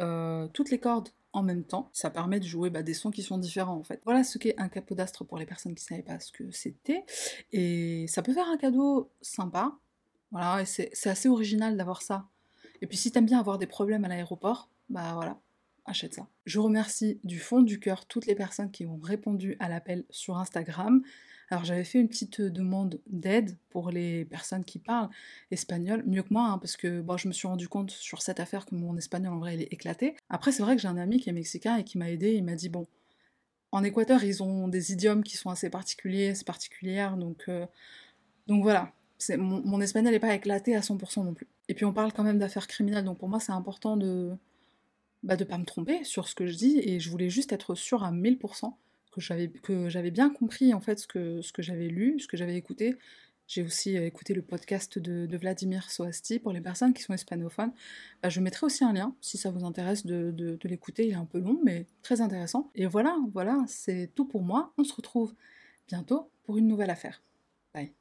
euh, 0.00 0.48
toutes 0.48 0.70
les 0.70 0.78
cordes 0.78 1.10
en 1.34 1.42
même 1.42 1.64
temps. 1.64 1.90
Ça 1.92 2.08
permet 2.08 2.40
de 2.40 2.46
jouer 2.46 2.70
bah, 2.70 2.82
des 2.82 2.94
sons 2.94 3.10
qui 3.10 3.22
sont 3.22 3.36
différents 3.36 3.76
en 3.76 3.82
fait. 3.82 4.00
Voilà 4.04 4.24
ce 4.24 4.38
qu'est 4.38 4.58
un 4.58 4.68
capot 4.68 4.94
d'astre 4.94 5.24
pour 5.24 5.36
les 5.36 5.44
personnes 5.44 5.74
qui 5.74 5.84
ne 5.84 5.88
savaient 5.88 6.02
pas 6.02 6.18
ce 6.20 6.32
que 6.32 6.50
c'était. 6.50 7.04
Et 7.52 8.06
ça 8.08 8.22
peut 8.22 8.32
faire 8.32 8.48
un 8.48 8.56
cadeau 8.56 9.10
sympa. 9.20 9.76
Voilà, 10.30 10.62
et 10.62 10.64
c'est 10.64 11.06
assez 11.06 11.28
original 11.28 11.76
d'avoir 11.76 12.02
ça. 12.02 12.26
Et 12.80 12.86
puis 12.86 12.96
si 12.96 13.12
t'aimes 13.12 13.26
bien 13.26 13.38
avoir 13.38 13.58
des 13.58 13.66
problèmes 13.66 14.04
à 14.04 14.08
l'aéroport, 14.08 14.68
bah 14.88 15.12
voilà, 15.14 15.38
achète 15.84 16.14
ça. 16.14 16.26
Je 16.44 16.58
remercie 16.58 17.20
du 17.24 17.38
fond 17.38 17.62
du 17.62 17.78
cœur 17.78 18.06
toutes 18.06 18.26
les 18.26 18.34
personnes 18.34 18.70
qui 18.70 18.86
ont 18.86 18.98
répondu 18.98 19.56
à 19.60 19.68
l'appel 19.68 20.04
sur 20.10 20.38
Instagram. 20.38 21.02
Alors 21.54 21.64
j'avais 21.64 21.84
fait 21.84 22.00
une 22.00 22.08
petite 22.08 22.40
demande 22.40 23.00
d'aide 23.06 23.56
pour 23.70 23.92
les 23.92 24.24
personnes 24.24 24.64
qui 24.64 24.80
parlent 24.80 25.08
espagnol, 25.52 26.02
mieux 26.04 26.24
que 26.24 26.32
moi, 26.32 26.48
hein, 26.48 26.58
parce 26.58 26.76
que 26.76 27.00
bon, 27.00 27.16
je 27.16 27.28
me 27.28 27.32
suis 27.32 27.46
rendu 27.46 27.68
compte 27.68 27.92
sur 27.92 28.22
cette 28.22 28.40
affaire 28.40 28.66
que 28.66 28.74
mon 28.74 28.96
espagnol 28.96 29.34
en 29.34 29.38
vrai 29.38 29.54
il 29.54 29.62
est 29.62 29.72
éclaté. 29.72 30.16
Après 30.28 30.50
c'est 30.50 30.64
vrai 30.64 30.74
que 30.74 30.82
j'ai 30.82 30.88
un 30.88 30.96
ami 30.96 31.20
qui 31.20 31.30
est 31.30 31.32
mexicain 31.32 31.76
et 31.76 31.84
qui 31.84 31.96
m'a 31.96 32.10
aidé, 32.10 32.32
il 32.32 32.42
m'a 32.42 32.56
dit 32.56 32.70
bon, 32.70 32.88
en 33.70 33.84
Équateur 33.84 34.24
ils 34.24 34.42
ont 34.42 34.66
des 34.66 34.92
idiomes 34.92 35.22
qui 35.22 35.36
sont 35.36 35.48
assez 35.48 35.70
particuliers, 35.70 36.30
assez 36.30 36.42
particulières, 36.42 37.16
donc, 37.16 37.44
euh, 37.46 37.66
donc 38.48 38.64
voilà, 38.64 38.92
mon, 39.38 39.64
mon 39.64 39.80
espagnol 39.80 40.12
n'est 40.12 40.18
pas 40.18 40.34
éclaté 40.34 40.74
à 40.74 40.80
100% 40.80 41.24
non 41.24 41.34
plus. 41.34 41.46
Et 41.68 41.74
puis 41.74 41.84
on 41.84 41.92
parle 41.92 42.12
quand 42.12 42.24
même 42.24 42.40
d'affaires 42.40 42.66
criminelles, 42.66 43.04
donc 43.04 43.18
pour 43.18 43.28
moi 43.28 43.38
c'est 43.38 43.52
important 43.52 43.96
de 43.96 44.32
bah, 45.22 45.36
de 45.36 45.44
pas 45.44 45.58
me 45.58 45.64
tromper 45.64 46.02
sur 46.02 46.26
ce 46.26 46.34
que 46.34 46.48
je 46.48 46.56
dis, 46.56 46.80
et 46.80 46.98
je 46.98 47.10
voulais 47.10 47.30
juste 47.30 47.52
être 47.52 47.76
sûre 47.76 48.02
à 48.02 48.10
1000% 48.10 48.74
que 49.14 49.88
j'avais, 49.88 50.10
bien 50.10 50.30
compris 50.30 50.74
en 50.74 50.80
fait 50.80 50.98
ce 50.98 51.06
que, 51.06 51.40
ce 51.42 51.52
que 51.52 51.62
j'avais 51.62 51.88
lu, 51.88 52.18
ce 52.20 52.28
que 52.28 52.36
j'avais 52.36 52.56
écouté. 52.56 52.96
J'ai 53.46 53.62
aussi 53.62 53.96
euh, 53.96 54.06
écouté 54.06 54.32
le 54.32 54.42
podcast 54.42 54.98
de, 54.98 55.36
Vladimir 55.36 55.90
Soasti 55.90 56.38
pour 56.38 56.52
les 56.52 56.60
personnes 56.60 56.94
qui 56.94 57.02
sont 57.02 57.12
hispanophones. 57.14 57.72
Bah, 58.22 58.30
je 58.30 58.40
mettrai 58.40 58.66
aussi 58.66 58.84
un 58.84 58.92
lien 58.92 59.14
si 59.20 59.36
ça 59.36 59.50
vous 59.50 59.64
intéresse 59.64 60.06
de, 60.06 60.30
de, 60.30 60.56
de 60.56 60.68
l'écouter. 60.68 61.06
Il 61.06 61.12
est 61.12 61.14
un 61.14 61.26
peu 61.26 61.38
long, 61.38 61.60
mais 61.62 61.86
très 62.02 62.20
intéressant. 62.20 62.70
Et 62.74 62.86
voilà, 62.86 63.18
voilà, 63.32 63.62
c'est 63.66 64.10
tout 64.14 64.24
pour 64.24 64.42
moi. 64.42 64.72
On 64.78 64.84
se 64.84 64.94
retrouve 64.94 65.34
bientôt 65.88 66.30
pour 66.44 66.56
une 66.56 66.66
nouvelle 66.66 66.90
affaire. 66.90 67.22
Bye. 67.74 67.92